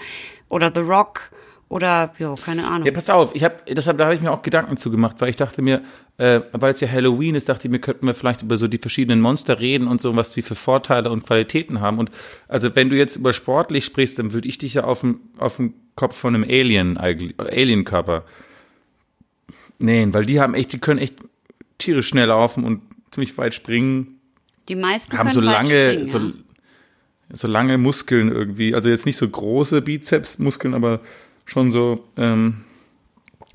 oder 0.49 0.71
The 0.73 0.81
Rock 0.81 1.31
oder 1.67 2.13
ja, 2.19 2.35
keine 2.35 2.67
Ahnung. 2.67 2.85
Ja, 2.85 2.91
pass 2.91 3.09
auf, 3.09 3.33
ich 3.33 3.43
habe, 3.43 3.55
deshalb 3.67 3.97
da 3.97 4.05
habe 4.05 4.15
ich 4.15 4.21
mir 4.21 4.31
auch 4.31 4.43
Gedanken 4.43 4.77
zu 4.77 4.91
gemacht, 4.91 5.15
weil 5.19 5.29
ich 5.29 5.35
dachte 5.35 5.61
mir, 5.61 5.81
äh, 6.17 6.41
weil 6.51 6.71
es 6.71 6.79
ja 6.79 6.87
Halloween 6.87 7.33
ist, 7.35 7.49
dachte 7.49 7.67
ich 7.67 7.71
mir, 7.71 7.79
könnten 7.79 8.05
wir 8.05 8.13
vielleicht 8.13 8.43
über 8.43 8.55
so 8.55 8.67
die 8.67 8.77
verschiedenen 8.77 9.19
Monster 9.19 9.59
reden 9.59 9.87
und 9.87 9.99
so, 9.99 10.15
was 10.15 10.33
die 10.33 10.43
für 10.43 10.55
Vorteile 10.55 11.09
und 11.09 11.25
Qualitäten 11.25 11.81
haben. 11.81 11.97
Und 11.97 12.11
also 12.47 12.75
wenn 12.75 12.89
du 12.89 12.95
jetzt 12.95 13.15
über 13.15 13.33
sportlich 13.33 13.83
sprichst, 13.83 14.19
dann 14.19 14.31
würde 14.31 14.47
ich 14.47 14.59
dich 14.59 14.75
ja 14.75 14.83
auf 14.83 15.01
den 15.01 15.19
auf 15.37 15.57
den 15.57 15.73
Kopf 15.95 16.15
von 16.15 16.35
einem 16.35 16.43
Alien 16.43 16.97
eigentlich, 16.97 17.39
Alien-Körper 17.39 18.25
nähen, 19.79 20.13
weil 20.13 20.25
die 20.25 20.39
haben 20.39 20.53
echt, 20.53 20.73
die 20.73 20.79
können 20.79 20.99
echt 20.99 21.15
tierisch 21.77 22.07
schnell 22.07 22.27
laufen 22.27 22.63
und 22.63 22.81
ziemlich 23.11 23.37
weit 23.37 23.53
springen, 23.53 24.19
Die 24.67 24.75
meisten 24.75 25.17
haben 25.17 25.29
so 25.29 25.41
lange, 25.41 26.05
so, 26.05 26.19
ja. 26.19 26.31
So 27.31 27.47
lange 27.47 27.77
Muskeln 27.77 28.31
irgendwie. 28.31 28.73
Also 28.75 28.89
jetzt 28.89 29.05
nicht 29.05 29.17
so 29.17 29.27
große 29.27 29.81
Bizepsmuskeln, 29.81 30.73
aber 30.73 31.01
schon 31.45 31.71
so, 31.71 32.03
ähm, 32.17 32.63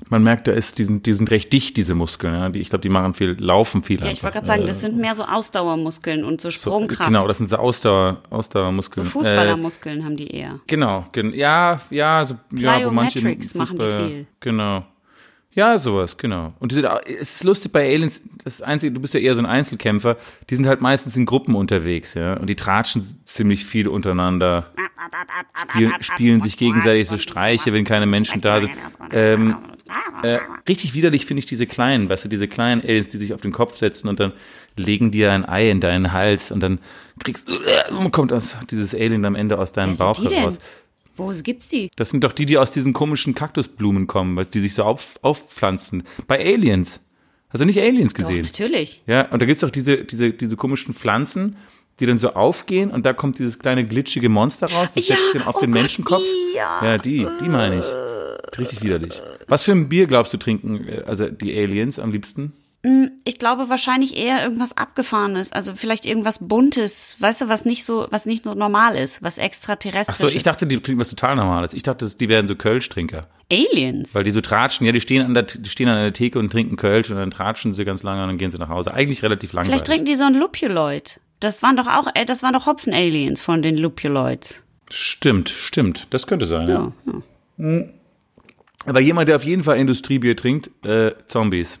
man 0.09 0.23
merkt, 0.23 0.47
da 0.47 0.51
ist, 0.51 0.79
die 0.79 0.83
sind, 0.83 1.05
die 1.05 1.13
sind 1.13 1.29
recht 1.31 1.53
dicht, 1.53 1.77
diese 1.77 1.93
Muskeln. 1.95 2.33
Ja? 2.33 2.49
Die, 2.49 2.59
ich 2.59 2.69
glaube, 2.69 2.81
die 2.81 2.89
machen 2.89 3.13
viel, 3.13 3.35
laufen 3.39 3.83
viel 3.83 3.99
Ja, 3.99 4.05
ich 4.05 4.09
einfach. 4.11 4.23
wollte 4.23 4.33
gerade 4.37 4.47
sagen, 4.47 4.63
Äh, 4.63 4.65
das 4.65 4.81
sind 4.81 4.97
mehr 4.97 5.15
so 5.15 5.23
Ausdauermuskeln 5.23 6.23
und 6.23 6.41
so 6.41 6.49
Sprungkraft. 6.51 7.07
Genau, 7.07 7.27
das 7.27 7.37
sind 7.37 7.49
so 7.49 7.57
Ausdauer, 7.57 8.21
so 8.29 8.35
Ausdauermuskeln. 8.35 9.07
Äh, 9.07 9.09
Fußballermuskeln 9.09 10.03
haben 10.03 10.17
die 10.17 10.27
eher. 10.27 10.59
genau, 10.67 11.05
gen 11.11 11.33
ja, 11.33 11.79
ja, 11.89 12.25
so, 12.25 12.35
ja, 12.53 12.85
wo 12.85 12.91
manche 12.91 13.19
Plyometrics 13.19 13.53
machen 13.55 13.77
die 13.77 13.85
viel. 13.85 14.27
Genau. 14.39 14.85
Ja, 15.53 15.77
sowas, 15.77 16.15
genau. 16.17 16.53
Und 16.59 16.71
die 16.71 16.75
sind, 16.75 16.85
auch- 16.85 17.01
es 17.05 17.31
ist 17.35 17.43
lustig 17.43 17.73
bei 17.73 17.85
Aliens, 17.93 18.21
das 18.43 18.61
Einzige, 18.61 18.93
du 18.93 19.01
bist 19.01 19.13
ja 19.13 19.19
eher 19.19 19.35
so 19.35 19.41
ein 19.41 19.45
Einzelkämpfer, 19.45 20.15
die 20.49 20.55
sind 20.55 20.65
halt 20.65 20.79
meistens 20.79 21.17
in 21.17 21.25
Gruppen 21.25 21.55
unterwegs, 21.55 22.13
ja, 22.13 22.35
und 22.35 22.47
die 22.47 22.55
tratschen 22.55 23.01
ziemlich 23.25 23.65
viel 23.65 23.89
untereinander, 23.89 24.71
spielen, 25.71 25.93
spielen 25.99 26.41
sich 26.41 26.57
gegenseitig 26.57 27.07
so 27.07 27.17
Streiche, 27.17 27.73
wenn 27.73 27.83
keine 27.83 28.05
Menschen 28.05 28.39
da 28.39 28.61
sind. 28.61 28.71
Ähm, 29.11 29.57
äh, 30.23 30.39
richtig 30.69 30.93
widerlich 30.93 31.25
finde 31.25 31.39
ich 31.39 31.47
diese 31.47 31.67
kleinen, 31.67 32.07
weißt 32.07 32.23
du, 32.25 32.29
diese 32.29 32.47
kleinen 32.47 32.81
Aliens, 32.81 33.09
die 33.09 33.17
sich 33.17 33.33
auf 33.33 33.41
den 33.41 33.51
Kopf 33.51 33.75
setzen 33.75 34.07
und 34.07 34.21
dann 34.21 34.31
legen 34.77 35.11
dir 35.11 35.33
ein 35.33 35.43
Ei 35.47 35.69
in 35.69 35.81
deinen 35.81 36.13
Hals 36.13 36.51
und 36.51 36.61
dann 36.61 36.79
kriegst 37.25 37.49
äh, 37.49 38.09
kommt 38.11 38.31
das, 38.31 38.55
dieses 38.69 38.95
Alien 38.95 39.25
am 39.25 39.35
Ende 39.35 39.59
aus 39.59 39.73
deinem 39.73 39.97
Bauch 39.97 40.15
die 40.17 40.27
denn? 40.29 40.43
Wo 41.21 41.33
gibt's 41.43 41.67
die? 41.69 41.89
Das 41.95 42.09
sind 42.09 42.23
doch 42.23 42.33
die, 42.33 42.45
die 42.45 42.57
aus 42.57 42.71
diesen 42.71 42.93
komischen 42.93 43.35
Kaktusblumen 43.35 44.07
kommen, 44.07 44.35
weil 44.35 44.45
die 44.45 44.59
sich 44.61 44.73
so 44.73 44.83
auf, 44.83 45.19
aufpflanzen. 45.21 46.03
Bei 46.27 46.39
Aliens. 46.39 47.01
Hast 47.49 47.61
du 47.61 47.65
nicht 47.65 47.79
Aliens 47.79 48.13
gesehen? 48.13 48.43
Doch, 48.43 48.51
natürlich. 48.51 49.03
Ja, 49.07 49.27
und 49.29 49.41
da 49.41 49.45
gibt's 49.45 49.61
doch 49.61 49.69
diese, 49.71 50.03
diese, 50.05 50.31
diese 50.31 50.55
komischen 50.55 50.93
Pflanzen, 50.93 51.57
die 51.99 52.05
dann 52.05 52.17
so 52.17 52.33
aufgehen 52.33 52.89
und 52.91 53.05
da 53.05 53.13
kommt 53.13 53.37
dieses 53.39 53.59
kleine 53.59 53.85
glitschige 53.85 54.29
Monster 54.29 54.67
raus, 54.71 54.93
das 54.93 55.07
Ja, 55.07 55.15
setzt 55.15 55.31
sich 55.33 55.45
auf 55.47 55.55
oh 55.55 55.59
den 55.59 55.71
Gott, 55.71 55.81
Menschenkopf. 55.81 56.23
ja. 56.55 56.83
ja, 56.83 56.97
die, 56.97 57.27
die 57.41 57.49
meine 57.49 57.79
ich. 57.79 58.57
Richtig 58.57 58.83
widerlich. 58.83 59.21
Was 59.47 59.63
für 59.63 59.71
ein 59.71 59.87
Bier 59.89 60.07
glaubst 60.07 60.33
du 60.33 60.37
trinken, 60.37 60.87
äh, 60.87 61.03
also 61.05 61.27
die 61.29 61.55
Aliens 61.57 61.99
am 61.99 62.11
liebsten? 62.11 62.53
Ich 63.25 63.37
glaube 63.37 63.69
wahrscheinlich 63.69 64.17
eher 64.17 64.43
irgendwas 64.43 64.75
Abgefahrenes, 64.75 65.51
also 65.51 65.75
vielleicht 65.75 66.07
irgendwas 66.07 66.39
Buntes, 66.39 67.15
weißt 67.19 67.41
du, 67.41 67.49
was 67.49 67.63
nicht 67.63 67.85
so, 67.85 68.07
was 68.09 68.25
nicht 68.25 68.43
so 68.43 68.55
normal 68.55 68.95
ist, 68.95 69.21
was 69.21 69.37
Ach 69.37 69.43
extraterrestrisch 69.43 70.17
so, 70.17 70.27
ich 70.27 70.37
ist. 70.37 70.47
dachte, 70.47 70.65
die 70.65 70.81
trinken 70.81 70.99
was 70.99 71.09
total 71.11 71.35
Normales. 71.35 71.75
Ich 71.75 71.83
dachte, 71.83 72.07
die 72.07 72.27
wären 72.27 72.47
so 72.47 72.55
Kölsch-Trinker. 72.55 73.27
Aliens. 73.51 74.15
Weil 74.15 74.23
die 74.23 74.31
so 74.31 74.41
tratschen, 74.41 74.87
ja, 74.87 74.93
die 74.93 75.01
stehen 75.01 75.23
an 75.23 75.35
der, 75.35 75.43
die 75.43 75.69
stehen 75.69 75.89
an 75.89 76.01
der 76.01 76.13
Theke 76.13 76.39
und 76.39 76.51
trinken 76.51 76.75
Kölsch 76.75 77.11
und 77.11 77.17
dann 77.17 77.29
tratschen 77.29 77.73
sie 77.73 77.85
ganz 77.85 78.01
lange 78.01 78.23
und 78.23 78.29
dann 78.29 78.37
gehen 78.39 78.49
sie 78.49 78.57
nach 78.57 78.69
Hause. 78.69 78.93
Eigentlich 78.95 79.21
relativ 79.21 79.53
langweilig. 79.53 79.81
Vielleicht 79.81 79.85
trinken 79.85 80.05
die 80.05 80.15
so 80.15 80.23
ein 80.23 80.33
Lupuloid. 80.33 81.19
Das 81.39 81.61
waren 81.61 81.75
doch 81.75 81.87
auch, 81.87 82.07
äh, 82.15 82.25
das 82.25 82.41
waren 82.41 82.53
doch 82.53 82.65
Hopfen-Aliens 82.65 83.41
von 83.41 83.61
den 83.61 83.77
Lupuloids. 83.77 84.63
Stimmt, 84.89 85.49
stimmt. 85.49 86.07
Das 86.09 86.25
könnte 86.25 86.47
sein, 86.47 86.67
ja. 86.67 86.91
Ja, 87.05 87.21
ja. 87.57 87.83
Aber 88.85 88.99
jemand, 88.99 89.29
der 89.29 89.35
auf 89.35 89.43
jeden 89.43 89.63
Fall 89.63 89.77
Industriebier 89.77 90.35
trinkt, 90.35 90.71
äh, 90.83 91.11
Zombies. 91.27 91.79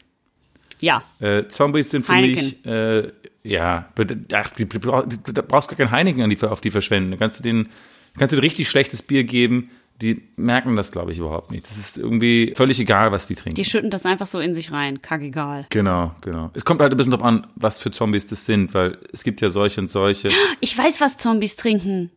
Ja. 0.81 1.03
Äh, 1.19 1.47
Zombies 1.47 1.89
sind 1.89 2.05
für 2.05 2.13
Heineken. 2.13 2.43
mich, 2.43 2.65
äh, 2.65 3.11
ja, 3.43 3.89
ach, 4.33 4.51
da 4.57 5.41
brauchst 5.41 5.71
du 5.71 5.75
gar 5.75 5.85
kein 5.85 5.91
Heineken 5.91 6.21
an 6.21 6.29
die, 6.29 6.41
auf 6.43 6.61
die 6.61 6.71
verschwenden. 6.71 7.11
Da 7.11 7.17
kannst 7.17 7.39
du 7.39 7.43
denen, 7.43 7.69
kannst 8.17 8.33
du 8.33 8.35
dir 8.37 8.43
richtig 8.43 8.69
schlechtes 8.69 9.01
Bier 9.01 9.23
geben. 9.23 9.69
Die 10.01 10.23
merken 10.35 10.75
das, 10.75 10.91
glaube 10.91 11.11
ich, 11.11 11.19
überhaupt 11.19 11.51
nicht. 11.51 11.67
Das 11.67 11.77
ist 11.77 11.97
irgendwie 11.97 12.53
völlig 12.55 12.79
egal, 12.79 13.11
was 13.11 13.27
die 13.27 13.35
trinken. 13.35 13.55
Die 13.55 13.65
schütten 13.65 13.91
das 13.91 14.03
einfach 14.05 14.25
so 14.25 14.39
in 14.39 14.55
sich 14.55 14.71
rein. 14.71 15.01
Kackegal. 15.03 15.67
genau, 15.69 16.15
genau. 16.21 16.49
Es 16.55 16.65
kommt 16.65 16.81
halt 16.81 16.91
ein 16.91 16.97
bisschen 16.97 17.11
drauf 17.11 17.23
an, 17.23 17.45
was 17.55 17.77
für 17.77 17.91
Zombies 17.91 18.25
das 18.25 18.47
sind, 18.47 18.73
weil 18.73 18.97
es 19.13 19.23
gibt 19.23 19.41
ja 19.41 19.49
solche 19.49 19.79
und 19.79 19.91
solche. 19.91 20.29
Ich 20.59 20.75
weiß, 20.75 21.01
was 21.01 21.17
Zombies 21.17 21.55
trinken. 21.55 22.09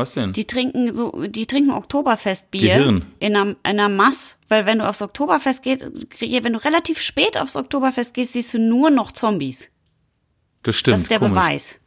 Was 0.00 0.14
denn? 0.14 0.32
Die 0.32 0.46
trinken 0.46 0.94
so, 0.94 1.26
die 1.26 1.46
trinken 1.46 1.70
Oktoberfestbier 1.72 2.78
Gehirn. 2.78 3.06
in 3.18 3.36
einer, 3.36 3.50
in 3.50 3.56
einer 3.62 3.88
Mass, 3.90 4.38
weil 4.48 4.64
wenn 4.64 4.78
du 4.78 4.88
aufs 4.88 5.02
Oktoberfest 5.02 5.62
gehst, 5.62 5.84
wenn 6.20 6.52
du 6.52 6.64
relativ 6.64 7.00
spät 7.00 7.36
aufs 7.36 7.54
Oktoberfest 7.54 8.14
gehst, 8.14 8.32
siehst 8.32 8.54
du 8.54 8.58
nur 8.58 8.90
noch 8.90 9.12
Zombies. 9.12 9.68
das 10.62 10.76
stimmt. 10.76 10.94
Das 10.94 11.00
ist 11.02 11.10
der 11.10 11.18
komisch. 11.18 11.34
Beweis. 11.34 11.80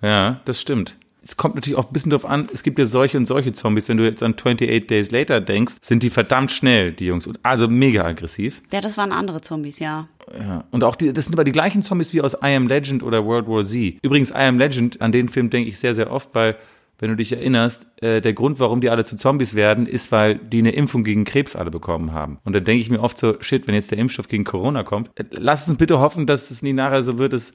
Ja, 0.00 0.40
das 0.44 0.60
stimmt. 0.60 0.96
Es 1.22 1.38
kommt 1.38 1.54
natürlich 1.54 1.78
auch 1.78 1.86
ein 1.86 1.92
bisschen 1.92 2.10
drauf 2.10 2.26
an, 2.26 2.50
es 2.52 2.62
gibt 2.62 2.78
ja 2.78 2.84
solche 2.84 3.16
und 3.16 3.24
solche 3.24 3.52
Zombies. 3.52 3.88
Wenn 3.88 3.96
du 3.96 4.04
jetzt 4.04 4.22
an 4.22 4.34
28 4.34 4.86
Days 4.86 5.10
Later 5.10 5.40
denkst, 5.40 5.76
sind 5.80 6.02
die 6.02 6.10
verdammt 6.10 6.52
schnell, 6.52 6.92
die 6.92 7.06
Jungs. 7.06 7.26
Also 7.42 7.66
mega 7.66 8.04
aggressiv. 8.04 8.60
Ja, 8.70 8.82
das 8.82 8.98
waren 8.98 9.10
andere 9.10 9.40
Zombies, 9.40 9.78
ja. 9.78 10.08
Ja. 10.38 10.64
Und 10.70 10.84
auch 10.84 10.96
die, 10.96 11.14
das 11.14 11.24
sind 11.24 11.34
aber 11.34 11.44
die 11.44 11.52
gleichen 11.52 11.82
Zombies 11.82 12.12
wie 12.12 12.20
aus 12.20 12.34
I 12.34 12.54
Am 12.54 12.66
Legend 12.66 13.02
oder 13.02 13.24
World 13.24 13.48
War 13.48 13.64
Z. 13.64 13.96
Übrigens, 14.02 14.30
I 14.30 14.34
Am 14.34 14.58
Legend, 14.58 15.00
an 15.00 15.12
den 15.12 15.30
Film 15.30 15.48
denke 15.48 15.70
ich 15.70 15.78
sehr, 15.78 15.94
sehr 15.94 16.12
oft, 16.12 16.34
weil, 16.34 16.56
wenn 16.98 17.10
du 17.10 17.16
dich 17.16 17.32
erinnerst, 17.32 17.86
äh, 18.00 18.20
der 18.20 18.32
Grund, 18.32 18.60
warum 18.60 18.80
die 18.80 18.90
alle 18.90 19.04
zu 19.04 19.16
Zombies 19.16 19.54
werden, 19.54 19.86
ist, 19.86 20.12
weil 20.12 20.36
die 20.36 20.58
eine 20.58 20.72
Impfung 20.72 21.04
gegen 21.04 21.24
Krebs 21.24 21.56
alle 21.56 21.70
bekommen 21.70 22.12
haben. 22.12 22.38
Und 22.44 22.54
da 22.54 22.60
denke 22.60 22.80
ich 22.80 22.90
mir 22.90 23.00
oft 23.00 23.18
so, 23.18 23.36
shit, 23.40 23.66
wenn 23.66 23.74
jetzt 23.74 23.90
der 23.90 23.98
Impfstoff 23.98 24.28
gegen 24.28 24.44
Corona 24.44 24.82
kommt, 24.82 25.10
äh, 25.16 25.24
lass 25.30 25.68
uns 25.68 25.78
bitte 25.78 26.00
hoffen, 26.00 26.26
dass 26.26 26.50
es 26.50 26.62
nie 26.62 26.72
nachher 26.72 27.02
so 27.02 27.18
wird, 27.18 27.32
dass 27.32 27.52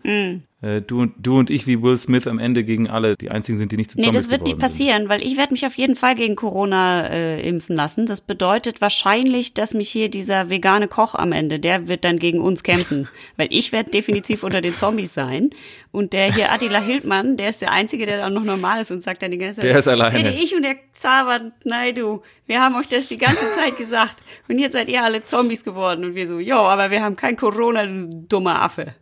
äh, 0.62 0.82
du, 0.82 1.02
und, 1.02 1.14
du 1.18 1.38
und 1.38 1.50
ich 1.50 1.68
wie 1.68 1.82
Will 1.82 1.98
Smith 1.98 2.28
am 2.28 2.38
Ende 2.38 2.66
gegen 2.66 2.90
alle 2.90 3.16
die 3.16 3.32
einzigen 3.32 3.58
sind, 3.58 3.72
die 3.72 3.78
nicht 3.78 3.92
zu 3.92 3.98
Nee, 3.98 4.06
Zombies 4.06 4.24
das 4.24 4.32
wird 4.32 4.42
nicht 4.44 4.58
geworden 4.58 4.74
sind. 4.74 4.80
passieren, 4.80 5.10
weil 5.10 5.22
ich 5.22 5.38
werde 5.38 5.54
mich 5.54 5.66
auf 5.66 5.76
jeden 5.76 5.96
Fall 5.96 6.16
gegen 6.16 6.36
Corona 6.36 7.08
äh, 7.08 7.48
impfen 7.48 7.76
lassen. 7.76 8.06
Das 8.06 8.20
bedeutet 8.20 8.82
wahrscheinlich, 8.82 9.54
dass 9.54 9.74
mich 9.74 9.90
hier 9.90 10.10
dieser 10.10 10.50
vegane 10.50 10.90
Koch 10.90 11.16
am 11.16 11.32
Ende, 11.32 11.60
der 11.60 11.88
wird 11.88 12.04
dann 12.04 12.20
gegen 12.20 12.42
uns 12.42 12.64
kämpfen. 12.64 13.08
weil 13.38 13.48
ich 13.52 13.72
werde 13.72 13.92
definitiv 13.92 14.44
unter 14.44 14.62
den 14.62 14.76
Zombies 14.76 15.14
sein. 15.14 15.52
Und 15.92 16.14
der 16.14 16.34
hier 16.34 16.52
Attila 16.52 16.80
Hildmann, 16.80 17.38
der 17.38 17.50
ist 17.50 17.62
der 17.62 17.72
Einzige, 17.72 18.06
der 18.06 18.18
dann 18.18 18.34
noch 18.34 18.44
normal 18.44 18.82
ist 18.82 18.92
und 18.92 19.02
sagt 19.02 19.24
die 19.32 19.38
ganze 19.38 19.56
Zeit, 19.62 19.66
Der 19.70 19.78
ist 19.80 19.88
alleine. 19.88 20.18
"Seht 20.18 20.26
ihr, 20.26 20.44
Ich 20.44 20.56
und 20.56 20.64
der 20.64 20.76
Xaver 20.94 21.52
Naidu, 21.64 22.22
wir 22.46 22.62
haben 22.62 22.76
euch 22.76 22.88
das 22.88 23.08
die 23.08 23.18
ganze 23.18 23.46
Zeit 23.56 23.78
gesagt. 23.78 24.18
Und 24.48 24.60
jetzt 24.60 24.74
seid 24.74 24.90
ihr 24.90 25.04
alle 25.04 25.24
Zombies 25.26 25.64
geworden. 25.64 26.06
Und 26.06 26.16
wir 26.16 26.28
so, 26.28 26.40
jo, 26.40 26.58
aber 26.58 26.92
wir 26.92 27.02
haben 27.04 27.16
kein 27.16 27.36
Corona, 27.36 27.86
du 27.86 28.26
dummer 28.28 28.62
Affe. 28.62 28.94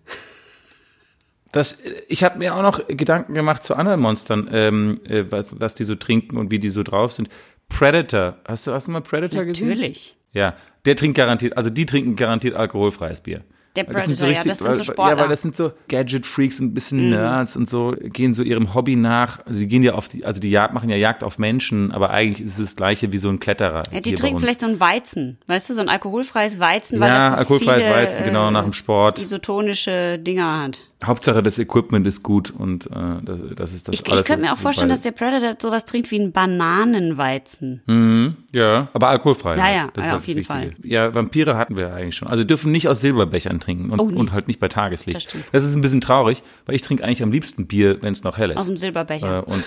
Das, 1.52 1.82
ich 2.08 2.24
habe 2.24 2.40
mir 2.40 2.56
auch 2.56 2.62
noch 2.62 2.88
Gedanken 2.88 3.34
gemacht 3.34 3.64
zu 3.64 3.76
anderen 3.76 4.02
Monstern, 4.02 4.50
ähm, 4.52 5.00
äh, 5.08 5.24
was, 5.30 5.46
was 5.52 5.76
die 5.76 5.86
so 5.86 5.96
trinken 5.96 6.38
und 6.38 6.52
wie 6.52 6.60
die 6.60 6.70
so 6.70 6.84
drauf 6.84 7.14
sind. 7.14 7.30
Predator. 7.70 8.38
Hast 8.46 8.68
du, 8.68 8.74
hast 8.74 8.88
du 8.88 8.92
mal 8.92 9.02
Predator 9.02 9.46
gesehen? 9.46 9.70
Natürlich. 9.70 10.18
Ja, 10.34 10.56
der 10.86 10.96
trinkt 10.96 11.18
garantiert, 11.18 11.58
also 11.58 11.70
die 11.70 11.86
trinken 11.86 12.16
garantiert 12.16 12.56
alkoholfreies 12.56 13.22
Bier. 13.22 13.44
Der 13.78 13.88
Weil 13.88 13.94
das 13.94 14.06
sind 14.06 14.20
Predator, 14.20 14.44
ja, 14.44 14.48
das 14.48 14.58
sind 14.58 14.76
so 14.76 14.84
Sportler. 14.84 15.14
Mhm. 15.14 15.18
Ja, 15.18 15.24
weil 15.24 15.30
das 15.30 15.42
sind 15.42 15.56
so 15.56 15.72
Gadget-Freaks 15.88 16.60
und 16.60 16.68
ein 16.68 16.74
bisschen 16.74 17.10
Nerds 17.12 17.56
und 17.56 17.70
so, 17.70 17.96
gehen 18.02 18.34
so 18.34 18.44
ihrem 18.44 18.74
Hobby 18.74 18.96
nach. 18.96 19.46
Also 19.46 19.60
die 19.60 19.68
gehen 19.68 19.84
ja 19.84 19.94
auf 19.94 20.08
die, 20.08 20.26
also 20.26 20.40
die 20.40 20.50
Jagd, 20.50 20.74
machen 20.74 20.90
ja 20.90 20.96
Jagd 20.96 21.24
auf 21.24 21.38
Menschen, 21.38 21.92
aber 21.92 22.10
eigentlich 22.10 22.46
ist 22.46 22.60
es 22.60 22.68
das 22.70 22.76
gleiche 22.76 23.12
wie 23.12 23.18
so 23.18 23.30
ein 23.30 23.40
Kletterer. 23.40 23.84
Ja, 23.94 24.02
die 24.02 24.16
trinken 24.16 24.40
vielleicht 24.40 24.62
so 24.62 24.68
ein 24.68 24.80
Weizen, 24.80 25.38
weißt 25.48 25.70
du, 25.70 25.74
so 25.76 25.82
ein 25.82 25.90
alkoholfreies 25.90 26.60
Weizen, 26.60 27.00
weil 27.00 27.10
Ja, 27.10 27.18
das 27.18 27.30
so 27.32 27.38
alkoholfreies 27.38 27.84
viele, 27.84 27.96
Weizen, 27.96 28.24
genau, 28.24 28.52
nach 28.52 28.64
dem 28.64 28.74
Sport. 28.74 29.22
isotonische 29.22 30.18
Dinger 30.20 30.64
hat. 30.64 30.80
Hauptsache 31.04 31.44
das 31.44 31.60
Equipment 31.60 32.08
ist 32.08 32.24
gut 32.24 32.50
und 32.50 32.88
äh, 32.88 32.90
das, 33.24 33.40
das 33.56 33.74
ist 33.74 33.88
das 33.88 33.94
Ich, 33.94 34.08
alles. 34.08 34.22
ich 34.22 34.28
könnte 34.28 34.46
mir 34.46 34.54
auch 34.54 34.58
vorstellen, 34.58 34.90
dass 34.90 35.02
der 35.02 35.12
Predator 35.12 35.56
sowas 35.62 35.86
trinkt 35.86 36.10
wie 36.10 36.20
ein 36.20 36.32
Bananenweizen. 36.32 38.44
Ja, 38.52 38.88
aber 38.94 39.10
alkoholfrei. 39.10 39.58
Ja, 39.58 39.64
halt. 39.64 39.76
ja, 39.76 39.90
das 39.94 40.06
ja, 40.06 40.12
ist 40.12 40.16
auf 40.16 40.22
das 40.22 40.28
jeden 40.28 40.40
Wichtige. 40.40 40.88
Ja, 40.88 41.14
Vampire 41.14 41.56
hatten 41.56 41.78
wir 41.78 41.94
eigentlich 41.94 42.16
schon. 42.16 42.28
Also 42.28 42.44
dürfen 42.44 42.72
nicht 42.72 42.88
aus 42.88 43.02
Silberbechern 43.02 43.60
trinken 43.60 43.92
und, 43.92 44.00
Oh, 44.00 44.10
nee. 44.10 44.18
und 44.18 44.32
halt 44.32 44.48
nicht 44.48 44.60
bei 44.60 44.70
Tageslicht. 44.70 45.34
Das. 45.34 45.42
Das 45.52 45.64
ist 45.64 45.76
ein 45.76 45.82
bisschen 45.82 46.02
traurig, 46.02 46.42
weil 46.66 46.76
ich 46.76 46.82
trinke 46.82 47.04
eigentlich 47.04 47.22
am 47.22 47.32
liebsten 47.32 47.68
Bier, 47.68 48.02
wenn 48.02 48.14
es 48.14 48.24
noch 48.24 48.38
hell 48.38 48.52
ist. 48.52 48.58
Aus 48.58 48.68
dem 48.68 48.78
Silberbecher. 48.78 49.40
Äh, 49.40 49.52
und 49.52 49.64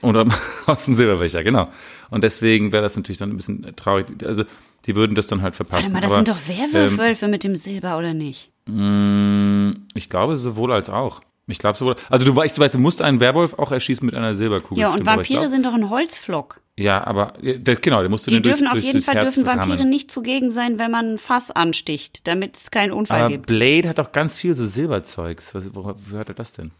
und 0.00 0.16
aus 0.66 0.84
dem 0.84 0.94
Silberbecher, 0.94 1.44
genau. 1.44 1.68
Und 2.10 2.24
deswegen 2.24 2.72
wäre 2.72 2.82
das 2.82 2.96
natürlich 2.96 3.18
dann 3.18 3.30
ein 3.30 3.36
bisschen 3.36 3.64
traurig. 3.76 4.06
Also 4.24 4.44
die 4.86 4.96
würden 4.96 5.14
das 5.14 5.26
dann 5.28 5.42
halt 5.42 5.54
verpassen. 5.56 5.92
Warte 5.92 5.94
mal, 5.94 6.00
das 6.00 6.10
Aber, 6.10 6.16
sind 6.16 6.28
doch 6.28 6.48
Werwölfe 6.82 7.28
mit 7.28 7.44
dem 7.44 7.56
Silber, 7.56 7.98
oder 7.98 8.14
nicht? 8.14 8.51
Mh, 8.66 9.74
ich 9.94 10.08
glaube 10.08 10.36
sowohl 10.36 10.72
als 10.72 10.90
auch. 10.90 11.20
Ich 11.48 11.58
glaube 11.58 11.76
sowohl. 11.76 11.96
Also 12.08 12.24
du 12.24 12.34
weißt, 12.36 12.56
du 12.56 12.62
weißt, 12.62 12.74
du 12.74 12.78
musst 12.78 13.02
einen 13.02 13.20
Werwolf 13.20 13.54
auch 13.58 13.72
erschießen 13.72 14.06
mit 14.06 14.14
einer 14.14 14.34
Silberkugel. 14.34 14.80
Ja, 14.80 14.88
und 14.88 14.94
stimmt, 14.94 15.06
Vampire 15.08 15.40
glaub- 15.40 15.50
sind 15.50 15.66
doch 15.66 15.74
ein 15.74 15.90
Holzflock. 15.90 16.60
Ja, 16.76 17.04
aber 17.06 17.34
äh, 17.42 17.58
genau, 17.58 18.00
der 18.00 18.08
musst 18.08 18.26
du 18.26 18.30
Die 18.30 18.36
den 18.36 18.44
durchs, 18.44 18.58
dürfen 18.60 18.72
auf 18.72 18.82
jeden 18.82 19.02
Fall 19.02 19.16
Herz 19.16 19.34
dürfen 19.34 19.46
Vampire 19.46 19.78
rammen. 19.80 19.90
nicht 19.90 20.10
zugegen 20.10 20.50
sein, 20.50 20.78
wenn 20.78 20.90
man 20.90 21.14
ein 21.14 21.18
Fass 21.18 21.50
ansticht, 21.50 22.26
damit 22.26 22.56
es 22.56 22.70
keinen 22.70 22.92
Unfall 22.92 23.20
Aber 23.22 23.28
gibt. 23.30 23.46
Blade 23.46 23.88
hat 23.88 23.98
doch 23.98 24.12
ganz 24.12 24.36
viel 24.36 24.54
so 24.54 24.64
Silberzeugs. 24.66 25.54
Was, 25.54 25.74
wo, 25.74 25.84
wo 25.84 26.16
hat 26.16 26.28
er 26.28 26.34
das 26.34 26.54
denn? 26.54 26.70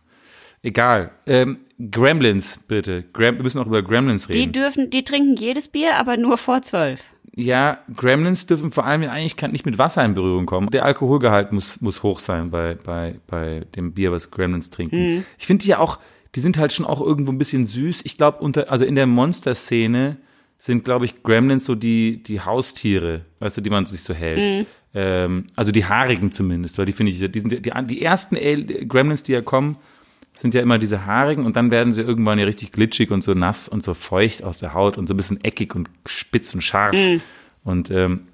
Egal. 0.63 1.11
Ähm, 1.27 1.59
Gremlins, 1.91 2.61
bitte. 2.69 3.03
Grem 3.13 3.37
wir 3.37 3.43
müssen 3.43 3.59
auch 3.61 3.67
über 3.67 3.83
Gremlins 3.83 4.29
Die 4.29 4.33
reden. 4.39 4.53
dürfen, 4.53 4.91
die 4.91 5.05
trinken 5.05 5.37
jedes 5.37 5.69
Bier, 5.69 5.97
aber 5.97 6.17
nur 6.17 6.39
vor 6.39 6.63
zwölf. 6.63 7.01
Ja, 7.35 7.79
Gremlins 7.97 8.47
dürfen 8.47 8.73
vor 8.73 8.85
allem 8.85 9.03
eigentlich 9.05 9.41
nicht 9.51 9.65
mit 9.65 9.79
Wasser 9.79 10.05
in 10.05 10.15
Berührung 10.15 10.47
kommen. 10.47 10.69
Der 10.71 10.85
Alkoholgehalt 10.85 11.53
muss, 11.53 11.81
muss 11.81 12.03
hoch 12.03 12.21
sein 12.21 12.51
bei, 12.51 12.75
bei, 12.75 13.15
bei 13.27 13.63
dem 13.75 13.93
Bier, 13.93 14.13
was 14.13 14.31
Gremlins 14.31 14.71
trinken. 14.71 14.97
Ich 15.39 15.47
finde 15.47 15.63
die 15.63 15.71
ja 15.71 15.79
auch, 15.79 15.99
die 16.35 16.41
sind 16.41 16.59
halt 16.59 16.73
schon 16.73 16.85
auch 16.87 17.01
irgendwo 17.01 17.33
ein 17.33 17.39
bisschen 17.39 17.65
süß. 17.65 18.03
Ich 18.05 18.17
glaube, 18.17 18.39
unter, 18.39 18.71
also 18.71 18.85
in 18.85 18.95
der 18.95 19.07
Monster-Szene 19.07 20.19
sind, 20.59 20.85
glaube 20.85 21.07
ich, 21.07 21.23
Gremlins 21.23 21.65
so 21.65 21.75
die, 21.75 22.23
die 22.23 22.41
Haustiere, 22.41 23.25
weißt 23.41 23.57
du, 23.57 23.61
die 23.63 23.71
man 23.71 23.87
sich 23.87 24.03
so 24.03 24.15
hält. 24.15 24.67
Ähm, 24.95 25.47
also 25.57 25.73
die 25.73 25.87
haarigen 25.87 26.31
zumindest, 26.33 26.77
weil 26.79 26.87
die 26.87 26.93
finde 26.93 27.13
ich, 27.13 27.19
die 27.19 27.41
sind 27.41 27.51
die, 27.51 27.63
die 27.63 28.03
ersten 28.03 28.37
Al- 28.37 28.65
Gremlins, 28.65 29.23
die 29.23 29.33
ja 29.33 29.41
kommen, 29.41 29.77
sind 30.35 30.55
ja 30.55 30.63
immer 30.63 30.79
diese 30.79 31.05
haarigen 31.07 31.45
und 31.45 31.57
dann 31.57 31.71
werden 31.71 31.93
sie 31.93 32.03
irgendwann 32.03 32.39
ja 32.39 32.45
richtig 32.47 32.73
glitschig 32.73 33.11
und 33.11 33.23
so 33.23 33.35
nass 33.35 33.69
und 33.69 33.83
so 33.83 33.95
feucht 33.95 34.43
auf 34.45 34.57
der 34.57 34.73
Haut 34.75 34.97
und 34.99 35.07
so 35.07 35.15
ein 35.15 35.17
bisschen 35.17 35.43
eckig 35.45 35.75
und 35.75 35.91
spitz 36.07 36.55
und 36.55 36.63
scharf. 36.63 36.95
Und 37.65 37.91
ähm, 37.91 38.29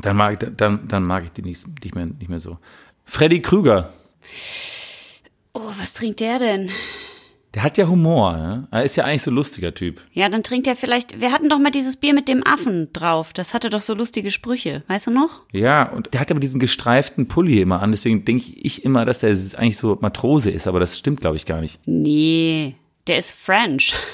dann 0.00 0.16
mag 0.16 0.42
ich, 0.42 0.48
dann, 0.56 0.88
dann 0.88 1.04
mag 1.04 1.24
ich 1.24 1.30
die 1.30 1.42
nicht, 1.42 1.66
nicht, 1.84 1.94
mehr, 1.94 2.06
nicht 2.06 2.28
mehr 2.28 2.38
so. 2.38 2.58
Freddy 3.04 3.40
Krüger, 3.40 3.92
Oh, 5.54 5.72
was 5.78 5.92
trinkt 5.92 6.20
der 6.20 6.38
denn? 6.38 6.70
Der 7.54 7.62
hat 7.62 7.78
ja 7.78 7.88
Humor, 7.88 8.36
ne? 8.36 8.68
Er 8.70 8.84
ist 8.84 8.96
ja 8.96 9.04
eigentlich 9.04 9.22
so 9.22 9.30
ein 9.30 9.34
lustiger 9.34 9.72
Typ. 9.74 10.00
Ja, 10.12 10.28
dann 10.28 10.42
trinkt 10.42 10.66
er 10.66 10.76
vielleicht. 10.76 11.20
Wir 11.20 11.32
hatten 11.32 11.48
doch 11.48 11.58
mal 11.58 11.70
dieses 11.70 11.96
Bier 11.96 12.12
mit 12.12 12.28
dem 12.28 12.46
Affen 12.46 12.92
drauf. 12.92 13.32
Das 13.32 13.54
hatte 13.54 13.70
doch 13.70 13.80
so 13.80 13.94
lustige 13.94 14.30
Sprüche. 14.30 14.82
Weißt 14.86 15.06
du 15.06 15.10
noch? 15.10 15.42
Ja, 15.52 15.84
und 15.90 16.12
der 16.12 16.20
hat 16.20 16.30
aber 16.30 16.40
diesen 16.40 16.60
gestreiften 16.60 17.26
Pulli 17.26 17.60
immer 17.60 17.80
an, 17.82 17.90
deswegen 17.90 18.24
denke 18.24 18.52
ich 18.54 18.84
immer, 18.84 19.04
dass 19.04 19.22
er 19.22 19.30
eigentlich 19.58 19.76
so 19.78 19.96
Matrose 20.00 20.50
ist, 20.50 20.66
aber 20.66 20.78
das 20.78 20.98
stimmt, 20.98 21.20
glaube 21.20 21.36
ich, 21.36 21.46
gar 21.46 21.60
nicht. 21.60 21.80
Nee, 21.86 22.74
der 23.06 23.18
ist 23.18 23.32
French. 23.32 23.94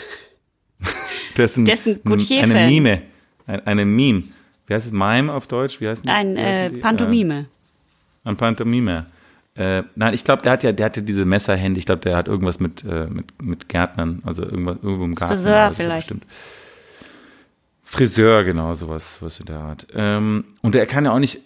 Der 1.36 1.46
ist 1.46 1.56
ein, 1.56 1.64
Der 1.64 1.74
ist 1.74 1.88
ein 1.88 2.00
Gautier-Fan. 2.04 2.52
eine 2.52 2.68
Mime. 2.68 3.02
Ein, 3.46 3.66
eine 3.66 3.84
Meme. 3.84 4.24
Wie 4.66 4.74
heißt 4.74 4.86
es? 4.86 4.92
Mime 4.92 5.32
auf 5.32 5.48
Deutsch? 5.48 5.80
Wie 5.80 5.88
heißt 5.88 6.06
Ein 6.06 6.36
wie 6.36 6.40
äh? 6.40 6.70
Pantomime. 6.70 7.40
Äh, 7.40 8.28
ein 8.28 8.36
Pantomime. 8.36 9.06
Äh, 9.56 9.84
nein, 9.94 10.14
ich 10.14 10.24
glaube, 10.24 10.42
der 10.42 10.52
hat 10.52 10.64
ja, 10.64 10.72
der 10.72 10.86
hatte 10.86 11.02
diese 11.02 11.24
Messerhände. 11.24 11.78
Ich 11.78 11.86
glaube, 11.86 12.00
der 12.00 12.16
hat 12.16 12.26
irgendwas 12.28 12.58
mit, 12.58 12.82
äh, 12.84 13.06
mit, 13.06 13.40
mit 13.40 13.68
Gärtnern, 13.68 14.20
also 14.24 14.42
irgendwas, 14.42 14.78
irgendwo 14.82 15.04
im 15.04 15.14
Garten. 15.14 15.34
Friseur 15.34 15.72
vielleicht. 15.72 16.08
Bestimmt. 16.08 16.26
Friseur, 17.82 18.42
genau, 18.44 18.74
sowas, 18.74 19.16
sowas 19.16 19.38
in 19.38 19.46
der 19.46 19.58
Art. 19.60 19.86
Ähm, 19.94 20.44
und 20.62 20.74
er 20.74 20.86
kann 20.86 21.04
ja 21.04 21.12
auch 21.12 21.18
nicht, 21.20 21.38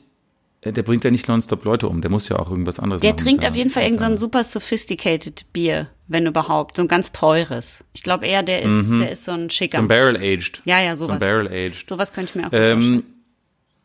der 0.64 0.82
bringt 0.82 1.04
ja 1.04 1.10
nicht 1.10 1.28
nonstop 1.28 1.64
Leute 1.64 1.88
um, 1.88 2.00
der 2.00 2.10
muss 2.10 2.28
ja 2.28 2.38
auch 2.38 2.48
irgendwas 2.50 2.80
anderes 2.80 3.02
Der 3.02 3.10
machen. 3.10 3.18
trinkt 3.24 3.42
mit 3.42 3.50
auf 3.50 3.56
jeden 3.56 3.70
Fall 3.70 3.82
irgendein 3.82 4.08
so 4.08 4.14
ein 4.14 4.18
super 4.18 4.44
sophisticated 4.44 5.44
Bier, 5.52 5.88
wenn 6.06 6.24
überhaupt. 6.26 6.76
So 6.76 6.82
ein 6.82 6.88
ganz 6.88 7.12
teures. 7.12 7.84
Ich 7.92 8.02
glaube 8.02 8.26
eher, 8.26 8.42
der 8.42 8.62
ist, 8.62 8.90
der 8.98 9.10
ist 9.10 9.24
so 9.26 9.32
ein 9.32 9.50
schicker. 9.50 9.78
Mhm. 9.82 9.82
So 9.82 9.84
ein 9.84 9.88
Barrel 9.88 10.16
Aged. 10.16 10.62
ja, 10.64 10.80
ja, 10.80 10.96
So 10.96 11.04
ein 11.04 11.08
sowas. 11.08 11.20
Barrel 11.20 11.48
Aged. 11.48 11.86
sowas 11.88 12.12
könnte 12.12 12.30
ich 12.30 12.34
mir 12.36 12.46
auch 12.46 12.50
gut 12.50 12.58
vorstellen. 12.58 12.82
Ähm, 12.94 13.02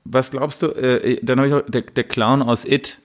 was 0.06 0.32
glaubst 0.32 0.62
du, 0.62 0.68
äh, 0.68 1.20
dann 1.24 1.40
habe 1.40 1.48
ich 1.48 1.54
auch, 1.54 1.70
der, 1.70 1.82
der 1.82 2.04
Clown 2.06 2.42
aus 2.42 2.66
It, 2.66 3.00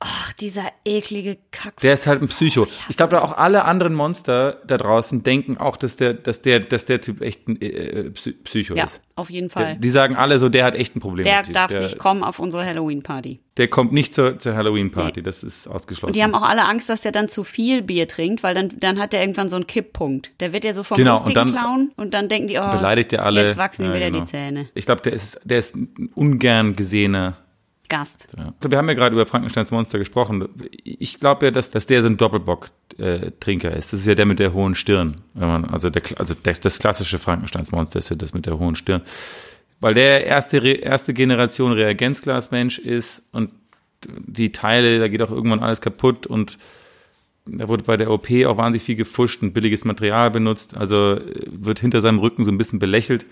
Ach, 0.00 0.32
dieser 0.34 0.62
eklige 0.84 1.38
Kack. 1.50 1.78
der 1.80 1.94
ist 1.94 2.06
halt 2.06 2.22
ein 2.22 2.28
Psycho. 2.28 2.68
Ich 2.88 2.96
glaube, 2.96 3.20
auch 3.20 3.36
alle 3.36 3.64
anderen 3.64 3.94
Monster 3.94 4.58
da 4.64 4.76
draußen 4.76 5.24
denken 5.24 5.56
auch, 5.58 5.76
dass 5.76 5.96
der, 5.96 6.14
dass 6.14 6.40
der, 6.40 6.60
dass 6.60 6.84
der 6.84 7.00
Typ 7.00 7.20
echt 7.20 7.48
ein 7.48 7.60
äh, 7.60 8.10
Psy- 8.14 8.34
Psycho 8.44 8.74
ja, 8.76 8.84
ist. 8.84 9.02
auf 9.16 9.28
jeden 9.28 9.48
Der, 9.48 9.52
Fall. 9.66 9.76
die 9.76 9.88
sagen 9.90 10.14
alle 10.14 10.38
so, 10.38 10.48
der 10.48 10.64
hat 10.64 10.76
echt 10.76 10.94
ein 10.94 11.00
Problem. 11.00 11.24
Der 11.24 11.42
darf 11.42 11.72
der, 11.72 11.80
nicht 11.82 11.98
kommen 11.98 12.22
auf 12.22 12.38
unsere 12.38 12.64
Halloween-Party. 12.64 13.40
Der 13.56 13.66
kommt 13.66 13.92
nicht 13.92 14.14
zur, 14.14 14.38
zur 14.38 14.54
Halloween-Party, 14.54 15.20
das 15.20 15.42
ist 15.42 15.66
ausgeschlossen. 15.66 16.10
Und 16.10 16.14
die 16.14 16.22
haben 16.22 16.34
auch 16.36 16.48
alle 16.48 16.64
Angst, 16.66 16.88
dass 16.88 17.00
der 17.00 17.10
dann 17.10 17.28
zu 17.28 17.42
viel 17.42 17.82
Bier 17.82 18.06
trinkt, 18.06 18.44
weil 18.44 18.54
dann, 18.54 18.68
dann 18.78 19.00
hat 19.00 19.12
der 19.12 19.20
irgendwann 19.22 19.48
so 19.48 19.56
einen 19.56 19.66
Kipppunkt. 19.66 20.30
Der 20.38 20.52
wird 20.52 20.62
ja 20.62 20.74
so 20.74 20.84
vom 20.84 20.96
Genau, 20.96 21.14
und 21.14 21.26
lustigen 21.26 21.34
dann- 21.34 21.50
Clown 21.50 21.90
und 21.96 22.14
dann 22.14 22.28
denken 22.28 22.46
die, 22.46 22.58
oh, 22.58 22.70
beleidigt 22.70 23.10
der 23.10 23.24
alle. 23.24 23.46
jetzt 23.48 23.56
wachsen 23.56 23.82
ihm 23.84 23.90
Ja, 23.90 23.96
wieder 23.96 24.10
genau. 24.12 24.20
die 24.24 24.30
Zähne. 24.30 24.68
Ich 24.74 24.86
glaube, 24.86 25.02
der 25.02 25.12
ist, 25.12 25.40
der 25.42 25.58
ist 25.58 25.74
ein 25.74 26.10
ungern 26.14 26.76
gesehener. 26.76 27.36
Gast. 27.88 28.28
Ja. 28.36 28.52
Wir 28.68 28.78
haben 28.78 28.88
ja 28.88 28.94
gerade 28.94 29.14
über 29.14 29.26
Frankensteins 29.26 29.70
Monster 29.70 29.98
gesprochen. 29.98 30.48
Ich 30.82 31.20
glaube 31.20 31.46
ja, 31.46 31.50
dass, 31.50 31.70
dass 31.70 31.86
der 31.86 32.02
so 32.02 32.08
ein 32.08 32.16
Doppelbock-Trinker 32.16 33.72
ist. 33.72 33.92
Das 33.92 34.00
ist 34.00 34.06
ja 34.06 34.14
der 34.14 34.26
mit 34.26 34.38
der 34.38 34.52
hohen 34.52 34.74
Stirn. 34.74 35.20
Man, 35.34 35.64
also 35.64 35.90
der, 35.90 36.02
also 36.16 36.34
das, 36.42 36.60
das 36.60 36.78
klassische 36.78 37.18
Frankensteins 37.18 37.72
Monster 37.72 37.98
ist 37.98 38.10
ja 38.10 38.16
das 38.16 38.34
mit 38.34 38.46
der 38.46 38.58
hohen 38.58 38.76
Stirn. 38.76 39.02
Weil 39.80 39.94
der 39.94 40.26
erste, 40.26 40.58
erste 40.58 41.14
Generation 41.14 41.72
Reagenzglasmensch 41.72 42.78
ist 42.78 43.24
und 43.32 43.50
die 44.06 44.52
Teile, 44.52 44.98
da 44.98 45.08
geht 45.08 45.22
auch 45.22 45.30
irgendwann 45.30 45.60
alles 45.60 45.80
kaputt 45.80 46.26
und 46.26 46.58
da 47.50 47.68
wurde 47.68 47.84
bei 47.84 47.96
der 47.96 48.10
OP 48.10 48.30
auch 48.46 48.58
wahnsinnig 48.58 48.82
viel 48.82 48.96
gefuscht 48.96 49.42
und 49.42 49.54
billiges 49.54 49.84
Material 49.84 50.30
benutzt. 50.30 50.76
Also 50.76 51.14
äh, 51.14 51.44
wird 51.46 51.80
hinter 51.80 52.00
seinem 52.00 52.18
Rücken 52.18 52.44
so 52.44 52.50
ein 52.50 52.58
bisschen 52.58 52.78
belächelt. 52.78 53.26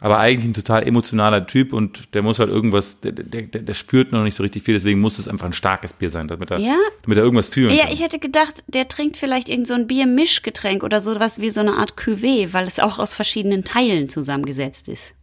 Aber 0.00 0.18
eigentlich 0.18 0.48
ein 0.48 0.54
total 0.54 0.86
emotionaler 0.86 1.44
Typ 1.48 1.72
und 1.72 2.14
der 2.14 2.22
muss 2.22 2.38
halt 2.38 2.50
irgendwas, 2.50 3.00
der, 3.00 3.10
der, 3.10 3.42
der, 3.42 3.74
spürt 3.74 4.12
noch 4.12 4.22
nicht 4.22 4.36
so 4.36 4.44
richtig 4.44 4.62
viel, 4.62 4.74
deswegen 4.74 5.00
muss 5.00 5.18
es 5.18 5.26
einfach 5.26 5.46
ein 5.46 5.52
starkes 5.52 5.92
Bier 5.92 6.08
sein, 6.08 6.28
damit 6.28 6.52
er, 6.52 6.58
Ja? 6.60 6.76
damit 7.02 7.18
er 7.18 7.24
irgendwas 7.24 7.48
fühlen 7.48 7.74
Ja, 7.74 7.84
kann. 7.84 7.92
ich 7.92 8.00
hätte 8.00 8.20
gedacht, 8.20 8.62
der 8.68 8.86
trinkt 8.86 9.16
vielleicht 9.16 9.48
irgend 9.48 9.66
so 9.66 9.74
ein 9.74 9.88
Biermischgetränk 9.88 10.84
oder 10.84 11.00
sowas 11.00 11.40
wie 11.40 11.50
so 11.50 11.58
eine 11.58 11.76
Art 11.78 11.94
Cuvée, 11.98 12.52
weil 12.52 12.68
es 12.68 12.78
auch 12.78 13.00
aus 13.00 13.14
verschiedenen 13.14 13.64
Teilen 13.64 14.08
zusammengesetzt 14.08 14.86
ist. 14.88 15.14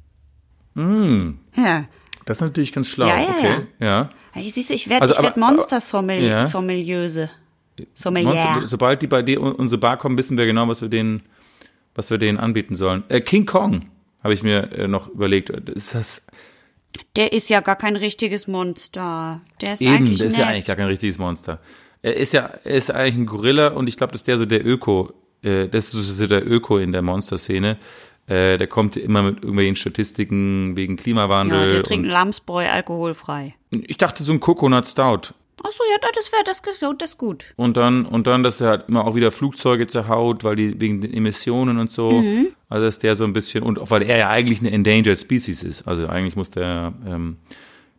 Ja. 0.76 1.86
das 2.26 2.38
ist 2.38 2.42
natürlich 2.42 2.74
ganz 2.74 2.90
schlau. 2.90 3.08
Ja, 3.08 3.18
ja, 3.22 3.30
okay. 3.30 3.56
ja. 3.80 4.10
Ich 4.36 4.54
siehst 4.54 4.70
du, 4.70 4.74
ich 4.74 4.90
werde 4.90 5.04
Also, 5.04 5.14
ich 5.16 5.22
werd 5.24 5.38
aber- 5.38 5.54
Monster-Sommelier. 5.54 6.28
Ja. 6.30 6.48
Sommeliöse. 6.48 7.30
Monster, 7.78 7.94
Sommelier. 7.96 8.68
sobald 8.68 9.02
die 9.02 9.08
bei 9.08 9.22
dir 9.22 9.38
in 9.38 9.44
unsere 9.54 9.80
Bar 9.80 9.98
kommen, 9.98 10.18
wissen 10.18 10.38
wir 10.38 10.46
genau, 10.46 10.68
was 10.68 10.82
wir 10.82 10.90
denen, 10.90 11.24
was 11.94 12.10
wir 12.12 12.18
denen 12.18 12.38
anbieten 12.40 12.76
sollen. 12.76 13.04
Äh, 13.08 13.22
King 13.22 13.46
Kong 13.46 13.86
habe 14.26 14.34
ich 14.34 14.44
mir 14.44 14.72
äh, 14.74 14.88
noch 14.88 15.08
überlegt. 15.08 15.52
Ist 15.70 15.94
das 15.94 16.26
Der 17.16 17.32
ist 17.32 17.48
ja 17.48 17.62
gar 17.62 17.76
kein 17.76 17.96
richtiges 17.96 18.48
Monster. 18.48 19.42
Der 19.62 19.74
ist 19.74 19.82
Eben, 19.82 19.94
eigentlich 19.94 20.18
der 20.18 20.28
ist 20.28 20.38
ja 20.38 20.48
eigentlich 20.48 20.66
gar 20.66 20.76
kein 20.76 20.88
richtiges 20.88 21.20
Monster. 21.20 21.60
Er 22.02 22.16
ist 22.18 22.34
ja, 22.34 22.50
er 22.64 22.76
ist 22.76 22.90
eigentlich 22.92 23.16
ein 23.16 23.26
Gorilla 23.28 23.68
und 23.70 23.88
ich 23.88 23.98
glaube, 23.98 24.14
dass 24.14 24.24
der 24.24 24.38
so 24.38 24.46
der 24.46 24.66
Öko, 24.66 25.14
äh, 25.44 25.68
das 25.68 25.94
ist 25.94 26.18
so 26.18 26.26
der 26.28 26.46
Öko 26.46 26.80
in 26.80 26.92
der 26.92 27.04
Monster-Szene. 27.04 27.78
Äh, 28.28 28.58
der 28.58 28.66
kommt 28.68 28.98
immer 28.98 29.22
mit 29.22 29.36
irgendwelchen 29.38 29.76
Statistiken 29.76 30.76
wegen 30.76 30.96
Ja, 30.98 31.02
Klimawandel. 31.04 31.74
der 31.74 31.84
trinkt 31.84 32.12
Lamsbräu 32.12 32.66
alkoholfrei. 32.68 33.54
ich 33.70 33.98
dachte 33.98 34.24
so 34.24 34.32
ein 34.34 34.40
Coconut 34.40 34.88
Stout. 34.88 35.34
Ach 35.64 35.72
so, 35.72 35.84
ja, 35.92 35.98
das 36.14 36.32
wäre 36.32 36.44
das, 36.44 36.62
das, 36.62 37.12
ist 37.12 37.18
gut. 37.18 37.54
Und 37.56 37.78
dann, 37.78 38.06
und 38.06 38.28
dann, 38.28 38.44
dass 38.44 38.62
er 38.62 38.70
halt 38.70 38.90
immer 38.90 39.06
auch 39.06 39.16
wieder 39.16 39.32
Flugzeuge 39.32 39.88
zerhaut, 39.88 40.44
weil 40.44 40.56
die 40.56 40.80
wegen 40.80 41.02
den 41.02 41.14
Emissionen 41.14 41.78
und 41.78 41.92
so. 41.92 42.12
Mhm. 42.12 42.48
Also 42.70 42.86
dass 42.86 43.00
der 43.00 43.16
so 43.16 43.24
ein 43.24 43.34
bisschen, 43.34 43.64
und 43.64 43.80
auch 43.80 43.90
weil 43.90 44.04
er 44.04 44.18
ja 44.18 44.30
eigentlich 44.30 44.60
eine 44.60 44.72
Endangered 44.72 45.20
Species 45.20 45.64
ist. 45.64 45.88
Also 45.88 46.08
eigentlich 46.08 46.36
muss 46.36 46.52
der, 46.52 46.94
ähm, 47.08 47.38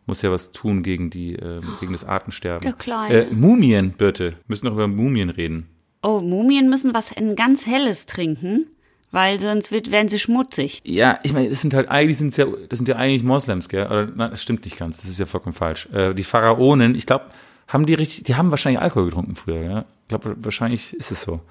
muss 0.05 0.21
ja 0.21 0.31
was 0.31 0.51
tun 0.51 0.83
gegen 0.83 1.09
die, 1.09 1.33
ähm, 1.33 1.61
gegen 1.79 1.91
das 1.91 2.05
Artensterben. 2.05 2.63
Der 2.63 2.73
Kleine. 2.73 3.25
Äh, 3.25 3.33
Mumien, 3.33 3.91
Birte. 3.91 4.31
Wir 4.31 4.37
müssen 4.47 4.65
noch 4.65 4.73
über 4.73 4.87
Mumien 4.87 5.29
reden. 5.29 5.67
Oh, 6.03 6.21
Mumien 6.21 6.69
müssen 6.69 6.93
was 6.93 7.15
ein 7.15 7.35
ganz 7.35 7.65
helles 7.65 8.05
trinken, 8.05 8.67
weil 9.11 9.39
sonst 9.39 9.71
wird, 9.71 9.91
werden 9.91 10.07
sie 10.07 10.19
schmutzig. 10.19 10.81
Ja, 10.85 11.19
ich 11.23 11.33
meine, 11.33 11.49
das 11.49 11.61
sind 11.61 11.73
halt 11.73 11.89
eigentlich 11.89 12.17
sind 12.17 12.35
ja, 12.37 12.45
das 12.69 12.79
sind 12.79 12.87
ja 12.87 12.95
eigentlich 12.95 13.23
Moslems, 13.23 13.67
gell? 13.67 13.87
Oder 13.87 14.05
nein, 14.05 14.29
das 14.29 14.41
stimmt 14.41 14.63
nicht 14.63 14.77
ganz. 14.77 15.01
Das 15.01 15.09
ist 15.09 15.19
ja 15.19 15.25
vollkommen 15.25 15.53
falsch. 15.53 15.87
Äh, 15.91 16.13
die 16.13 16.23
Pharaonen, 16.23 16.95
ich 16.95 17.05
glaube, 17.05 17.25
haben 17.67 17.85
die 17.85 17.93
richtig, 17.93 18.23
die 18.23 18.35
haben 18.35 18.51
wahrscheinlich 18.51 18.81
Alkohol 18.81 19.05
getrunken 19.05 19.35
früher, 19.35 19.61
ja? 19.61 19.85
Ich 20.03 20.07
glaube, 20.09 20.35
wahrscheinlich 20.39 20.93
ist 20.93 21.11
es 21.11 21.21
so. 21.21 21.41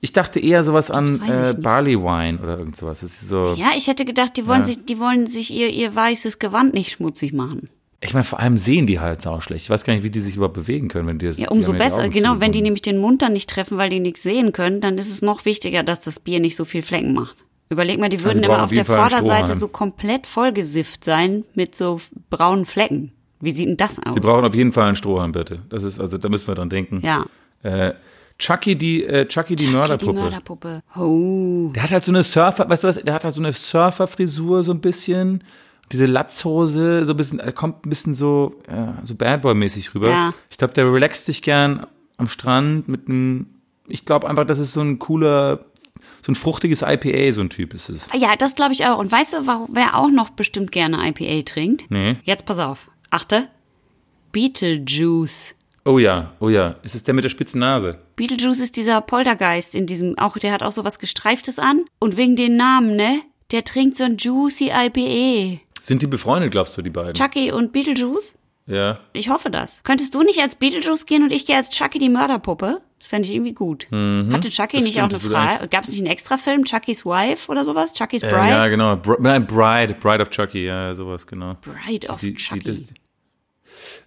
Ich 0.00 0.12
dachte 0.12 0.38
eher 0.40 0.62
sowas 0.64 0.90
an 0.90 1.20
äh. 1.28 1.54
Barley 1.60 1.98
Wine 1.98 2.38
oder 2.40 2.58
irgend 2.58 2.76
sowas. 2.76 3.00
So. 3.00 3.54
Ja, 3.54 3.70
ich 3.76 3.88
hätte 3.88 4.04
gedacht, 4.04 4.36
die 4.36 4.46
wollen 4.46 4.60
Ja. 4.60 4.64
sich, 4.66 4.84
die 4.84 4.98
wollen 4.98 5.26
sich 5.26 5.52
ihr, 5.52 5.68
ihr 5.70 5.94
weißes 5.94 6.38
Gewand 6.38 6.72
nicht 6.72 6.92
schmutzig 6.92 7.32
machen. 7.32 7.68
Ich 8.00 8.14
meine, 8.14 8.22
vor 8.22 8.38
allem 8.38 8.56
sehen 8.56 8.86
die 8.86 9.00
halt 9.00 9.20
sau 9.20 9.40
schlecht. 9.40 9.64
Ich 9.64 9.70
weiß 9.70 9.82
gar 9.82 9.92
nicht, 9.92 10.04
wie 10.04 10.10
die 10.10 10.20
sich 10.20 10.36
überhaupt 10.36 10.54
bewegen 10.54 10.86
können, 10.86 11.08
wenn 11.08 11.18
die 11.18 11.26
das. 11.26 11.38
Ja, 11.38 11.50
umso 11.50 11.72
besser. 11.72 12.08
Genau, 12.08 12.38
wenn 12.38 12.52
die 12.52 12.62
nämlich 12.62 12.82
den 12.82 12.98
Mund 12.98 13.22
dann 13.22 13.32
nicht 13.32 13.50
treffen, 13.50 13.76
weil 13.76 13.90
die 13.90 13.98
nichts 13.98 14.22
sehen 14.22 14.52
können, 14.52 14.80
dann 14.80 14.98
ist 14.98 15.10
es 15.10 15.20
noch 15.20 15.44
wichtiger, 15.44 15.82
dass 15.82 15.98
das 15.98 16.20
Bier 16.20 16.38
nicht 16.38 16.54
so 16.54 16.64
viel 16.64 16.82
Flecken 16.82 17.12
macht. 17.12 17.36
Überleg 17.70 17.98
mal, 17.98 18.08
die 18.08 18.22
würden 18.22 18.38
Also 18.38 18.50
immer 18.52 18.58
auf 18.58 18.66
auf 18.66 18.72
der 18.72 18.84
Fall 18.84 19.10
Vorderseite 19.10 19.56
so 19.56 19.66
komplett 19.66 20.26
vollgesifft 20.28 21.02
sein 21.02 21.44
mit 21.54 21.74
so 21.74 22.00
braunen 22.30 22.66
Flecken. 22.66 23.12
Wie 23.40 23.52
sieht 23.52 23.68
denn 23.68 23.76
das 23.76 23.98
aus? 24.04 24.14
Die 24.14 24.20
brauchen 24.20 24.44
auf 24.44 24.54
jeden 24.54 24.72
Fall 24.72 24.86
einen 24.88 24.96
Strohhalm, 24.96 25.32
bitte. 25.32 25.60
Das 25.68 25.82
ist, 25.82 26.00
also 26.00 26.18
da 26.18 26.28
müssen 26.28 26.48
wir 26.48 26.54
dran 26.54 26.70
denken. 26.70 27.00
ja. 27.02 27.24
Äh, 27.62 27.94
Chucky, 28.38 28.76
die, 28.76 29.02
äh, 29.04 29.26
Chucky, 29.26 29.56
die 29.56 29.66
Die 29.66 29.72
Mörderpuppe. 29.72 30.12
Mörderpuppe. 30.12 30.82
Oh. 30.96 31.72
Der 31.74 31.82
hat 31.82 31.90
halt 31.90 32.04
so 32.04 32.12
eine 32.12 32.22
Surfer, 32.22 32.70
weißt 32.70 32.84
du 32.84 32.88
was, 32.88 33.02
der 33.02 33.12
hat 33.12 33.24
halt 33.24 33.34
so 33.34 33.40
eine 33.40 33.52
Surferfrisur 33.52 34.62
so 34.62 34.70
ein 34.72 34.80
bisschen. 34.80 35.42
Diese 35.90 36.06
Latzhose, 36.06 37.04
so 37.04 37.14
ein 37.14 37.16
bisschen, 37.16 37.40
er 37.40 37.50
kommt 37.50 37.84
ein 37.84 37.88
bisschen 37.88 38.14
so, 38.14 38.54
ja, 38.70 38.98
so 39.02 39.14
Bad 39.16 39.42
Boy-mäßig 39.42 39.92
rüber. 39.94 40.10
Ja. 40.10 40.34
Ich 40.50 40.58
glaube, 40.58 40.72
der 40.74 40.84
relaxt 40.92 41.24
sich 41.24 41.42
gern 41.42 41.84
am 42.16 42.28
Strand 42.28 42.86
mit 42.88 43.08
einem, 43.08 43.46
ich 43.88 44.04
glaube 44.04 44.28
einfach, 44.28 44.44
das 44.46 44.58
ist 44.60 44.72
so 44.72 44.82
ein 44.82 45.00
cooler, 45.00 45.64
so 46.22 46.30
ein 46.30 46.36
fruchtiges 46.36 46.82
IPA, 46.82 47.32
so 47.32 47.40
ein 47.40 47.50
Typ 47.50 47.74
ist 47.74 47.88
es. 47.88 48.08
Ja, 48.14 48.36
das 48.36 48.54
glaube 48.54 48.72
ich 48.72 48.86
auch. 48.86 48.98
Und 48.98 49.10
weißt 49.10 49.32
du, 49.32 49.66
wer 49.72 49.96
auch 49.96 50.10
noch 50.10 50.30
bestimmt 50.30 50.70
gerne 50.70 51.08
IPA 51.08 51.42
trinkt? 51.42 51.90
Nee. 51.90 52.16
Jetzt 52.22 52.44
pass 52.46 52.58
auf. 52.60 52.88
Achte. 53.10 53.48
Beetlejuice. 54.32 55.54
Oh 55.84 55.98
ja, 55.98 56.34
oh 56.40 56.50
ja. 56.50 56.76
Ist 56.82 56.94
es 56.94 57.04
der 57.04 57.14
mit 57.14 57.24
der 57.24 57.30
spitzen 57.30 57.60
Nase? 57.60 57.98
Beetlejuice 58.16 58.60
ist 58.60 58.76
dieser 58.76 59.00
Poltergeist 59.00 59.74
in 59.74 59.86
diesem, 59.86 60.18
auch 60.18 60.36
der 60.36 60.52
hat 60.52 60.62
auch 60.62 60.72
so 60.72 60.84
was 60.84 60.98
Gestreiftes 60.98 61.58
an. 61.58 61.84
Und 61.98 62.16
wegen 62.16 62.36
den 62.36 62.56
Namen, 62.56 62.96
ne? 62.96 63.22
Der 63.50 63.64
trinkt 63.64 63.96
so 63.96 64.04
ein 64.04 64.18
Juicy 64.18 64.70
IPA. 64.70 65.60
Sind 65.80 66.02
die 66.02 66.06
befreundet, 66.06 66.50
glaubst 66.50 66.76
du, 66.76 66.82
die 66.82 66.90
beiden? 66.90 67.14
Chucky 67.14 67.50
und 67.52 67.72
Beetlejuice? 67.72 68.34
Ja. 68.66 69.00
Ich 69.14 69.30
hoffe 69.30 69.50
das. 69.50 69.82
Könntest 69.82 70.14
du 70.14 70.22
nicht 70.22 70.40
als 70.40 70.56
Beetlejuice 70.56 71.06
gehen 71.06 71.22
und 71.22 71.32
ich 71.32 71.46
gehe 71.46 71.56
als 71.56 71.70
Chucky 71.70 71.98
die 71.98 72.10
Mörderpuppe? 72.10 72.82
Das 72.98 73.06
fände 73.06 73.28
ich 73.28 73.34
irgendwie 73.34 73.54
gut. 73.54 73.86
Hatte 73.92 74.48
Chucky 74.50 74.78
Mhm. 74.78 74.82
nicht 74.82 75.00
auch 75.00 75.08
eine 75.08 75.20
Frage? 75.20 75.68
Gab 75.68 75.84
es 75.84 75.90
nicht 75.90 76.00
einen 76.00 76.08
Extrafilm? 76.10 76.64
Chucky's 76.64 77.06
Wife 77.06 77.50
oder 77.50 77.64
sowas? 77.64 77.92
Chucky's 77.92 78.22
Äh, 78.24 78.28
Bride? 78.28 78.48
ja, 78.48 78.68
genau. 78.68 78.96
Br 78.96 79.16
nein, 79.20 79.46
Bride, 79.46 79.94
Bride 79.94 80.22
of 80.22 80.30
Chucky, 80.30 80.64
ja, 80.66 80.92
sowas, 80.94 81.26
genau. 81.26 81.56
Bride 81.60 82.08
of 82.08 82.18
Die- 82.20 82.32
die- 82.32 82.34
Chucky. 82.36 82.64
das- 82.64 82.84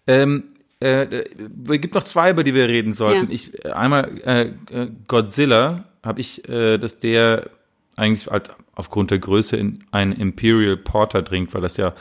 Ähm, 0.07 0.43
äh, 0.81 1.03
äh, 1.03 1.77
gibt 1.77 1.93
noch 1.93 2.03
zwei, 2.03 2.31
über 2.31 2.43
die 2.43 2.53
wir 2.53 2.67
reden 2.67 2.91
sollten. 2.93 3.27
Ja. 3.27 3.33
Ich, 3.33 3.63
äh, 3.63 3.69
einmal 3.71 4.19
äh, 4.25 4.87
Godzilla, 5.07 5.85
habe 6.03 6.19
ich, 6.19 6.47
äh, 6.49 6.77
dass 6.77 6.99
der 6.99 7.49
eigentlich 7.95 8.31
als, 8.31 8.49
aufgrund 8.75 9.11
der 9.11 9.19
Größe 9.19 9.55
in 9.57 9.83
einen 9.91 10.11
Imperial 10.13 10.75
Porter 10.77 11.23
trinkt, 11.23 11.53
weil 11.53 11.61
das 11.61 11.77
ja 11.77 11.93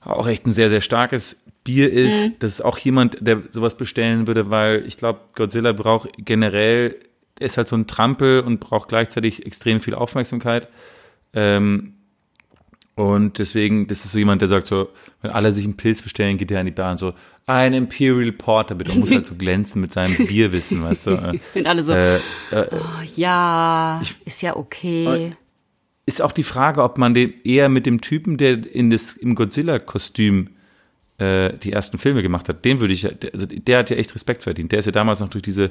auch 0.00 0.28
echt 0.28 0.46
ein 0.46 0.52
sehr, 0.52 0.70
sehr 0.70 0.80
starkes 0.82 1.36
Bier 1.66 1.92
ist. 1.92 2.28
Mhm. 2.28 2.34
Das 2.38 2.52
ist 2.52 2.60
auch 2.64 2.78
jemand, 2.78 3.18
der 3.20 3.42
sowas 3.50 3.76
bestellen 3.76 4.28
würde, 4.28 4.50
weil 4.52 4.84
ich 4.86 4.96
glaube, 4.96 5.20
Godzilla 5.34 5.72
braucht 5.72 6.10
generell, 6.16 6.94
er 7.40 7.46
ist 7.46 7.56
halt 7.56 7.66
so 7.66 7.76
ein 7.76 7.88
Trampel 7.88 8.40
und 8.40 8.60
braucht 8.60 8.88
gleichzeitig 8.88 9.44
extrem 9.44 9.80
viel 9.80 9.94
Aufmerksamkeit. 9.94 10.68
Ähm, 11.34 11.94
und 12.94 13.40
deswegen, 13.40 13.88
das 13.88 14.04
ist 14.04 14.12
so 14.12 14.18
jemand, 14.18 14.40
der 14.40 14.48
sagt 14.48 14.68
so, 14.68 14.88
wenn 15.20 15.32
alle 15.32 15.50
sich 15.52 15.64
einen 15.64 15.76
Pilz 15.76 16.00
bestellen, 16.02 16.38
geht 16.38 16.50
er 16.52 16.60
an 16.60 16.66
die 16.66 16.72
Bar 16.72 16.92
und 16.92 16.98
so, 16.98 17.12
ein 17.44 17.74
Imperial 17.74 18.30
Porter 18.32 18.76
bitte. 18.76 18.92
Und 18.92 19.00
muss 19.00 19.10
halt 19.12 19.26
so 19.26 19.34
glänzen 19.38 19.80
mit 19.82 19.92
seinem 19.92 20.26
Bierwissen, 20.26 20.82
weißt 20.82 21.06
du. 21.08 21.10
Äh, 21.54 21.58
Und 21.58 21.66
alle 21.66 21.82
so, 21.82 21.92
Äh, 21.92 22.18
oh, 22.52 22.78
ja, 23.16 24.00
ist 24.24 24.40
ja 24.40 24.56
okay. 24.56 25.32
ist 26.06 26.22
auch 26.22 26.32
die 26.32 26.44
Frage, 26.44 26.82
ob 26.82 26.96
man 26.96 27.12
den 27.12 27.34
eher 27.44 27.68
mit 27.68 27.86
dem 27.86 28.00
Typen, 28.00 28.36
der 28.38 28.64
in 28.72 28.90
das, 28.90 29.12
im 29.12 29.34
Godzilla-Kostüm 29.34 30.50
äh, 31.18 31.56
die 31.58 31.72
ersten 31.72 31.98
Filme 31.98 32.22
gemacht 32.22 32.48
hat, 32.48 32.64
den 32.64 32.80
würde 32.80 32.92
ich, 32.94 33.06
also 33.32 33.46
der 33.46 33.78
hat 33.78 33.90
ja 33.90 33.96
echt 33.96 34.14
Respekt 34.14 34.42
verdient. 34.42 34.72
Der 34.72 34.78
ist 34.78 34.86
ja 34.86 34.92
damals 34.92 35.20
noch 35.20 35.28
durch 35.28 35.42
diese 35.42 35.70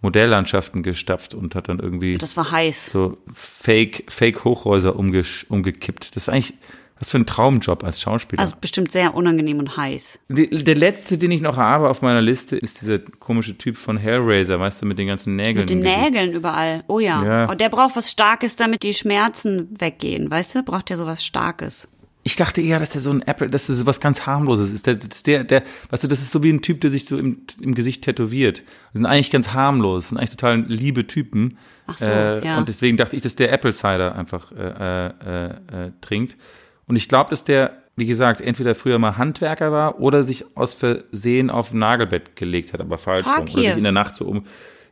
Modelllandschaften 0.00 0.82
gestapft 0.82 1.34
und 1.34 1.54
hat 1.54 1.68
dann 1.68 1.80
irgendwie 1.80 2.18
Das 2.18 2.36
war 2.36 2.50
heiß. 2.50 2.90
so 2.90 3.18
Fake, 3.32 4.04
Fake 4.08 4.44
Hochhäuser 4.44 4.96
umgesch, 4.96 5.46
umgekippt. 5.48 6.14
Das 6.14 6.24
ist 6.24 6.28
eigentlich 6.28 6.54
was 6.98 7.12
für 7.12 7.18
ein 7.18 7.26
Traumjob 7.26 7.84
als 7.84 8.00
Schauspieler. 8.00 8.40
Also 8.42 8.56
bestimmt 8.60 8.90
sehr 8.90 9.14
unangenehm 9.14 9.58
und 9.58 9.76
heiß. 9.76 10.18
Die, 10.28 10.48
der 10.48 10.74
letzte, 10.74 11.16
den 11.16 11.30
ich 11.30 11.40
noch 11.40 11.56
habe 11.56 11.88
auf 11.88 12.02
meiner 12.02 12.20
Liste, 12.20 12.56
ist 12.56 12.80
dieser 12.80 12.98
komische 12.98 13.56
Typ 13.56 13.76
von 13.76 13.96
Hellraiser, 13.96 14.58
weißt 14.58 14.82
du, 14.82 14.86
mit 14.86 14.98
den 14.98 15.06
ganzen 15.06 15.36
Nägeln. 15.36 15.58
Mit 15.58 15.70
den. 15.70 15.80
Nägeln 15.80 16.32
überall. 16.32 16.82
Oh 16.88 16.98
ja. 16.98 17.24
Ja. 17.24 17.44
Und 17.50 17.60
der 17.60 17.68
braucht 17.68 17.94
was 17.94 18.10
Starkes, 18.10 18.56
damit 18.56 18.82
die 18.82 18.94
Schmerzen 18.94 19.68
weggehen. 19.78 20.30
Weißt 20.30 20.54
du? 20.54 20.62
Braucht 20.64 20.90
ja 20.90 20.96
sowas 20.96 21.24
Starkes. 21.24 21.88
Ich 22.28 22.36
dachte 22.36 22.60
eher, 22.60 22.78
dass 22.78 22.90
der 22.90 23.00
so 23.00 23.10
ein 23.10 23.22
Apple, 23.22 23.48
dass 23.48 23.68
das 23.68 23.78
so 23.78 23.86
was 23.86 24.00
ganz 24.00 24.26
harmloses 24.26 24.70
ist. 24.70 24.86
Der, 24.86 24.96
das 24.96 25.16
ist 25.16 25.26
der, 25.26 25.44
der, 25.44 25.62
weißt 25.88 26.04
du, 26.04 26.08
das 26.08 26.20
ist 26.20 26.30
so 26.30 26.42
wie 26.42 26.52
ein 26.52 26.60
Typ, 26.60 26.82
der 26.82 26.90
sich 26.90 27.06
so 27.06 27.16
im, 27.16 27.40
im 27.58 27.74
Gesicht 27.74 28.04
tätowiert. 28.04 28.58
Die 28.92 28.98
sind 28.98 29.06
eigentlich 29.06 29.30
ganz 29.30 29.54
harmlos, 29.54 30.04
das 30.04 30.08
sind 30.10 30.18
eigentlich 30.18 30.36
total 30.36 30.60
liebe 30.68 31.06
Typen. 31.06 31.56
Ach 31.86 31.96
so, 31.96 32.04
äh, 32.04 32.44
ja. 32.44 32.58
Und 32.58 32.68
deswegen 32.68 32.98
dachte 32.98 33.16
ich, 33.16 33.22
dass 33.22 33.34
der 33.34 33.50
Apple 33.50 33.72
Cider 33.72 34.14
einfach 34.14 34.52
äh, 34.52 35.06
äh, 35.06 35.46
äh, 35.46 35.92
trinkt. 36.02 36.36
Und 36.84 36.96
ich 36.96 37.08
glaube, 37.08 37.30
dass 37.30 37.44
der, 37.44 37.82
wie 37.96 38.04
gesagt, 38.04 38.42
entweder 38.42 38.74
früher 38.74 38.98
mal 38.98 39.16
Handwerker 39.16 39.72
war 39.72 39.98
oder 39.98 40.22
sich 40.22 40.54
aus 40.54 40.74
Versehen 40.74 41.48
auf 41.48 41.72
ein 41.72 41.78
Nagelbett 41.78 42.36
gelegt 42.36 42.74
hat, 42.74 42.82
aber 42.82 42.98
falsch 42.98 43.24
Fuck 43.24 43.38
rum. 43.38 43.48
Oder 43.54 43.62
sich 43.62 43.76
in 43.78 43.84
der 43.84 43.92
Nacht 43.92 44.14
so 44.14 44.26
um. 44.26 44.44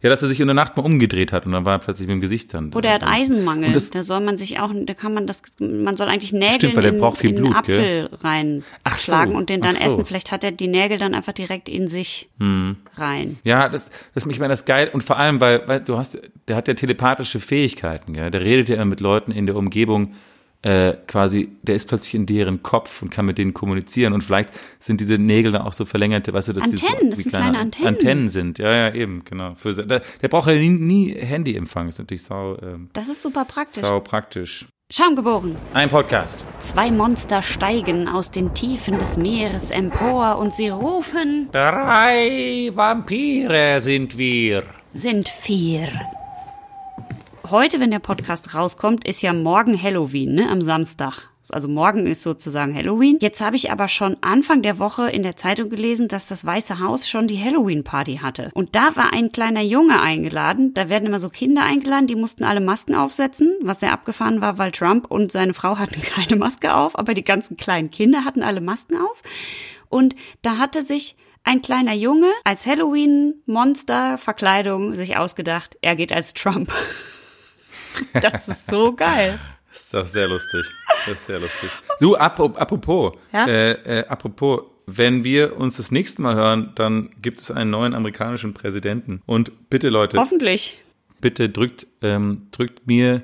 Ja, 0.02 0.10
dass 0.10 0.22
er 0.22 0.28
sich 0.28 0.40
in 0.40 0.46
der 0.46 0.54
Nacht 0.54 0.76
mal 0.76 0.84
umgedreht 0.84 1.32
hat 1.32 1.46
und 1.46 1.52
dann 1.52 1.64
war 1.64 1.72
er 1.74 1.78
plötzlich 1.78 2.06
mit 2.06 2.14
dem 2.16 2.20
Gesicht 2.20 2.52
dann. 2.52 2.72
Oder 2.74 2.90
er 2.90 2.94
hat 2.96 3.04
Eisenmangel. 3.06 3.72
Das- 3.72 3.90
da 3.90 4.02
soll 4.02 4.20
man 4.20 4.36
sich 4.38 4.60
auch, 4.60 4.70
da 4.74 4.94
kann 4.94 5.14
man 5.14 5.26
das, 5.26 5.42
man 5.58 5.96
soll 5.96 6.08
eigentlich 6.08 6.32
Nägel 6.32 6.52
Stimmt, 6.52 6.76
weil 6.76 6.82
der 6.82 6.92
in, 6.92 6.98
braucht 7.00 7.18
viel 7.18 7.30
in 7.30 7.36
Blut, 7.36 7.54
Apfel 7.56 8.08
gell? 8.08 8.10
reinschlagen 8.22 9.32
so, 9.32 9.38
und 9.38 9.48
den 9.50 9.60
dann 9.60 9.76
so. 9.76 9.82
essen. 9.82 10.04
Vielleicht 10.06 10.32
hat 10.32 10.44
er 10.44 10.52
die 10.52 10.68
Nägel 10.68 10.98
dann 10.98 11.14
einfach 11.14 11.32
direkt 11.32 11.68
in 11.68 11.88
sich 11.88 12.28
Hm. 12.38 12.76
rein. 12.96 13.38
Ja, 13.44 13.68
das, 13.68 13.90
das 14.14 14.26
ich 14.26 14.38
meine, 14.38 14.52
das 14.52 14.60
ist 14.60 14.66
geil 14.66 14.90
und 14.92 15.02
vor 15.02 15.16
allem, 15.16 15.40
weil, 15.40 15.62
weil 15.66 15.80
du 15.80 15.96
hast, 15.98 16.18
der 16.48 16.56
hat 16.56 16.68
ja 16.68 16.74
telepathische 16.74 17.40
Fähigkeiten, 17.40 18.14
ja, 18.14 18.30
der 18.30 18.42
redet 18.42 18.68
ja 18.68 18.76
immer 18.76 18.84
mit 18.86 19.00
Leuten 19.00 19.32
in 19.32 19.46
der 19.46 19.56
Umgebung, 19.56 20.14
äh, 20.66 20.96
quasi, 21.06 21.48
der 21.62 21.76
ist 21.76 21.86
plötzlich 21.86 22.14
in 22.16 22.26
deren 22.26 22.60
Kopf 22.62 23.00
und 23.00 23.10
kann 23.10 23.24
mit 23.24 23.38
denen 23.38 23.54
kommunizieren 23.54 24.12
und 24.12 24.24
vielleicht 24.24 24.50
sind 24.80 25.00
diese 25.00 25.16
Nägel 25.16 25.52
dann 25.52 25.62
auch 25.62 25.72
so 25.72 25.84
verlängerte, 25.84 26.32
weißt 26.34 26.48
du, 26.48 26.52
dass 26.54 26.68
die 26.68 26.76
so 26.76 26.88
Antennen, 26.88 27.10
das 27.10 27.20
sind 27.20 27.30
kleine 27.30 27.58
Antennen. 27.58 27.88
Antennen 27.88 28.28
sind, 28.28 28.58
ja, 28.58 28.72
ja, 28.72 28.94
eben, 28.94 29.22
genau. 29.24 29.54
Für, 29.54 29.72
der, 29.72 30.02
der 30.20 30.28
braucht 30.28 30.48
ja 30.48 30.54
nie, 30.54 30.70
nie 30.70 31.14
Handyempfang, 31.14 31.88
ist 31.88 31.98
natürlich 32.00 32.24
sau, 32.24 32.56
ähm, 32.62 32.88
Das 32.94 33.08
ist 33.08 33.22
super 33.22 33.44
praktisch. 33.44 33.80
sau 33.82 34.00
praktisch. 34.00 34.66
Schaumgeboren. 34.90 35.56
Ein 35.74 35.88
Podcast. 35.88 36.44
Zwei 36.60 36.90
Monster 36.90 37.42
steigen 37.42 38.08
aus 38.08 38.30
den 38.32 38.54
Tiefen 38.54 38.98
des 38.98 39.16
Meeres 39.16 39.70
empor 39.70 40.38
und 40.38 40.52
sie 40.54 40.68
rufen, 40.68 41.48
Drei 41.52 42.70
Vampire 42.74 43.80
sind 43.80 44.16
wir. 44.18 44.62
sind 44.92 45.28
vier. 45.28 45.88
Heute, 47.50 47.78
wenn 47.78 47.92
der 47.92 48.00
Podcast 48.00 48.54
rauskommt, 48.54 49.06
ist 49.06 49.22
ja 49.22 49.32
morgen 49.32 49.80
Halloween, 49.80 50.34
ne, 50.34 50.50
am 50.50 50.60
Samstag. 50.60 51.30
Also 51.50 51.68
morgen 51.68 52.08
ist 52.08 52.22
sozusagen 52.22 52.74
Halloween. 52.74 53.18
Jetzt 53.20 53.40
habe 53.40 53.54
ich 53.54 53.70
aber 53.70 53.86
schon 53.86 54.16
Anfang 54.20 54.62
der 54.62 54.80
Woche 54.80 55.08
in 55.10 55.22
der 55.22 55.36
Zeitung 55.36 55.70
gelesen, 55.70 56.08
dass 56.08 56.26
das 56.26 56.44
Weiße 56.44 56.80
Haus 56.80 57.08
schon 57.08 57.28
die 57.28 57.40
Halloween-Party 57.40 58.16
hatte. 58.16 58.50
Und 58.54 58.74
da 58.74 58.96
war 58.96 59.12
ein 59.12 59.30
kleiner 59.30 59.62
Junge 59.62 60.00
eingeladen. 60.00 60.74
Da 60.74 60.88
werden 60.88 61.06
immer 61.06 61.20
so 61.20 61.28
Kinder 61.28 61.62
eingeladen, 61.62 62.08
die 62.08 62.16
mussten 62.16 62.42
alle 62.42 62.60
Masken 62.60 62.96
aufsetzen, 62.96 63.54
was 63.62 63.78
sehr 63.78 63.92
abgefahren 63.92 64.40
war, 64.40 64.58
weil 64.58 64.72
Trump 64.72 65.08
und 65.08 65.30
seine 65.30 65.54
Frau 65.54 65.78
hatten 65.78 66.02
keine 66.14 66.34
Maske 66.34 66.74
auf, 66.74 66.98
aber 66.98 67.14
die 67.14 67.22
ganzen 67.22 67.56
kleinen 67.56 67.92
Kinder 67.92 68.24
hatten 68.24 68.42
alle 68.42 68.60
Masken 68.60 68.96
auf. 68.96 69.22
Und 69.88 70.16
da 70.42 70.58
hatte 70.58 70.82
sich 70.82 71.14
ein 71.44 71.62
kleiner 71.62 71.94
Junge 71.94 72.26
als 72.42 72.66
Halloween-Monster-Verkleidung 72.66 74.94
sich 74.94 75.16
ausgedacht, 75.16 75.78
er 75.80 75.94
geht 75.94 76.12
als 76.12 76.34
Trump. 76.34 76.72
Das 78.20 78.48
ist 78.48 78.70
so 78.70 78.94
geil. 78.94 79.38
Das 79.70 79.80
ist 79.84 79.94
doch 79.94 80.06
sehr 80.06 80.28
lustig. 80.28 80.66
Das 81.06 81.08
ist 81.08 81.26
sehr 81.26 81.38
lustig. 81.38 81.70
Du, 82.00 82.16
apro- 82.16 82.56
apropos, 82.56 83.12
Ja? 83.32 83.46
äh, 83.46 83.72
äh, 84.00 84.06
apropos, 84.06 84.62
wenn 84.86 85.24
wir 85.24 85.56
uns 85.58 85.76
das 85.76 85.90
nächste 85.90 86.22
Mal 86.22 86.34
hören, 86.34 86.72
dann 86.76 87.10
gibt 87.20 87.40
es 87.40 87.50
einen 87.50 87.70
neuen 87.70 87.94
amerikanischen 87.94 88.54
Präsidenten. 88.54 89.20
Und 89.26 89.68
bitte, 89.68 89.88
Leute, 89.88 90.18
Hoffentlich. 90.18 90.82
bitte 91.20 91.48
drückt, 91.50 91.86
ähm, 92.02 92.46
drückt 92.52 92.86
mir 92.86 93.22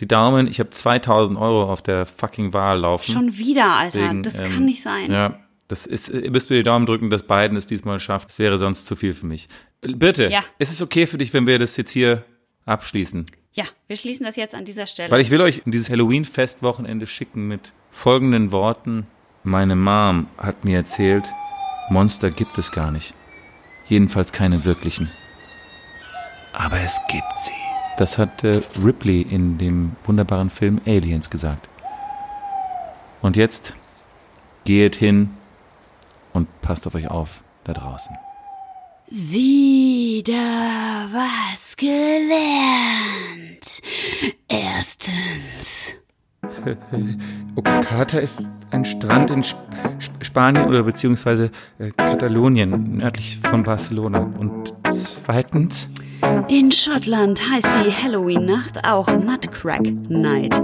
die 0.00 0.08
Daumen. 0.08 0.48
Ich 0.48 0.58
habe 0.58 0.70
2000 0.70 1.38
Euro 1.38 1.70
auf 1.72 1.80
der 1.82 2.04
fucking 2.04 2.52
Wahl 2.52 2.80
laufen. 2.80 3.12
Schon 3.12 3.38
wieder, 3.38 3.72
Alter. 3.76 4.00
Deswegen, 4.00 4.22
das 4.24 4.40
ähm, 4.40 4.44
kann 4.52 4.64
nicht 4.64 4.82
sein. 4.82 5.10
Ja, 5.12 5.38
das 5.68 5.86
ist, 5.86 6.08
ihr 6.10 6.30
müsst 6.32 6.50
mir 6.50 6.56
die 6.56 6.62
Daumen 6.64 6.84
drücken, 6.84 7.10
dass 7.10 7.22
Biden 7.22 7.56
es 7.56 7.66
diesmal 7.68 8.00
schafft. 8.00 8.30
Das 8.30 8.38
wäre 8.40 8.58
sonst 8.58 8.84
zu 8.86 8.96
viel 8.96 9.14
für 9.14 9.26
mich. 9.26 9.48
Bitte, 9.80 10.26
Ja. 10.28 10.40
ist 10.58 10.72
es 10.72 10.82
okay 10.82 11.06
für 11.06 11.16
dich, 11.18 11.32
wenn 11.32 11.46
wir 11.46 11.58
das 11.60 11.76
jetzt 11.76 11.92
hier 11.92 12.24
abschließen? 12.66 13.24
Ja, 13.54 13.64
wir 13.86 13.96
schließen 13.96 14.26
das 14.26 14.34
jetzt 14.34 14.54
an 14.54 14.64
dieser 14.64 14.88
Stelle. 14.88 15.12
Weil 15.12 15.20
ich 15.20 15.30
will 15.30 15.40
euch 15.40 15.62
in 15.64 15.70
dieses 15.70 15.88
Halloween-Festwochenende 15.88 17.06
schicken 17.06 17.46
mit 17.46 17.72
folgenden 17.90 18.50
Worten. 18.50 19.06
Meine 19.44 19.76
Mom 19.76 20.26
hat 20.38 20.64
mir 20.64 20.78
erzählt, 20.78 21.24
Monster 21.88 22.32
gibt 22.32 22.58
es 22.58 22.72
gar 22.72 22.90
nicht. 22.90 23.14
Jedenfalls 23.88 24.32
keine 24.32 24.64
wirklichen. 24.64 25.08
Aber 26.52 26.80
es 26.80 27.00
gibt 27.08 27.40
sie. 27.40 27.52
Das 27.96 28.18
hat 28.18 28.42
äh, 28.42 28.60
Ripley 28.84 29.22
in 29.22 29.56
dem 29.58 29.94
wunderbaren 30.02 30.50
Film 30.50 30.80
Aliens 30.84 31.30
gesagt. 31.30 31.68
Und 33.22 33.36
jetzt 33.36 33.74
geht 34.64 34.96
hin 34.96 35.30
und 36.32 36.48
passt 36.60 36.88
auf 36.88 36.96
euch 36.96 37.08
auf 37.08 37.42
da 37.62 37.72
draußen. 37.72 38.16
Wieder 39.10 40.34
was 41.12 41.76
gelernt. 41.76 43.23
Okata 47.54 48.18
ist 48.18 48.50
ein 48.70 48.84
Strand 48.84 49.30
in 49.30 49.40
Sp 49.46 49.58
Spanien 50.20 50.66
oder 50.66 50.82
beziehungsweise 50.82 51.50
äh, 51.78 51.90
Katalonien, 51.90 52.96
nördlich 52.96 53.38
von 53.38 53.62
Barcelona. 53.62 54.28
Und 54.38 54.74
zweitens, 54.90 55.88
In 56.48 56.72
Schottland 56.72 57.40
heißt 57.50 57.68
die 57.84 57.90
Halloween-Nacht 57.90 58.84
auch 58.84 59.06
Nutcrack 59.08 59.82
Night. 60.08 60.60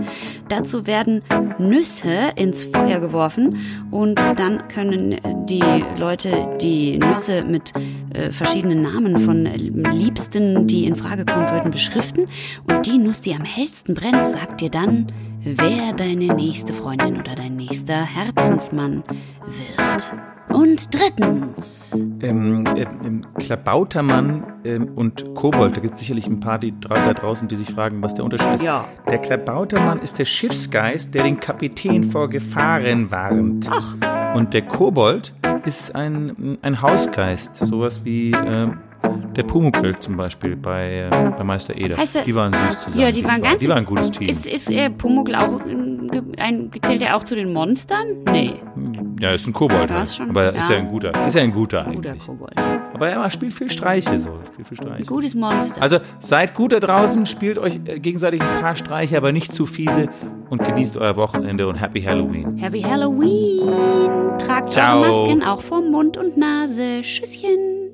Dazu 0.49 0.87
werden 0.87 1.23
Nüsse 1.59 2.33
ins 2.37 2.65
Feuer 2.65 2.99
geworfen 2.99 3.57
und 3.91 4.19
dann 4.19 4.67
können 4.69 5.17
die 5.47 5.63
Leute 5.99 6.57
die 6.61 6.99
Nüsse 6.99 7.45
mit 7.45 7.73
äh, 8.15 8.31
verschiedenen 8.31 8.83
Namen 8.83 9.19
von 9.19 9.45
Liebsten, 9.45 10.67
die 10.67 10.87
in 10.87 10.97
Frage 10.97 11.25
kommen 11.25 11.51
würden, 11.51 11.71
beschriften. 11.71 12.27
Und 12.67 12.87
die 12.87 12.99
Nuss, 12.99 13.21
die 13.21 13.35
am 13.35 13.45
hellsten 13.45 13.95
brennt, 13.95 14.27
sagt 14.27 14.61
dir 14.61 14.71
dann, 14.71 15.07
wer 15.43 15.93
deine 15.93 16.35
nächste 16.35 16.73
Freundin 16.73 17.19
oder 17.19 17.35
dein 17.35 17.57
nächster 17.57 18.05
Herzensmann 18.05 19.03
wird. 19.47 20.15
Und 20.53 20.93
drittens. 20.95 21.93
ähm, 22.21 22.67
äh, 22.67 22.83
ähm, 22.83 23.23
Klabautermann 23.39 24.43
ähm, 24.65 24.91
und 24.97 25.35
Kobold, 25.35 25.77
da 25.77 25.81
gibt 25.81 25.95
es 25.95 26.01
sicherlich 26.01 26.27
ein 26.27 26.41
paar 26.41 26.59
die 26.59 26.79
dra 26.79 26.95
da 26.95 27.15
draußen, 27.15 27.47
die 27.47 27.55
sich 27.55 27.71
fragen, 27.71 28.03
was 28.03 28.15
der 28.15 28.25
Unterschied 28.25 28.55
ist. 28.55 28.63
Ja. 28.63 28.85
Der 29.09 29.19
Klabautermann 29.19 30.01
ist 30.01 30.19
der 30.19 30.25
Schiffsgeist, 30.25 31.15
der 31.15 31.23
den 31.23 31.39
Kapitän 31.39 32.05
vor 32.05 32.29
Gefahren 32.29 33.11
warnt. 33.13 33.71
Ach. 33.71 34.35
Und 34.35 34.53
der 34.53 34.63
Kobold 34.63 35.33
ist 35.65 35.95
ein, 35.95 36.59
ein 36.63 36.83
Hausgeist, 36.83 37.57
sowas 37.57 38.05
wie 38.05 38.33
ähm, 38.33 38.79
der 39.37 39.43
Pumuckl 39.45 39.97
zum 40.01 40.17
Beispiel 40.17 40.57
bei, 40.57 41.09
äh, 41.11 41.31
bei 41.37 41.45
Meister 41.45 41.77
Eder. 41.77 41.97
Heißt 41.97 42.17
er- 42.17 42.25
die 42.25 42.35
waren 42.35 42.53
süß 42.53 42.79
zusammen. 42.79 43.01
Ja, 43.01 43.13
die 43.13 43.25
waren 43.25 43.41
zwei. 43.41 43.49
ganz. 43.49 43.59
Die 43.61 43.69
waren 43.69 43.79
ein 43.79 43.85
gutes 43.85 44.11
Team. 44.11 44.29
Ist, 44.29 44.47
ist 44.47 44.71
äh, 44.71 44.91
Pumuckl 44.91 45.35
auch 45.37 45.61
ein, 45.65 46.11
ein, 46.39 46.71
zählt 46.83 47.03
er 47.03 47.17
auch 47.17 47.23
zu 47.23 47.35
den 47.37 47.53
Monstern? 47.53 48.25
Nee, 48.31 48.55
ja, 49.21 49.31
ist 49.33 49.47
ein 49.47 49.53
Kobold. 49.53 49.89
Ja, 49.91 50.07
schon- 50.07 50.31
aber 50.31 50.53
ist 50.55 50.69
ja. 50.69 50.77
ja 50.77 50.83
ein 50.83 50.89
guter. 50.89 51.27
Ist 51.27 51.35
ja 51.37 51.43
ein 51.43 51.53
guter 51.53 51.85
guter 51.85 52.11
eigentlich. 52.11 52.27
Kobold. 52.27 52.55
Aber 52.93 53.09
er 53.09 53.31
spielt 53.31 53.55
viel 53.55 53.71
Streiche 53.71 54.19
so. 54.19 54.31
Spielt 54.53 54.69
viel 54.69 54.77
Streiche. 54.77 55.05
Gutes 55.05 55.35
Monster. 55.35 55.81
Also 55.81 55.99
seid 56.19 56.55
gut 56.55 56.73
da 56.73 56.81
draußen, 56.81 57.25
spielt 57.27 57.59
euch 57.59 57.79
äh, 57.87 57.99
gegenseitig 58.01 58.43
ein 58.43 58.61
paar 58.61 58.75
Streiche, 58.77 59.17
aber 59.17 59.33
nicht 59.33 59.53
zu 59.53 59.65
fiese 59.67 60.09
und 60.51 60.65
genießt 60.65 60.97
euer 60.97 61.17
Wochenende 61.17 61.69
und 61.69 61.77
Happy 61.77 62.03
Halloween. 62.03 62.59
Happy 62.59 62.83
Halloween! 62.83 63.61
Tragt 64.39 64.73
Ciao. 64.73 65.01
eure 65.03 65.11
Masken 65.23 65.43
auch 65.45 65.61
vor 65.61 65.81
Mund 65.83 66.17
und 66.17 66.37
Nase. 66.37 67.03
Tschüsschen! 67.03 67.90